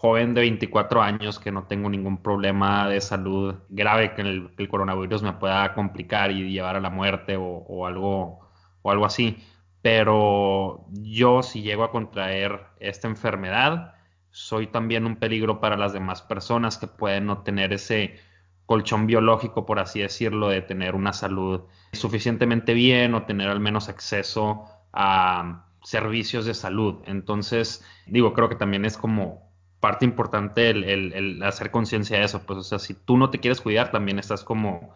joven 0.00 0.32
de 0.32 0.40
24 0.40 1.02
años 1.02 1.38
que 1.38 1.52
no 1.52 1.64
tengo 1.64 1.90
ningún 1.90 2.22
problema 2.22 2.88
de 2.88 3.02
salud 3.02 3.56
grave 3.68 4.14
que 4.14 4.22
el, 4.22 4.68
coronavirus 4.70 5.22
me 5.22 5.34
pueda 5.34 5.74
complicar 5.74 6.30
y 6.30 6.50
llevar 6.50 6.76
a 6.76 6.80
la 6.80 6.88
muerte 6.88 7.36
o, 7.38 7.86
algo, 7.86 8.40
o 8.80 8.90
algo 8.90 9.04
así. 9.04 9.36
Pero 9.82 10.86
yo 10.92 11.42
si 11.42 11.60
llego 11.60 11.84
a 11.84 11.90
contraer 11.90 12.62
esta 12.80 13.08
enfermedad, 13.08 13.92
soy 14.30 14.66
también 14.68 15.06
un 15.06 15.16
peligro 15.16 15.60
para 15.60 15.76
las 15.76 15.92
demás 15.92 16.22
personas 16.22 16.78
que 16.78 16.86
pueden 16.86 17.26
no 17.26 17.42
tener 17.42 17.72
ese 17.72 18.18
colchón 18.66 19.06
biológico, 19.06 19.66
por 19.66 19.80
así 19.80 20.00
decirlo, 20.00 20.48
de 20.48 20.62
tener 20.62 20.94
una 20.94 21.12
salud 21.12 21.62
suficientemente 21.92 22.72
bien 22.72 23.14
o 23.14 23.24
tener 23.24 23.48
al 23.48 23.58
menos 23.58 23.88
acceso 23.88 24.66
a 24.92 25.66
servicios 25.82 26.44
de 26.44 26.54
salud. 26.54 27.02
Entonces, 27.06 27.84
digo, 28.06 28.32
creo 28.32 28.48
que 28.48 28.54
también 28.54 28.84
es 28.84 28.96
como 28.96 29.50
parte 29.80 30.04
importante 30.04 30.70
el, 30.70 31.42
hacer 31.42 31.70
conciencia 31.70 32.18
de 32.18 32.24
eso. 32.24 32.46
Pues, 32.46 32.58
o 32.60 32.62
sea, 32.62 32.78
si 32.78 32.94
tú 32.94 33.16
no 33.16 33.30
te 33.30 33.40
quieres 33.40 33.60
cuidar, 33.60 33.90
también 33.90 34.18
estás 34.18 34.44
como 34.44 34.94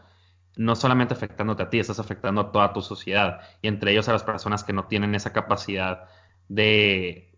no 0.57 0.77
solamente 0.77 1.15
afectándote 1.15 1.65
a 1.65 1.71
ti, 1.71 1.81
estás 1.81 1.99
afectando 1.99 2.43
a 2.43 2.53
toda 2.53 2.73
tu 2.73 2.81
sociedad 2.81 3.41
y 3.61 3.67
entre 3.67 3.91
ellos 3.91 4.09
a 4.09 4.13
las 4.13 4.23
personas 4.23 4.63
que 4.63 4.73
no 4.73 4.85
tienen 4.85 5.17
esa 5.17 5.33
capacidad 5.33 6.05
de 6.49 7.34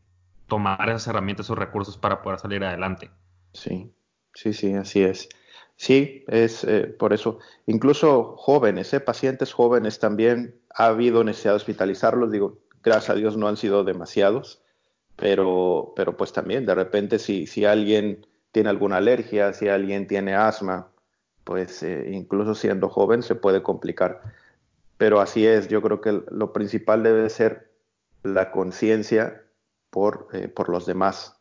tomar 0.49 0.89
esas 0.89 1.09
herramientas 1.09 1.51
o 1.51 1.55
recursos 1.55 1.99
para 1.99 2.23
poder 2.23 2.39
salir 2.39 2.65
adelante. 2.65 3.11
Sí, 3.53 3.93
sí, 4.35 4.53
sí, 4.53 4.75
así 4.75 5.03
es. 5.03 5.29
Sí, 5.77 6.25
es 6.29 6.65
eh, 6.65 6.87
por 6.99 7.13
eso. 7.13 7.39
Incluso 7.67 8.37
jóvenes, 8.37 8.93
eh, 8.95 9.01
pacientes 9.01 9.53
jóvenes 9.53 9.99
también 9.99 10.61
ha 10.75 10.87
habido 10.87 11.23
necesidad 11.25 11.53
de 11.53 11.57
hospitalizarlos. 11.57 12.31
Digo, 12.31 12.59
gracias 12.83 13.11
a 13.11 13.15
Dios 13.15 13.37
no 13.37 13.49
han 13.49 13.57
sido 13.57 13.85
demasiados 13.85 14.63
pero, 15.17 15.95
pero 15.97 16.17
pues 16.17 16.33
también 16.33 16.67
de 16.67 16.75
repente 16.75 17.19
si, 17.19 17.47
si 17.47 17.65
alguien 17.65 18.27
tiene 18.53 18.69
alguna 18.69 18.99
alergia, 18.99 19.53
si 19.53 19.69
alguien 19.69 20.07
tiene 20.07 20.35
asma, 20.35 20.91
pues 21.45 21.83
eh, 21.83 22.11
incluso 22.13 22.55
siendo 22.55 22.89
joven 22.89 23.23
se 23.23 23.35
puede 23.35 23.63
complicar. 23.63 24.23
Pero 24.99 25.21
así 25.21 25.47
es, 25.47 25.69
yo 25.69 25.83
creo 25.83 26.01
que 26.01 26.23
lo 26.31 26.53
principal 26.53 27.03
debe 27.03 27.29
ser 27.31 27.71
la 28.23 28.51
conciencia 28.51 29.43
por, 29.91 30.29
eh, 30.33 30.49
por 30.49 30.69
los 30.69 30.87
demás. 30.87 31.41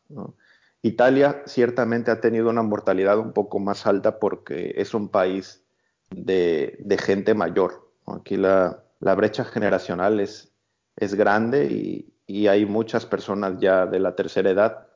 Italia 0.82 1.44
ciertamente 1.46 2.12
ha 2.12 2.22
tenido 2.22 2.50
una 2.50 2.62
mortalidad 2.62 3.18
un 3.18 3.34
poco 3.34 3.60
más 3.60 3.86
alta 3.88 4.20
porque 4.20 4.74
es 4.78 4.94
un 4.94 5.10
país 5.10 5.64
de, 6.12 6.78
de 6.80 6.98
gente 6.98 7.34
mayor. 7.34 7.92
Aquí 8.06 8.38
la, 8.38 8.84
la 9.00 9.16
brecha 9.16 9.46
generacional 9.46 10.20
es, 10.20 10.54
es 10.96 11.16
grande 11.16 11.66
y, 11.66 12.14
y 12.28 12.48
hay 12.48 12.66
muchas 12.66 13.06
personas 13.06 13.60
ya 13.60 13.86
de 13.86 14.00
la 14.00 14.16
tercera 14.16 14.50
edad. 14.50 14.88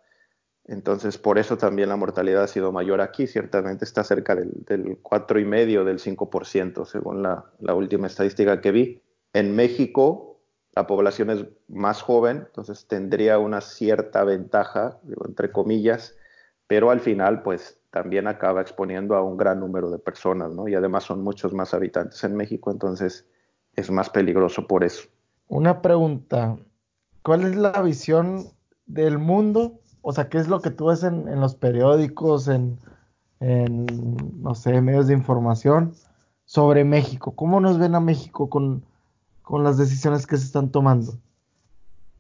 Entonces, 0.66 1.18
por 1.18 1.40
eso 1.40 1.58
también 1.58 1.90
la 1.90 1.96
mortalidad 1.96 2.44
ha 2.44 2.48
sido 2.48 2.72
mayor 2.72 3.02
aquí. 3.02 3.26
Ciertamente 3.26 3.86
está 3.86 4.04
cerca 4.04 4.36
del, 4.36 4.52
del 4.66 5.02
4,5, 5.02 5.84
del 5.84 6.00
5%, 6.00 6.86
según 6.86 7.24
la, 7.24 7.46
la, 7.60 7.74
última 7.74 8.06
estadística 8.08 8.62
que 8.62 8.72
vi. 8.72 9.02
En 9.34 9.56
México, 9.56 10.39
la 10.76 10.88
población 10.88 11.30
es 11.30 11.46
más 11.68 12.02
joven, 12.02 12.46
entonces 12.48 12.88
tendría 12.88 13.40
una 13.40 13.62
cierta 13.62 14.24
ventaja, 14.24 15.00
digo, 15.04 15.26
entre 15.26 15.52
comillas, 15.52 16.16
pero 16.68 16.92
al 16.92 17.00
final, 17.00 17.42
pues 17.42 17.80
también 17.90 18.28
acaba 18.28 18.62
exponiendo 18.62 19.16
a 19.16 19.24
un 19.24 19.38
gran 19.38 19.60
número 19.60 19.90
de 19.90 19.98
personas, 19.98 20.54
¿no? 20.54 20.68
Y 20.68 20.76
además 20.76 21.04
son 21.04 21.24
muchos 21.24 21.54
más 21.54 21.74
habitantes 21.74 22.24
en 22.24 22.36
México, 22.36 22.72
entonces 22.72 23.28
es 23.76 23.90
más 23.90 24.10
peligroso 24.10 24.68
por 24.68 24.84
eso. 24.84 25.08
Una 25.48 25.82
pregunta, 25.82 26.58
¿cuál 27.24 27.46
es 27.46 27.56
la 27.56 27.82
visión 27.82 28.46
del 28.86 29.18
mundo? 29.18 29.80
O 30.02 30.14
sea, 30.14 30.30
¿qué 30.30 30.38
es 30.38 30.48
lo 30.48 30.62
que 30.62 30.70
tú 30.70 30.88
ves 30.88 31.04
en, 31.04 31.28
en 31.28 31.40
los 31.40 31.56
periódicos, 31.56 32.48
en, 32.48 32.80
en, 33.40 33.88
no 34.42 34.54
sé, 34.54 34.80
medios 34.82 35.08
de 35.08 35.14
información 35.14 35.94
sobre 36.46 36.84
México? 36.84 37.36
¿Cómo 37.36 37.60
nos 37.60 37.80
ven 37.80 37.96
a 37.96 38.00
México 38.00 38.50
con, 38.50 38.84
con 39.50 39.64
las 39.64 39.80
decisiones 39.80 40.28
que 40.28 40.38
se 40.38 40.46
están 40.46 40.72
tomando? 40.72 41.14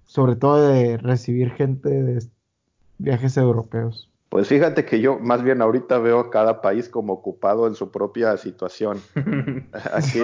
Sobre 0.07 0.35
todo 0.35 0.67
de 0.67 0.97
recibir 0.97 1.51
gente 1.51 1.87
de 1.87 2.23
viajes 2.97 3.37
europeos. 3.37 4.09
Pues 4.29 4.47
fíjate 4.47 4.83
que 4.83 4.99
yo 4.99 5.19
más 5.19 5.43
bien 5.43 5.61
ahorita 5.61 5.99
veo 5.99 6.19
a 6.19 6.31
cada 6.31 6.59
país 6.59 6.89
como 6.89 7.13
ocupado 7.13 7.67
en 7.67 7.75
su 7.75 7.91
propia 7.91 8.35
situación. 8.37 8.99
Aquí, 9.93 10.23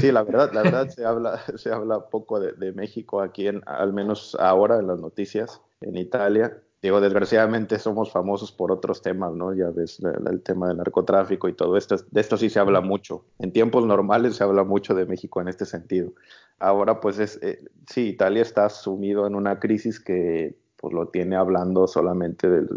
sí, 0.00 0.10
la 0.10 0.24
verdad, 0.24 0.50
la 0.52 0.62
verdad 0.64 0.88
se 0.88 1.04
habla, 1.04 1.40
se 1.54 1.70
habla 1.70 2.08
poco 2.08 2.40
de, 2.40 2.54
de 2.54 2.72
México 2.72 3.20
aquí, 3.20 3.46
en, 3.46 3.62
al 3.64 3.92
menos 3.92 4.36
ahora 4.40 4.80
en 4.80 4.88
las 4.88 4.98
noticias, 4.98 5.62
en 5.80 5.96
Italia. 5.96 6.60
Digo, 6.86 7.00
desgraciadamente 7.00 7.80
somos 7.80 8.12
famosos 8.12 8.52
por 8.52 8.70
otros 8.70 9.02
temas, 9.02 9.34
¿no? 9.34 9.52
Ya 9.52 9.70
ves 9.70 10.00
el, 10.00 10.40
tema 10.42 10.68
del 10.68 10.76
narcotráfico 10.76 11.48
y 11.48 11.52
todo 11.52 11.76
esto. 11.76 11.96
De 12.12 12.20
esto 12.20 12.36
sí 12.36 12.48
se 12.48 12.60
habla 12.60 12.80
mucho. 12.80 13.24
En 13.40 13.50
tiempos 13.50 13.84
normales 13.84 14.36
se 14.36 14.44
habla 14.44 14.62
mucho 14.62 14.94
de 14.94 15.04
México 15.04 15.40
en 15.40 15.48
este 15.48 15.66
sentido. 15.66 16.12
Ahora, 16.60 17.00
pues 17.00 17.18
es, 17.18 17.42
eh, 17.42 17.58
sí, 17.90 18.10
Italia 18.10 18.42
está 18.42 18.68
sumido 18.68 19.26
en 19.26 19.34
una 19.34 19.58
crisis 19.58 19.98
que 19.98 20.56
pues 20.76 20.94
lo 20.94 21.08
tiene 21.08 21.34
hablando 21.34 21.88
solamente 21.88 22.48
de 22.48 22.68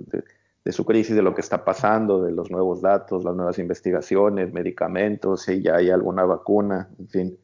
de 0.66 0.72
su 0.72 0.86
crisis, 0.86 1.16
de 1.16 1.22
lo 1.22 1.34
que 1.34 1.42
está 1.42 1.64
pasando, 1.64 2.22
de 2.22 2.32
los 2.32 2.52
nuevos 2.52 2.82
datos, 2.82 3.24
las 3.24 3.36
nuevas 3.36 3.60
investigaciones, 3.60 4.54
medicamentos, 4.54 5.44
si 5.44 5.62
ya 5.62 5.76
hay 5.76 5.90
alguna 5.90 6.26
vacuna, 6.26 6.90
en 7.00 7.08
fin. 7.08 7.40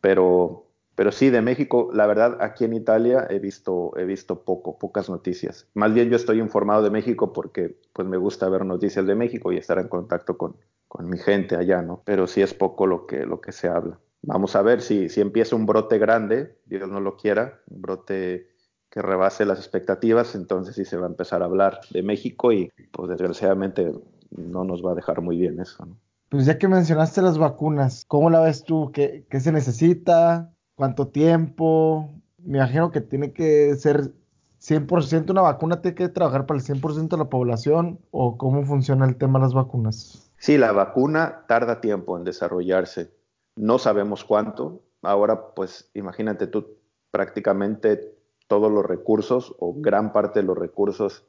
Pero, 0.00 0.67
pero 0.98 1.12
sí, 1.12 1.30
de 1.30 1.42
México, 1.42 1.90
la 1.94 2.08
verdad, 2.08 2.38
aquí 2.40 2.64
en 2.64 2.72
Italia 2.72 3.24
he 3.30 3.38
visto, 3.38 3.96
he 3.96 4.04
visto 4.04 4.42
poco, 4.42 4.80
pocas 4.80 5.08
noticias. 5.08 5.68
Más 5.74 5.94
bien 5.94 6.10
yo 6.10 6.16
estoy 6.16 6.40
informado 6.40 6.82
de 6.82 6.90
México 6.90 7.32
porque 7.32 7.78
pues 7.92 8.08
me 8.08 8.16
gusta 8.16 8.48
ver 8.48 8.64
noticias 8.64 9.06
de 9.06 9.14
México 9.14 9.52
y 9.52 9.58
estar 9.58 9.78
en 9.78 9.86
contacto 9.86 10.36
con, 10.36 10.56
con 10.88 11.08
mi 11.08 11.16
gente 11.16 11.54
allá, 11.54 11.82
¿no? 11.82 12.02
Pero 12.04 12.26
sí 12.26 12.42
es 12.42 12.52
poco 12.52 12.88
lo 12.88 13.06
que, 13.06 13.24
lo 13.26 13.40
que 13.40 13.52
se 13.52 13.68
habla. 13.68 14.00
Vamos 14.22 14.56
a 14.56 14.62
ver 14.62 14.82
si, 14.82 15.08
si 15.08 15.20
empieza 15.20 15.54
un 15.54 15.66
brote 15.66 15.98
grande, 15.98 16.56
Dios 16.66 16.90
no 16.90 16.98
lo 16.98 17.16
quiera, 17.16 17.60
un 17.70 17.80
brote 17.80 18.48
que 18.90 19.00
rebase 19.00 19.44
las 19.44 19.60
expectativas, 19.60 20.34
entonces 20.34 20.74
sí 20.74 20.84
se 20.84 20.96
va 20.96 21.06
a 21.06 21.10
empezar 21.10 21.42
a 21.42 21.44
hablar 21.44 21.78
de 21.90 22.02
México 22.02 22.50
y 22.50 22.72
pues 22.90 23.08
desgraciadamente 23.08 23.92
no 24.32 24.64
nos 24.64 24.84
va 24.84 24.90
a 24.90 24.96
dejar 24.96 25.20
muy 25.20 25.38
bien 25.38 25.60
eso. 25.60 25.86
¿no? 25.86 25.96
Pues 26.28 26.44
ya 26.44 26.58
que 26.58 26.66
mencionaste 26.66 27.22
las 27.22 27.38
vacunas, 27.38 28.04
¿cómo 28.08 28.30
la 28.30 28.40
ves 28.40 28.64
tú? 28.64 28.90
¿Qué, 28.92 29.26
¿Qué, 29.30 29.38
se 29.38 29.52
necesita? 29.52 30.52
¿Cuánto 30.78 31.08
tiempo? 31.08 32.08
Me 32.38 32.58
imagino 32.58 32.92
que 32.92 33.00
tiene 33.00 33.32
que 33.32 33.74
ser 33.74 34.12
100% 34.60 35.32
una 35.32 35.42
vacuna, 35.42 35.82
tiene 35.82 35.96
que 35.96 36.08
trabajar 36.08 36.46
para 36.46 36.60
el 36.60 36.64
100% 36.64 37.08
de 37.08 37.16
la 37.16 37.28
población 37.28 37.98
o 38.12 38.38
cómo 38.38 38.64
funciona 38.64 39.04
el 39.04 39.16
tema 39.16 39.40
de 39.40 39.46
las 39.46 39.54
vacunas. 39.54 40.30
Sí, 40.38 40.56
la 40.56 40.70
vacuna 40.70 41.46
tarda 41.48 41.80
tiempo 41.80 42.16
en 42.16 42.22
desarrollarse. 42.22 43.10
No 43.56 43.80
sabemos 43.80 44.22
cuánto. 44.22 44.80
Ahora, 45.02 45.52
pues 45.56 45.90
imagínate 45.94 46.46
tú, 46.46 46.76
prácticamente 47.10 48.14
todos 48.46 48.70
los 48.70 48.86
recursos 48.86 49.56
o 49.58 49.74
gran 49.76 50.12
parte 50.12 50.38
de 50.38 50.46
los 50.46 50.56
recursos 50.56 51.24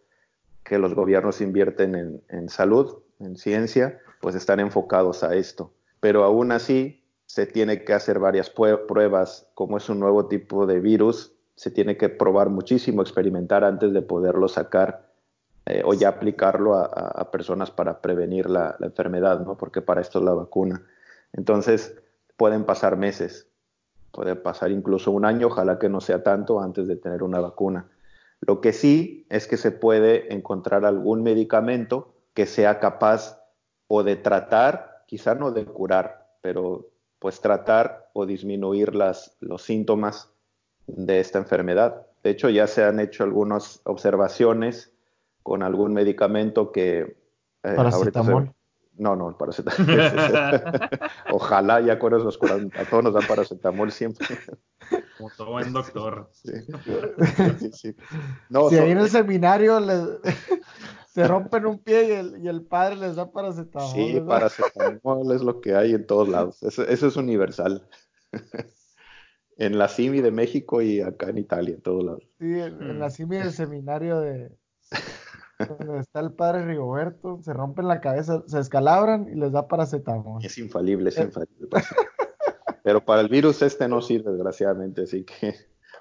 que 0.63 0.77
los 0.77 0.93
gobiernos 0.93 1.41
invierten 1.41 1.95
en, 1.95 2.21
en, 2.29 2.49
salud, 2.49 2.99
en 3.19 3.35
ciencia, 3.35 3.97
pues 4.21 4.35
están 4.35 4.59
enfocados 4.59 5.23
a 5.23 5.33
esto. 5.33 5.73
Pero 6.01 6.23
aún 6.23 6.51
así 6.51 7.03
se 7.29 7.45
tiene 7.45 7.83
que 7.83 7.93
hacer 7.93 8.17
varias 8.17 8.49
pruebas, 8.49 9.47
como 9.53 9.77
es 9.77 9.87
un 9.87 9.99
nuevo 9.99 10.25
tipo 10.25 10.65
de 10.65 10.79
virus, 10.79 11.33
se 11.55 11.69
tiene 11.69 11.95
que 11.95 12.09
probar 12.09 12.49
muchísimo, 12.49 13.03
experimentar 13.03 13.63
antes 13.63 13.93
de 13.93 14.01
poderlo 14.01 14.47
sacar 14.47 15.11
eh, 15.65 15.83
o 15.85 15.93
ya 15.93 16.09
aplicarlo 16.09 16.73
a, 16.73 16.85
a, 16.85 17.29
personas 17.29 17.69
para 17.69 18.01
prevenir 18.01 18.49
la, 18.49 18.75
la 18.79 18.87
enfermedad, 18.87 19.41
¿no? 19.41 19.57
porque 19.57 19.81
para 19.81 20.01
esto 20.01 20.19
es 20.19 20.25
la 20.25 20.33
vacuna. 20.33 20.81
Entonces 21.33 21.95
pueden 22.35 22.63
pasar 22.63 22.97
meses 22.97 23.49
puede 24.11 24.35
pasar 24.35 24.71
incluso 24.71 25.11
un 25.11 25.25
año, 25.25 25.47
ojalá 25.47 25.79
que 25.79 25.89
no 25.89 26.01
sea 26.01 26.23
tanto 26.23 26.59
antes 26.59 26.87
de 26.87 26.95
tener 26.95 27.23
una 27.23 27.39
vacuna. 27.39 27.87
Lo 28.41 28.61
que 28.61 28.73
sí 28.73 29.25
es 29.29 29.47
que 29.47 29.57
se 29.57 29.71
puede 29.71 30.33
encontrar 30.33 30.85
algún 30.85 31.23
medicamento 31.23 32.13
que 32.33 32.45
sea 32.45 32.79
capaz 32.79 33.41
o 33.87 34.03
de 34.03 34.15
tratar, 34.15 35.03
quizá 35.07 35.35
no 35.35 35.51
de 35.51 35.65
curar, 35.65 36.27
pero 36.41 36.88
pues 37.19 37.41
tratar 37.41 38.09
o 38.13 38.25
disminuir 38.25 38.95
las, 38.95 39.37
los 39.39 39.63
síntomas 39.63 40.31
de 40.87 41.19
esta 41.19 41.37
enfermedad. 41.39 42.07
De 42.23 42.31
hecho, 42.31 42.49
ya 42.49 42.67
se 42.67 42.83
han 42.83 42.99
hecho 42.99 43.23
algunas 43.23 43.81
observaciones 43.83 44.93
con 45.43 45.63
algún 45.63 45.93
medicamento 45.93 46.71
que... 46.71 47.17
Eh, 47.63 47.75
Paracetamol. 47.75 48.53
No, 48.99 49.15
no, 49.15 49.29
el 49.29 49.35
paracetamol. 49.35 49.87
Ojalá 51.31 51.79
ya 51.79 51.97
con 51.97 52.13
eso 52.13 52.27
a 52.27 52.85
todos 52.85 53.03
nos 53.03 53.13
dan 53.13 53.27
paracetamol 53.27 53.91
siempre. 53.91 54.27
Como 55.17 55.29
todo 55.37 55.51
buen 55.51 55.71
doctor. 55.71 56.29
Sí. 56.33 56.51
sí, 57.59 57.71
sí. 57.71 57.95
No, 58.49 58.69
si 58.69 58.75
son... 58.75 58.85
ahí 58.85 58.91
en 58.91 58.97
el 58.97 59.09
seminario 59.09 59.79
le, 59.79 59.93
se 61.13 61.27
rompen 61.27 61.65
un 61.65 61.79
pie 61.79 62.07
y 62.07 62.11
el, 62.11 62.43
y 62.43 62.47
el, 62.47 62.63
padre 62.63 62.95
les 62.95 63.15
da 63.15 63.31
paracetamol. 63.31 63.91
Sí, 63.91 64.13
¿verdad? 64.13 64.27
paracetamol 64.27 65.35
es 65.35 65.41
lo 65.41 65.59
que 65.61 65.75
hay 65.75 65.93
en 65.93 66.05
todos 66.05 66.29
lados. 66.29 66.61
Eso, 66.63 66.83
eso 66.83 67.07
es 67.07 67.15
universal. 67.15 67.87
en 69.57 69.77
la 69.77 69.87
CIMI 69.87 70.21
de 70.21 70.31
México 70.31 70.81
y 70.81 71.01
acá 71.01 71.29
en 71.29 71.37
Italia, 71.37 71.75
en 71.75 71.81
todos 71.81 72.03
lados. 72.03 72.23
Sí, 72.39 72.59
en, 72.59 72.81
en 72.81 72.99
la 72.99 73.09
CIMI 73.09 73.37
del 73.37 73.51
seminario 73.51 74.19
de, 74.19 74.51
donde 75.79 75.99
está 75.99 76.19
el 76.21 76.31
padre 76.31 76.65
Rigoberto, 76.65 77.39
se 77.43 77.53
rompen 77.53 77.87
la 77.87 77.99
cabeza, 78.01 78.43
se 78.47 78.59
escalabran 78.59 79.27
y 79.29 79.35
les 79.35 79.51
da 79.51 79.67
paracetamol. 79.67 80.43
Es 80.43 80.57
infalible, 80.57 81.09
es 81.09 81.17
eh. 81.17 81.23
infalible. 81.23 81.67
Pero 82.83 83.03
para 83.03 83.21
el 83.21 83.29
virus 83.29 83.61
este 83.61 83.87
no 83.87 84.01
sirve, 84.01 84.31
desgraciadamente, 84.31 85.03
así 85.03 85.25
que 85.25 85.55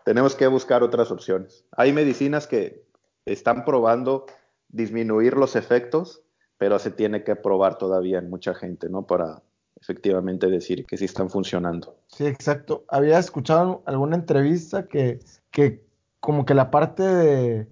tenemos 0.05 0.35
que 0.35 0.47
buscar 0.47 0.83
otras 0.83 1.11
opciones. 1.11 1.67
Hay 1.73 1.93
medicinas 1.93 2.47
que 2.47 2.87
están 3.25 3.65
probando 3.65 4.27
disminuir 4.69 5.35
los 5.35 5.57
efectos, 5.57 6.23
pero 6.59 6.79
se 6.79 6.91
tiene 6.91 7.25
que 7.25 7.37
probar 7.37 7.79
todavía 7.79 8.19
en 8.19 8.31
mucha 8.31 8.55
gente, 8.55 8.89
¿no? 8.89 9.07
Para 9.07 9.43
efectivamente 9.81 10.49
decir 10.49 10.85
que 10.87 10.97
sí 10.97 11.05
están 11.05 11.31
funcionando. 11.31 11.97
Sí, 12.09 12.27
exacto. 12.27 12.85
Había 12.89 13.19
escuchado 13.19 13.83
alguna 13.87 14.17
entrevista 14.17 14.89
que, 14.89 15.21
que 15.51 15.83
como 16.21 16.45
que 16.45 16.55
la 16.55 16.71
parte 16.71 17.69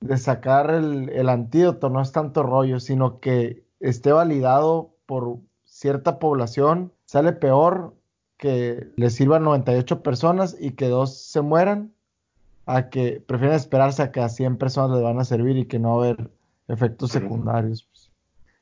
de 0.00 0.16
sacar 0.16 0.70
el, 0.70 1.28
antídoto 1.28 1.90
no 1.90 2.00
es 2.00 2.12
tanto 2.12 2.42
rollo, 2.42 2.80
sino 2.80 3.20
que 3.20 3.62
esté 3.80 4.12
validado 4.12 4.94
por 5.06 5.38
cierta 5.64 6.18
población, 6.18 6.92
sale 7.04 7.32
peor 7.32 7.94
que 8.36 8.88
le 8.96 9.10
sirvan 9.10 9.44
98 9.44 10.02
personas 10.02 10.56
y 10.58 10.72
que 10.72 10.88
dos 10.88 11.18
se 11.18 11.42
mueran, 11.42 11.92
a 12.64 12.88
que 12.88 13.22
prefieren 13.26 13.56
esperarse 13.56 14.02
a 14.02 14.12
que 14.12 14.20
a 14.20 14.28
100 14.28 14.56
personas 14.56 14.92
les 14.92 15.02
van 15.02 15.18
a 15.18 15.24
servir 15.24 15.56
y 15.56 15.66
que 15.66 15.78
no 15.78 16.00
haber 16.00 16.30
efectos 16.70 17.10
secundarios. 17.10 17.88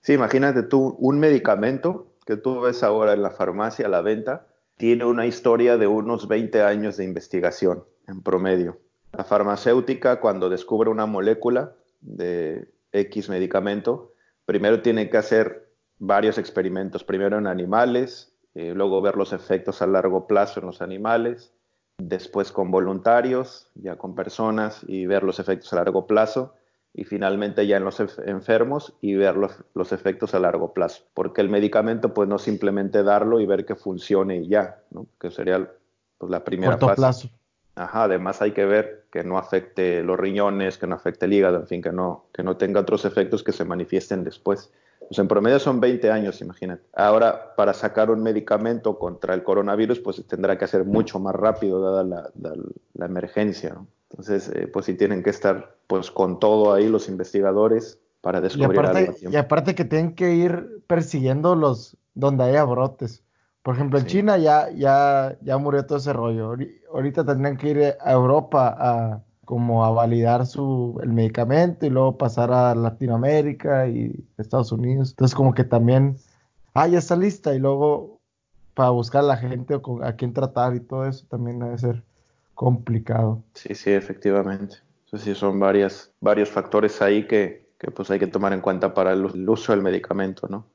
Sí, 0.01 0.15
imagínate 0.15 0.63
tú, 0.63 0.97
un 0.99 1.19
medicamento 1.19 2.15
que 2.25 2.37
tú 2.37 2.61
ves 2.61 2.83
ahora 2.83 3.13
en 3.15 3.23
la 3.23 3.31
farmacia 3.31 3.87
a 3.87 3.89
la 3.89 4.03
venta, 4.03 4.47
tiene 4.77 5.05
una 5.05 5.27
historia 5.27 5.77
de 5.77 5.87
unos 5.87 6.29
20 6.29 6.63
años 6.63 6.97
de 6.97 7.05
investigación 7.05 7.85
en 8.07 8.23
promedio. 8.23 8.79
La 9.13 9.25
farmacéutica, 9.25 10.21
cuando 10.21 10.49
descubre 10.49 10.91
una 10.91 11.07
molécula 11.07 11.73
de 12.01 12.71
X 12.93 13.29
medicamento, 13.29 14.13
primero 14.45 14.83
tiene 14.83 15.11
que 15.11 15.17
hacer 15.17 15.71
varios 15.99 16.39
experimentos, 16.39 17.03
primero 17.03 17.39
en 17.39 17.47
animales, 17.47 18.33
eh, 18.55 18.73
luego 18.75 19.01
ver 19.01 19.17
los 19.17 19.33
efectos 19.33 19.83
a 19.83 19.87
largo 19.87 20.27
plazo 20.27 20.61
en 20.61 20.67
los 20.67 20.81
animales, 20.81 21.53
después 21.99 22.53
con 22.53 22.71
voluntarios, 22.71 23.71
ya 23.75 23.97
con 23.97 24.15
personas, 24.15 24.85
y 24.87 25.07
ver 25.07 25.25
los 25.25 25.41
efectos 25.41 25.73
a 25.73 25.77
largo 25.77 26.07
plazo, 26.07 26.55
y 26.95 27.05
finalmente 27.05 27.67
ya 27.67 27.77
en 27.77 27.85
los 27.85 28.01
enfermos 28.25 28.95
y 29.01 29.15
ver 29.15 29.37
los, 29.37 29.53
los, 29.75 29.93
efectos 29.93 30.35
a 30.35 30.41
largo 30.41 30.73
plazo. 30.73 31.05
Porque 31.15 31.41
el 31.41 31.49
medicamento, 31.49 32.13
pues 32.13 32.29
no 32.29 32.39
simplemente 32.39 33.03
darlo 33.03 33.41
y 33.41 33.47
ver 33.47 33.65
que 33.65 33.77
funcione 33.77 34.39
y 34.39 34.49
ya, 34.49 34.81
¿no? 34.91 35.07
que 35.21 35.31
sería 35.31 35.71
pues, 36.19 36.31
la 36.31 36.45
primera 36.45 36.73
Corto 36.73 36.89
fase. 36.89 36.97
Plazo. 37.01 37.29
Ajá, 37.77 38.05
además 38.05 38.43
hay 38.43 38.51
que 38.51 38.65
ver 38.65 39.07
que 39.13 39.23
no 39.23 39.39
afecte 39.39 40.03
los 40.03 40.19
riñones, 40.19 40.79
que 40.79 40.89
no 40.89 40.97
afecte 40.97 41.27
el 41.27 41.33
hígado, 41.33 41.59
en 41.59 41.67
fin, 41.69 41.81
que 41.81 41.93
no, 41.93 42.27
que 42.33 42.43
no 42.43 42.57
tenga 42.57 42.81
otros 42.81 43.05
efectos 43.05 43.45
que 43.45 43.53
se 43.53 43.65
manifiesten 43.65 44.25
después. 44.25 44.73
Pues 45.09 45.19
en 45.21 45.29
promedio 45.29 45.59
son 45.59 45.81
20 45.81 46.11
años, 46.11 46.41
imagínate. 46.41 46.83
Ahora, 46.95 47.55
para 47.55 47.73
sacar 47.73 48.11
un 48.11 48.23
medicamento 48.23 48.99
contra 48.99 49.33
el 49.33 49.45
coronavirus, 49.45 50.01
pues 50.01 50.27
tendrá 50.27 50.59
que 50.59 50.67
ser 50.67 50.85
mucho 50.85 51.19
más 51.21 51.35
rápido 51.35 51.81
dada 51.81 52.03
la, 52.03 52.31
la, 52.95 53.07
emergencia. 53.07 53.77
Entonces, 54.11 54.49
eh, 54.55 54.69
pues 54.69 54.87
sí 54.87 54.95
tienen 54.95 55.23
que 55.23 55.31
estar 55.31 55.77
pues 55.87 56.11
con 56.11 56.39
todo 56.39 56.73
ahí 56.73 56.89
los 56.89 57.09
investigadores 57.09 58.01
para 58.21 58.41
descubrir 58.41 58.75
y 58.75 58.79
aparte, 58.79 59.17
Y 59.31 59.37
aparte 59.37 59.75
que 59.75 59.85
tienen 59.85 60.15
que 60.15 60.35
ir 60.35 60.83
persiguiendo 60.87 61.55
los 61.55 61.97
donde 62.15 62.45
haya 62.45 62.65
brotes. 62.65 63.23
Por 63.63 63.75
ejemplo, 63.75 63.99
en 63.99 64.07
China 64.07 64.39
ya, 64.39 64.71
ya, 64.71 65.37
ya 65.43 65.59
murió 65.59 65.85
todo 65.85 65.99
ese 65.99 66.13
rollo. 66.13 66.55
Ahorita 66.93 67.25
tendrían 67.25 67.57
que 67.57 67.69
ir 67.69 67.95
a 68.01 68.13
Europa 68.13 68.75
a 68.79 69.23
como 69.45 69.83
a 69.83 69.91
validar 69.91 70.45
su, 70.45 71.01
el 71.03 71.11
medicamento 71.15 71.87
y 71.87 71.89
luego 71.89 72.19
pasar 72.19 72.53
a 72.53 72.75
Latinoamérica 72.75 73.89
y 73.89 74.27
Estados 74.37 74.73
Unidos. 74.73 75.11
Entonces 75.13 75.35
como 75.35 75.55
que 75.55 75.65
también, 75.65 76.19
ah, 76.75 76.87
ya 76.87 76.99
está 76.99 77.17
lista 77.17 77.55
y 77.55 77.59
luego 77.59 78.21
para 78.75 78.91
buscar 78.91 79.25
a 79.25 79.27
la 79.27 79.37
gente 79.39 79.75
o 79.75 80.05
a 80.05 80.13
quién 80.13 80.35
tratar 80.35 80.75
y 80.75 80.81
todo 80.81 81.07
eso 81.07 81.25
también 81.31 81.61
debe 81.61 81.79
ser 81.79 82.05
complicado. 82.59 83.45
Sí, 83.55 83.73
sí, 83.77 83.93
efectivamente. 83.93 84.79
Entonces 85.05 85.33
sí, 85.33 85.41
son 85.41 85.61
varias, 85.61 86.11
varios 86.21 86.51
factores 86.51 87.01
ahí 87.01 87.25
que, 87.29 87.71
que 87.79 87.93
pues 87.93 88.11
hay 88.11 88.19
que 88.19 88.27
tomar 88.27 88.53
en 88.53 88.61
cuenta 88.61 88.95
para 88.95 89.13
el, 89.13 89.49
uso 89.49 89.71
del 89.71 89.81
medicamento, 89.81 90.49
¿no? 90.49 90.67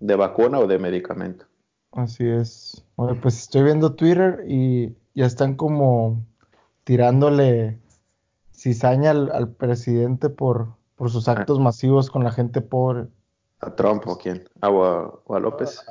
De 0.00 0.16
vacuna 0.16 0.58
o 0.58 0.66
de 0.66 0.78
medicamento. 0.78 1.46
Así 1.92 2.28
es. 2.28 2.84
pues 3.22 3.38
estoy 3.38 3.62
viendo 3.62 3.94
Twitter 3.94 4.44
y 4.46 4.94
ya 5.14 5.24
están 5.24 5.54
como 5.54 6.22
tirándole 6.84 7.78
cizaña 8.52 9.12
al, 9.12 9.48
presidente 9.48 10.28
por, 10.28 10.74
por 10.94 11.08
sus 11.08 11.26
actos 11.26 11.58
masivos 11.58 12.10
con 12.10 12.22
la 12.22 12.32
gente 12.32 12.60
pobre. 12.60 13.06
¿A 13.60 13.74
Trump 13.74 14.06
o 14.06 14.18
quién? 14.18 14.44
¿A, 14.60 14.68
o 14.68 15.34
a, 15.34 15.40
López? 15.40 15.82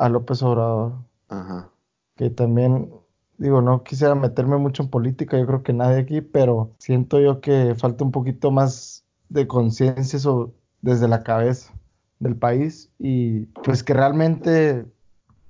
A, 0.00 0.06
López 0.10 0.42
Obrador. 0.42 0.96
Ajá. 1.30 1.70
Que 2.14 2.28
también, 2.28 2.92
digo, 3.38 3.62
no 3.62 3.82
quisiera 3.82 4.14
meterme 4.14 4.58
mucho 4.58 4.82
en 4.82 4.90
política, 4.90 5.38
yo 5.38 5.46
creo 5.46 5.62
que 5.62 5.72
nadie 5.72 6.00
aquí, 6.00 6.20
pero 6.20 6.74
siento 6.78 7.20
yo 7.20 7.40
que 7.40 7.74
falta 7.76 8.04
un 8.04 8.12
poquito 8.12 8.50
más 8.50 9.04
de 9.28 9.46
conciencia 9.46 10.18
desde 10.82 11.08
la 11.08 11.22
cabeza 11.22 11.72
del 12.18 12.36
país 12.36 12.90
y 12.98 13.46
pues 13.64 13.82
que 13.82 13.94
realmente 13.94 14.84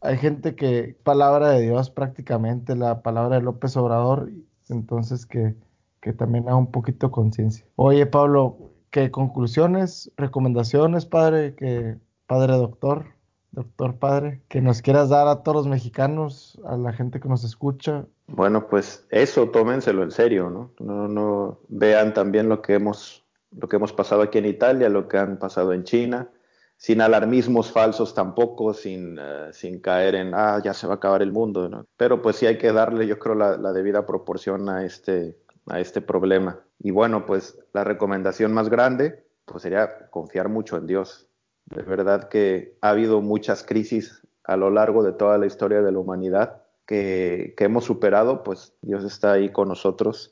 hay 0.01 0.17
gente 0.17 0.55
que 0.55 0.97
palabra 1.03 1.51
de 1.51 1.63
Dios 1.63 1.91
prácticamente, 1.91 2.77
la 2.77 3.03
palabra 3.03 3.37
de 3.37 3.43
López 3.43 3.77
Obrador, 3.77 4.31
entonces 4.69 5.27
que 5.27 5.57
que 6.01 6.13
también 6.13 6.45
haga 6.49 6.57
un 6.57 6.71
poquito 6.71 7.11
conciencia. 7.11 7.67
Oye, 7.77 8.07
Pablo, 8.07 8.73
¿qué 8.91 9.11
conclusiones, 9.11 10.11
recomendaciones, 10.17 11.07
padre, 11.07 11.55
que 11.55 11.97
padre 12.27 12.55
doctor, 12.55 13.07
doctor 13.53 13.97
padre, 13.97 14.43
que 14.49 14.61
nos 14.61 14.83
quieras 14.83 15.09
dar 15.09 15.29
a 15.29 15.43
todos 15.43 15.57
los 15.57 15.67
mexicanos, 15.67 16.61
a 16.65 16.77
la 16.77 16.93
gente 16.93 17.21
que 17.21 17.29
nos 17.29 17.45
escucha? 17.45 18.07
Bueno, 18.27 18.69
pues 18.69 19.07
eso, 19.11 19.51
tómenselo 19.51 20.03
en 20.03 20.11
serio, 20.11 20.51
¿no? 20.51 20.73
No, 20.79 21.09
no 21.09 21.61
vean 21.69 22.15
también 22.15 22.49
lo 22.49 22.63
que 22.63 22.75
hemos, 22.75 23.25
lo 23.51 23.69
que 23.69 23.77
hemos 23.77 23.93
pasado 23.93 24.23
aquí 24.23 24.39
en 24.39 24.47
Italia, 24.47 24.89
lo 24.89 25.09
que 25.09 25.19
han 25.19 25.39
pasado 25.39 25.73
en 25.73 25.85
China, 25.85 26.29
sin 26.77 27.01
alarmismos 27.01 27.73
falsos 27.73 28.15
tampoco, 28.15 28.75
sin, 28.75 29.19
eh, 29.19 29.49
sin 29.53 29.81
caer 29.81 30.15
en, 30.15 30.35
ah, 30.35 30.61
ya 30.63 30.75
se 30.75 30.87
va 30.87 30.95
a 30.95 30.97
acabar 30.97 31.23
el 31.23 31.33
mundo, 31.33 31.69
¿no? 31.69 31.87
Pero 31.97 32.23
pues 32.23 32.37
sí 32.37 32.47
hay 32.47 32.59
que 32.59 32.73
darle, 32.73 33.07
yo 33.07 33.19
creo, 33.19 33.35
la, 33.35 33.57
la 33.57 33.73
debida 33.73 34.07
proporción 34.07 34.69
a 34.69 34.85
este, 34.85 35.37
a 35.67 35.81
este 35.81 36.01
problema. 36.01 36.61
Y 36.79 36.91
bueno, 36.93 37.27
pues 37.27 37.59
la 37.73 37.83
recomendación 37.83 38.53
más 38.53 38.69
grande 38.69 39.25
pues 39.49 39.63
sería 39.63 40.11
confiar 40.11 40.49
mucho 40.49 40.77
en 40.77 40.87
Dios. 40.87 41.28
De 41.71 41.83
verdad 41.83 42.29
que 42.29 42.77
ha 42.81 42.91
habido 42.91 43.21
muchas 43.21 43.63
crisis 43.63 44.27
a 44.45 44.57
lo 44.57 44.71
largo 44.71 45.03
de 45.03 45.13
toda 45.13 45.39
la 45.39 45.47
historia 45.47 45.83
de 45.83 45.93
la 45.93 45.99
humanidad 45.99 46.63
que, 46.87 47.55
hemos 47.59 47.85
superado, 47.85 48.43
pues 48.43 48.75
Dios 48.81 49.05
está 49.05 49.33
ahí 49.33 49.51
con 49.51 49.69
nosotros. 49.69 50.31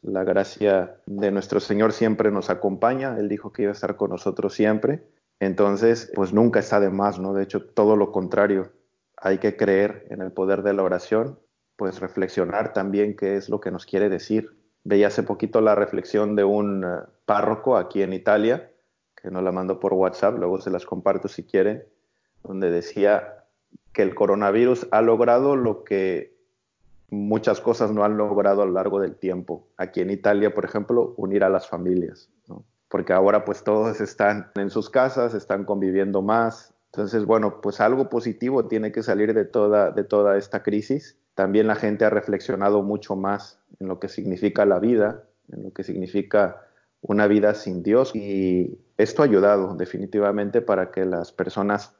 La 0.00 0.22
gracia 0.22 1.00
de 1.06 1.32
nuestro 1.32 1.58
Señor 1.58 1.92
siempre 1.92 2.30
nos 2.30 2.50
acompaña. 2.50 3.18
Él 3.18 3.28
dijo 3.28 3.52
que 3.52 3.62
iba 3.62 3.72
a 3.72 3.74
estar 3.74 3.96
con 3.96 4.10
nosotros 4.10 4.54
siempre. 4.54 5.02
Entonces, 5.40 6.12
pues 6.14 6.32
nunca 6.32 6.60
está 6.60 6.78
de 6.78 6.90
más, 6.90 7.18
¿no? 7.18 7.34
De 7.34 7.42
hecho, 7.42 7.64
todo 7.64 7.96
lo 7.96 8.12
contrario. 8.12 8.72
Hay 9.16 9.38
que 9.38 9.56
creer 9.56 10.06
en 10.10 10.22
el 10.22 10.30
poder 10.30 10.62
de 10.62 10.74
la 10.74 10.84
oración, 10.84 11.40
pues 11.76 11.98
reflexionar 11.98 12.72
también 12.72 13.16
qué 13.16 13.36
es 13.36 13.48
lo 13.48 13.60
que 13.60 13.72
nos 13.72 13.84
quiere 13.84 14.08
decir 14.08 14.58
Veía 14.88 15.08
hace 15.08 15.22
poquito 15.22 15.60
la 15.60 15.74
reflexión 15.74 16.34
de 16.34 16.44
un 16.44 16.82
eh, 16.82 16.86
párroco 17.26 17.76
aquí 17.76 18.02
en 18.02 18.14
Italia, 18.14 18.70
que 19.20 19.30
nos 19.30 19.42
la 19.42 19.52
mandó 19.52 19.80
por 19.80 19.94
WhatsApp, 19.94 20.38
luego 20.38 20.60
se 20.60 20.70
las 20.70 20.86
comparto 20.86 21.28
si 21.28 21.44
quieren, 21.44 21.84
donde 22.42 22.70
decía 22.70 23.44
que 23.92 24.02
el 24.02 24.14
coronavirus 24.14 24.88
ha 24.90 25.02
logrado 25.02 25.56
lo 25.56 25.84
que 25.84 26.36
muchas 27.10 27.60
cosas 27.60 27.90
no 27.90 28.04
han 28.04 28.16
logrado 28.16 28.62
a 28.62 28.66
lo 28.66 28.72
largo 28.72 29.00
del 29.00 29.16
tiempo. 29.16 29.66
Aquí 29.76 30.00
en 30.00 30.10
Italia, 30.10 30.54
por 30.54 30.64
ejemplo, 30.64 31.14
unir 31.16 31.42
a 31.42 31.48
las 31.48 31.68
familias, 31.68 32.30
porque 32.88 33.12
ahora 33.12 33.44
pues 33.44 33.64
todos 33.64 34.00
están 34.00 34.50
en 34.54 34.70
sus 34.70 34.90
casas, 34.90 35.34
están 35.34 35.64
conviviendo 35.64 36.22
más. 36.22 36.74
Entonces, 36.92 37.24
bueno, 37.24 37.60
pues 37.60 37.80
algo 37.80 38.08
positivo 38.08 38.66
tiene 38.66 38.92
que 38.92 39.02
salir 39.02 39.34
de 39.34 39.44
toda, 39.44 39.90
de 39.90 40.04
toda 40.04 40.38
esta 40.38 40.62
crisis 40.62 41.18
también 41.38 41.68
la 41.68 41.76
gente 41.76 42.04
ha 42.04 42.10
reflexionado 42.10 42.82
mucho 42.82 43.14
más 43.14 43.60
en 43.78 43.86
lo 43.86 44.00
que 44.00 44.08
significa 44.08 44.66
la 44.66 44.80
vida, 44.80 45.22
en 45.52 45.62
lo 45.62 45.72
que 45.72 45.84
significa 45.84 46.67
una 47.00 47.26
vida 47.26 47.54
sin 47.54 47.82
Dios 47.82 48.14
y 48.14 48.78
esto 48.96 49.22
ha 49.22 49.26
ayudado 49.26 49.74
definitivamente 49.76 50.60
para 50.60 50.90
que 50.90 51.04
las 51.04 51.32
personas 51.32 51.94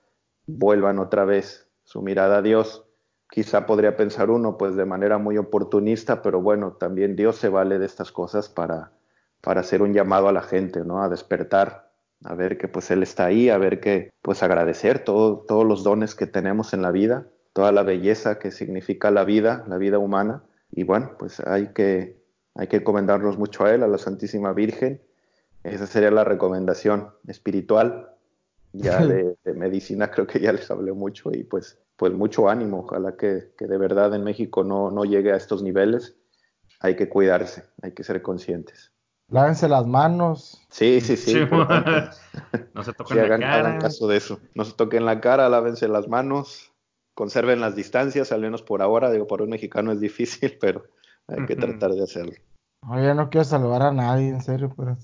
vuelvan 0.47 0.99
otra 0.99 1.25
vez 1.25 1.69
su 1.85 2.03
mirada 2.03 2.39
a 2.39 2.43
Dios. 2.43 2.85
Quizá 3.31 3.67
podría 3.67 3.97
pensar 3.97 4.31
uno 4.31 4.57
pues 4.57 4.75
de 4.75 4.85
manera 4.85 5.19
muy 5.19 5.39
oportunista, 5.39 6.23
pero 6.23 6.41
bueno, 6.41 6.73
también 6.73 7.15
Dios 7.15 7.37
se 7.37 7.49
vale 7.49 7.79
de 7.79 7.87
estas 7.87 8.11
cosas 8.11 8.49
para, 8.49 8.93
para 9.41 9.61
hacer 9.61 9.83
un 9.83 9.93
llamado 9.93 10.29
a 10.29 10.33
la 10.33 10.43
gente, 10.43 10.85
¿no? 10.85 11.03
A 11.03 11.09
despertar, 11.09 11.91
a 12.25 12.35
ver 12.35 12.59
que 12.59 12.69
pues 12.69 12.91
Él 12.91 13.03
está 13.03 13.27
ahí, 13.27 13.51
a 13.51 13.59
ver 13.59 13.81
que 13.81 14.11
pues 14.23 14.43
agradecer 14.43 15.05
todos 15.05 15.65
los 15.67 15.85
dones 15.85 16.15
que 16.15 16.27
tenemos 16.27 16.73
en 16.73 16.83
la 16.83 16.91
vida 16.91 17.29
toda 17.59 17.73
la 17.73 17.83
belleza 17.83 18.39
que 18.39 18.53
significa 18.53 19.11
la 19.11 19.25
vida, 19.25 19.65
la 19.67 19.79
vida 19.79 19.99
humana. 19.99 20.45
Y 20.71 20.85
bueno, 20.85 21.17
pues 21.19 21.41
hay 21.41 21.73
que, 21.73 22.18
hay 22.55 22.67
que 22.67 22.77
encomendarnos 22.77 23.39
mucho 23.39 23.65
a 23.65 23.75
Él, 23.75 23.83
a 23.83 23.89
la 23.89 23.99
Santísima 23.99 24.53
Virgen. 24.53 25.01
Esa 25.65 25.87
sería 25.87 26.11
la 26.11 26.25
recomendación 26.25 27.11
espiritual. 27.27 28.11
Ya 28.73 28.99
de, 29.07 29.37
medicina 29.55 30.11
creo 30.11 30.27
que 30.27 30.41
ya 30.41 30.53
les 30.53 30.71
hablé 30.71 30.93
mucho 30.93 31.31
y 31.33 31.45
pues, 31.45 31.79
pues 31.97 32.13
mucho 32.13 32.49
ánimo. 32.49 32.81
Ojalá 32.81 33.17
que, 33.17 33.53
que 33.57 33.67
de 33.67 33.79
verdad 33.79 34.15
en 34.15 34.25
México 34.25 34.65
no, 34.65 34.91
no 34.91 35.05
llegue 35.05 35.33
a 35.33 35.37
estos 35.37 35.63
niveles. 35.63 36.17
Hay 36.81 36.97
que 36.97 37.09
cuidarse, 37.09 37.65
hay 37.83 37.93
que 37.93 38.05
ser 38.05 38.23
conscientes. 38.23 38.93
Lávense 39.31 39.69
las 39.69 39.87
manos. 39.87 40.67
Sí, 40.71 41.01
sí, 41.01 41.17
sí. 41.17 41.35
no 42.75 42.85
se 42.85 42.93
toquen 42.95 43.19
la 43.19 43.29
cara. 43.29 43.55
Hagan 43.55 43.81
caso 43.81 44.09
de 44.09 44.17
eso. 44.17 44.41
No 44.55 44.65
se 44.65 44.73
toquen 44.75 45.05
la 45.05 45.21
cara, 45.21 45.49
lávense 45.49 45.87
las 45.89 46.09
manos 46.09 46.73
conserven 47.19 47.61
las 47.61 47.75
distancias, 47.75 48.31
al 48.31 48.43
menos 48.43 48.63
por 48.63 48.81
ahora. 48.81 49.11
Digo, 49.11 49.27
por 49.27 49.43
un 49.43 49.49
mexicano 49.49 49.91
es 49.91 49.99
difícil, 49.99 50.57
pero 50.61 50.85
hay 51.29 51.47
que 51.47 51.57
tratar 51.57 51.93
de 51.93 52.03
hacerlo. 52.03 52.33
Oye, 52.89 53.15
no 53.15 53.31
quiero 53.31 53.45
salvar 53.45 53.83
a 53.83 53.93
nadie, 53.93 54.29
en 54.29 54.43
serio, 54.43 54.73
pero, 54.77 54.97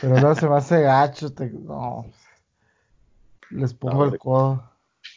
pero 0.00 0.20
no 0.20 0.34
se 0.34 0.48
me 0.48 0.56
hace 0.56 0.82
gacho. 0.82 1.28
no. 1.62 2.06
Les 3.50 3.74
pongo 3.74 4.04
el 4.04 4.18
codo. 4.18 4.62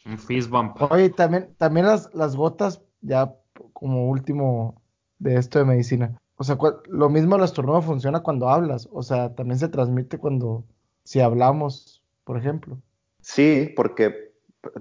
Un 0.06 0.18
fist 0.18 0.50
bump. 0.50 0.80
Oye, 0.92 1.10
también, 1.10 1.54
también 1.58 1.88
las, 1.88 2.14
las 2.14 2.36
gotas, 2.36 2.82
ya 3.02 3.34
como 3.74 4.10
último 4.10 4.82
de 5.18 5.36
esto 5.36 5.60
de 5.60 5.66
medicina. 5.66 6.20
O 6.38 6.44
sea, 6.44 6.58
lo 6.88 7.10
mismo 7.10 7.36
el 7.36 7.44
estornudo 7.44 7.82
funciona 7.82 8.22
cuando 8.22 8.50
hablas. 8.50 8.88
O 8.92 9.04
sea, 9.04 9.36
también 9.36 9.60
se 9.60 9.68
transmite 9.68 10.18
cuando, 10.18 10.64
si 11.04 11.20
hablamos, 11.20 12.02
por 12.24 12.38
ejemplo. 12.38 12.78
Sí, 13.22 13.74
porque 13.76 14.32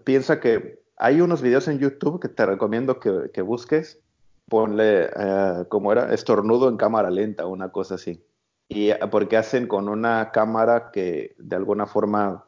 piensa 0.05 0.41
que 0.41 0.81
hay 0.97 1.21
unos 1.21 1.43
videos 1.43 1.69
en 1.69 1.79
YouTube 1.79 2.21
que 2.21 2.29
te 2.29 2.47
recomiendo 2.47 3.01
que, 3.01 3.43
busques. 3.43 4.01
Ponle, 4.49 5.11
eh, 5.15 5.65
como 5.69 5.93
era, 5.93 6.13
estornudo 6.15 6.69
en 6.69 6.77
cámara 6.77 7.11
lenta, 7.11 7.47
una 7.47 7.71
cosa 7.71 7.97
así. 7.97 8.25
Y 8.69 8.91
eh, 8.91 8.99
porque 9.11 9.37
hacen 9.37 9.67
con 9.67 9.89
una 9.89 10.31
cámara 10.31 10.91
que 10.91 11.35
de 11.39 11.57
alguna 11.57 11.87
forma 11.87 12.45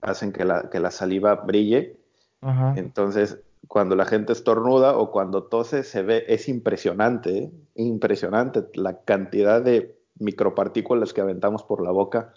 hacen 0.00 0.32
que 0.32 0.44
la, 0.44 0.70
que 0.70 0.80
la 0.80 0.90
saliva 0.90 1.34
brille. 1.36 1.98
Entonces, 2.76 3.38
cuando 3.68 3.96
la 3.96 4.04
gente 4.04 4.34
estornuda 4.34 4.98
o 4.98 5.10
cuando 5.10 5.44
tose, 5.44 5.82
se 5.82 6.02
ve, 6.02 6.24
es 6.28 6.48
impresionante, 6.48 7.38
¿eh? 7.38 7.52
impresionante 7.74 8.64
la 8.74 9.00
cantidad 9.00 9.62
de 9.62 9.96
micropartículas 10.18 11.14
que 11.14 11.22
aventamos 11.22 11.62
por 11.62 11.82
la 11.82 11.90
boca 11.90 12.34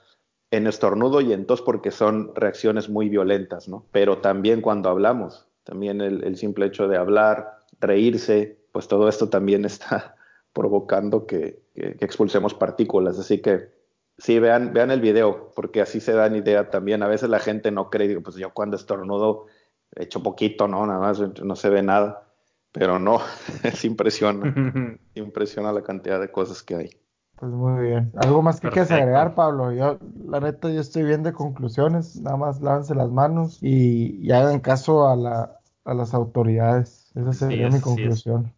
en 0.52 0.68
estornudo 0.68 1.22
y 1.22 1.34
en 1.34 1.46
tos 1.46 1.62
porque 1.62 1.92
son 1.92 2.34
reacciones 2.36 2.90
muy 2.90 3.10
violentas, 3.10 3.68
¿no? 3.68 3.86
Pero 3.92 4.20
también 4.20 4.62
cuando 4.62 4.90
hablamos, 4.90 5.48
también 5.64 6.00
el, 6.02 6.38
simple 6.38 6.68
hecho 6.68 6.88
de 6.88 6.98
hablar, 6.98 7.60
reírse, 7.80 8.57
pues 8.78 8.88
todo 8.88 9.10
esto 9.10 9.28
también 9.28 9.66
está 9.66 10.16
provocando 10.54 11.26
que, 11.26 11.64
expulsemos 11.74 12.54
partículas. 12.54 13.18
Así 13.18 13.42
que 13.42 13.72
sí, 14.20 14.38
vean, 14.38 14.72
vean 14.72 14.92
el 14.92 15.02
video, 15.02 15.52
porque 15.56 15.82
así 15.82 16.00
se 16.00 16.14
dan 16.14 16.36
idea 16.36 16.70
también. 16.70 17.02
A 17.02 17.08
veces 17.08 17.28
la 17.28 17.40
gente 17.40 17.72
no 17.72 17.90
cree, 17.90 18.08
digo, 18.08 18.22
pues 18.22 18.36
yo 18.36 18.54
cuando 18.54 18.76
estornudo 18.76 19.48
hecho 19.96 20.22
poquito, 20.22 20.68
¿no? 20.68 20.86
Nada 20.86 21.00
más 21.00 21.20
no 21.20 21.56
se 21.56 21.70
ve 21.72 21.82
nada. 21.82 22.28
Pero 22.72 23.00
no, 23.00 23.20
es 23.64 23.84
impresiona, 23.84 24.54
impresiona 25.16 25.74
la 25.74 25.82
cantidad 25.82 26.20
de 26.20 26.30
cosas 26.30 26.62
que 26.62 26.76
hay. 26.76 26.90
Pues 27.36 27.52
muy 27.52 27.82
bien. 27.82 28.12
¿Algo 28.16 28.44
más 28.44 28.60
que 28.60 28.70
quieras 28.70 28.92
agregar, 28.92 29.34
Pablo? 29.34 29.72
Yo, 29.72 29.98
la 30.24 30.40
neta, 30.40 30.70
yo 30.70 30.82
estoy 30.82 31.02
bien 31.02 31.24
de 31.24 31.34
conclusiones. 31.34 32.22
Nada 32.22 32.38
más 32.38 32.62
lávense 32.62 32.94
las 32.94 33.10
manos 33.10 33.58
y, 33.60 34.32
hagan 34.32 34.60
caso 34.60 35.08
a, 35.08 35.16
la, 35.16 35.60
a 35.84 35.94
las 35.96 36.14
autoridades. 36.14 37.12
Esa 37.16 37.34
sería 37.34 37.70
mi 37.70 37.82
conclusión. 37.82 38.54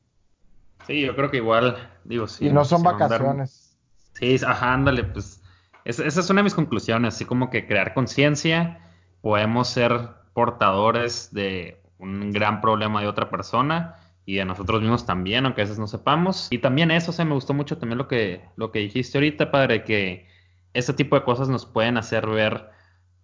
Sí, 0.89 1.01
yo 1.01 1.15
creo 1.15 1.29
que 1.29 1.37
igual, 1.37 1.77
digo, 2.03 2.27
sí. 2.27 2.47
Y 2.47 2.49
no 2.51 2.65
son 2.65 2.81
vacaciones. 2.81 3.77
Sí, 4.13 4.37
ajá, 4.43 4.73
ándale, 4.73 5.03
pues. 5.03 5.39
Esa, 5.85 6.03
esa 6.03 6.19
es 6.19 6.29
una 6.31 6.39
de 6.39 6.45
mis 6.45 6.55
conclusiones, 6.55 7.13
así 7.13 7.25
como 7.25 7.51
que 7.51 7.67
crear 7.67 7.93
conciencia, 7.93 8.79
podemos 9.21 9.69
ser 9.69 10.09
portadores 10.33 11.31
de 11.31 11.79
un 11.99 12.31
gran 12.31 12.59
problema 12.59 13.01
de 13.01 13.07
otra 13.07 13.29
persona 13.29 13.97
y 14.25 14.37
de 14.37 14.45
nosotros 14.45 14.81
mismos 14.81 15.05
también, 15.05 15.45
aunque 15.45 15.61
a 15.61 15.65
veces 15.65 15.77
no 15.77 15.85
sepamos. 15.85 16.47
Y 16.49 16.57
también 16.57 16.89
eso, 16.89 17.11
o 17.11 17.13
sea, 17.13 17.23
me 17.23 17.35
gustó 17.35 17.53
mucho 17.53 17.77
también 17.77 17.99
lo 17.99 18.07
que, 18.07 18.49
lo 18.55 18.71
que 18.71 18.79
dijiste 18.79 19.19
ahorita, 19.19 19.51
padre, 19.51 19.83
que 19.83 20.27
este 20.73 20.93
tipo 20.93 21.15
de 21.15 21.23
cosas 21.23 21.49
nos 21.49 21.67
pueden 21.67 21.97
hacer 21.97 22.25
ver 22.25 22.67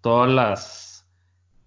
todas 0.01 0.29
las 0.29 1.09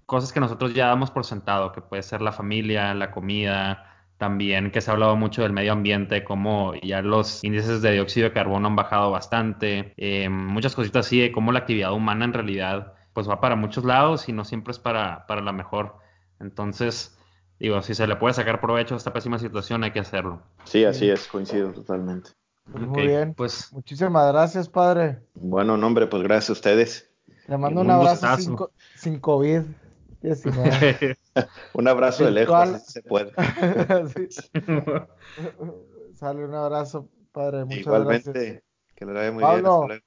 cosas 0.07 0.33
que 0.33 0.39
nosotros 0.39 0.75
ya 0.75 0.87
damos 0.87 1.11
por 1.11 1.25
sentado, 1.25 1.73
que 1.73 1.81
puede 1.81 2.05
ser 2.05 2.23
la 2.23 2.31
familia, 2.31 2.95
la 2.95 3.11
comida, 3.11 3.98
también 4.19 4.71
que 4.71 4.81
se 4.81 4.91
ha 4.91 4.95
hablado 4.95 5.17
mucho 5.17 5.43
del 5.43 5.53
medio 5.53 5.73
ambiente, 5.73 6.25
como 6.25 6.75
ya 6.75 7.01
los 7.03 7.43
índices 7.45 7.81
de 7.81 7.93
dióxido 7.93 8.29
de 8.29 8.35
carbono 8.35 8.67
han 8.67 8.77
bajado 8.77 9.11
bastante, 9.11 9.95
eh, 9.97 10.29
muchas 10.29 10.75
cositas 10.75 11.07
así, 11.07 11.21
de 11.21 11.33
cómo 11.33 11.53
la 11.53 11.61
actividad 11.61 11.93
humana 11.93 12.25
en 12.25 12.33
realidad 12.33 12.95
pues 13.13 13.29
va 13.29 13.41
para 13.41 13.57
muchos 13.57 13.85
lados 13.85 14.29
y 14.29 14.33
no 14.33 14.45
siempre 14.45 14.73
es 14.73 14.79
para, 14.79 15.27
para 15.27 15.41
la 15.41 15.53
mejor. 15.53 15.97
Entonces, 16.41 17.17
digo, 17.59 17.81
si 17.83 17.95
se 17.95 18.07
le 18.07 18.17
puede 18.17 18.35
sacar 18.35 18.61
provecho 18.61 18.95
a 18.95 18.99
esta 18.99 19.13
pésima 19.13 19.39
situación, 19.39 19.83
hay 19.85 19.93
que 19.93 20.01
hacerlo. 20.01 20.43
Sí, 20.65 20.85
así 20.85 21.09
es, 21.09 21.27
coincido 21.27 21.73
totalmente. 21.73 22.31
Pues 22.71 22.87
muy 22.87 23.07
bien, 23.07 23.35
pues 23.35 23.73
muchísimas 23.73 24.31
gracias, 24.33 24.69
padre. 24.69 25.21
Bueno, 25.35 25.77
nombre, 25.77 26.07
pues 26.07 26.23
gracias 26.23 26.51
a 26.51 26.53
ustedes. 26.53 27.11
Le 27.47 27.57
mando 27.57 27.81
un, 27.81 27.91
abrazo 27.91 28.27
sin, 28.95 29.21
COVID. 29.21 29.63
un 31.75 31.89
abrazo 31.89 32.25
de 32.25 32.31
lejos, 32.33 32.83
si 32.83 32.93
se 32.93 33.03
puede. 33.03 33.33
Sale 36.15 36.45
un 36.45 36.55
abrazo, 36.55 37.09
padre. 37.33 37.65
Muchas 37.65 37.81
Igualmente, 37.81 38.65
que 38.95 39.07
le 39.07 39.13
vaya 39.13 39.33
muy 39.33 39.45
bien. 39.45 40.03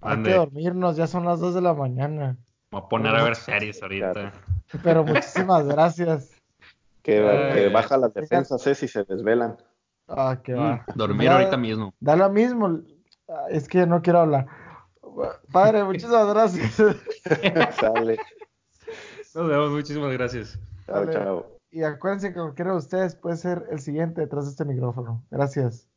Hay 0.00 0.22
que 0.22 0.34
dormirnos, 0.34 0.96
ya 0.96 1.06
son 1.06 1.24
las 1.24 1.40
2 1.40 1.54
de 1.54 1.60
la 1.62 1.72
mañana. 1.72 2.36
Voy 2.70 2.82
a 2.84 2.88
poner 2.88 3.14
a 3.14 3.22
ver 3.22 3.36
series 3.36 3.82
ahorita. 3.82 4.32
Pero 4.82 5.04
muchísimas 5.04 5.66
gracias. 5.66 6.30
Que, 7.02 7.70
baja 7.72 7.96
las 7.96 8.12
defensas, 8.12 8.66
eh, 8.66 8.74
si 8.74 8.88
se 8.88 9.04
desvelan. 9.04 9.56
Ah, 10.08 10.38
que 10.42 10.54
va. 10.54 10.74
Mm, 10.74 10.80
dormir 10.94 11.28
ahorita 11.28 11.56
mismo. 11.56 11.94
Da 12.00 12.16
lo 12.16 12.28
mismo. 12.28 12.80
Ah, 13.28 13.46
es 13.50 13.68
que 13.68 13.86
no 13.86 14.02
quiero 14.02 14.20
hablar. 14.20 14.46
Padre, 15.52 15.84
muchísimas 15.84 16.26
gracias. 16.26 16.74
Sale. 17.78 18.18
Nos 19.34 19.48
vemos, 19.48 19.70
muchísimas 19.70 20.12
gracias. 20.12 20.58
Chao, 20.86 21.10
chao. 21.10 21.46
Y 21.70 21.82
acuérdense 21.82 22.28
que 22.28 22.38
cualquiera 22.38 22.70
de 22.70 22.78
ustedes 22.78 23.16
puede 23.16 23.36
ser 23.36 23.66
el 23.70 23.80
siguiente 23.80 24.20
detrás 24.20 24.44
de 24.44 24.52
este 24.52 24.64
micrófono. 24.64 25.24
Gracias. 25.30 25.88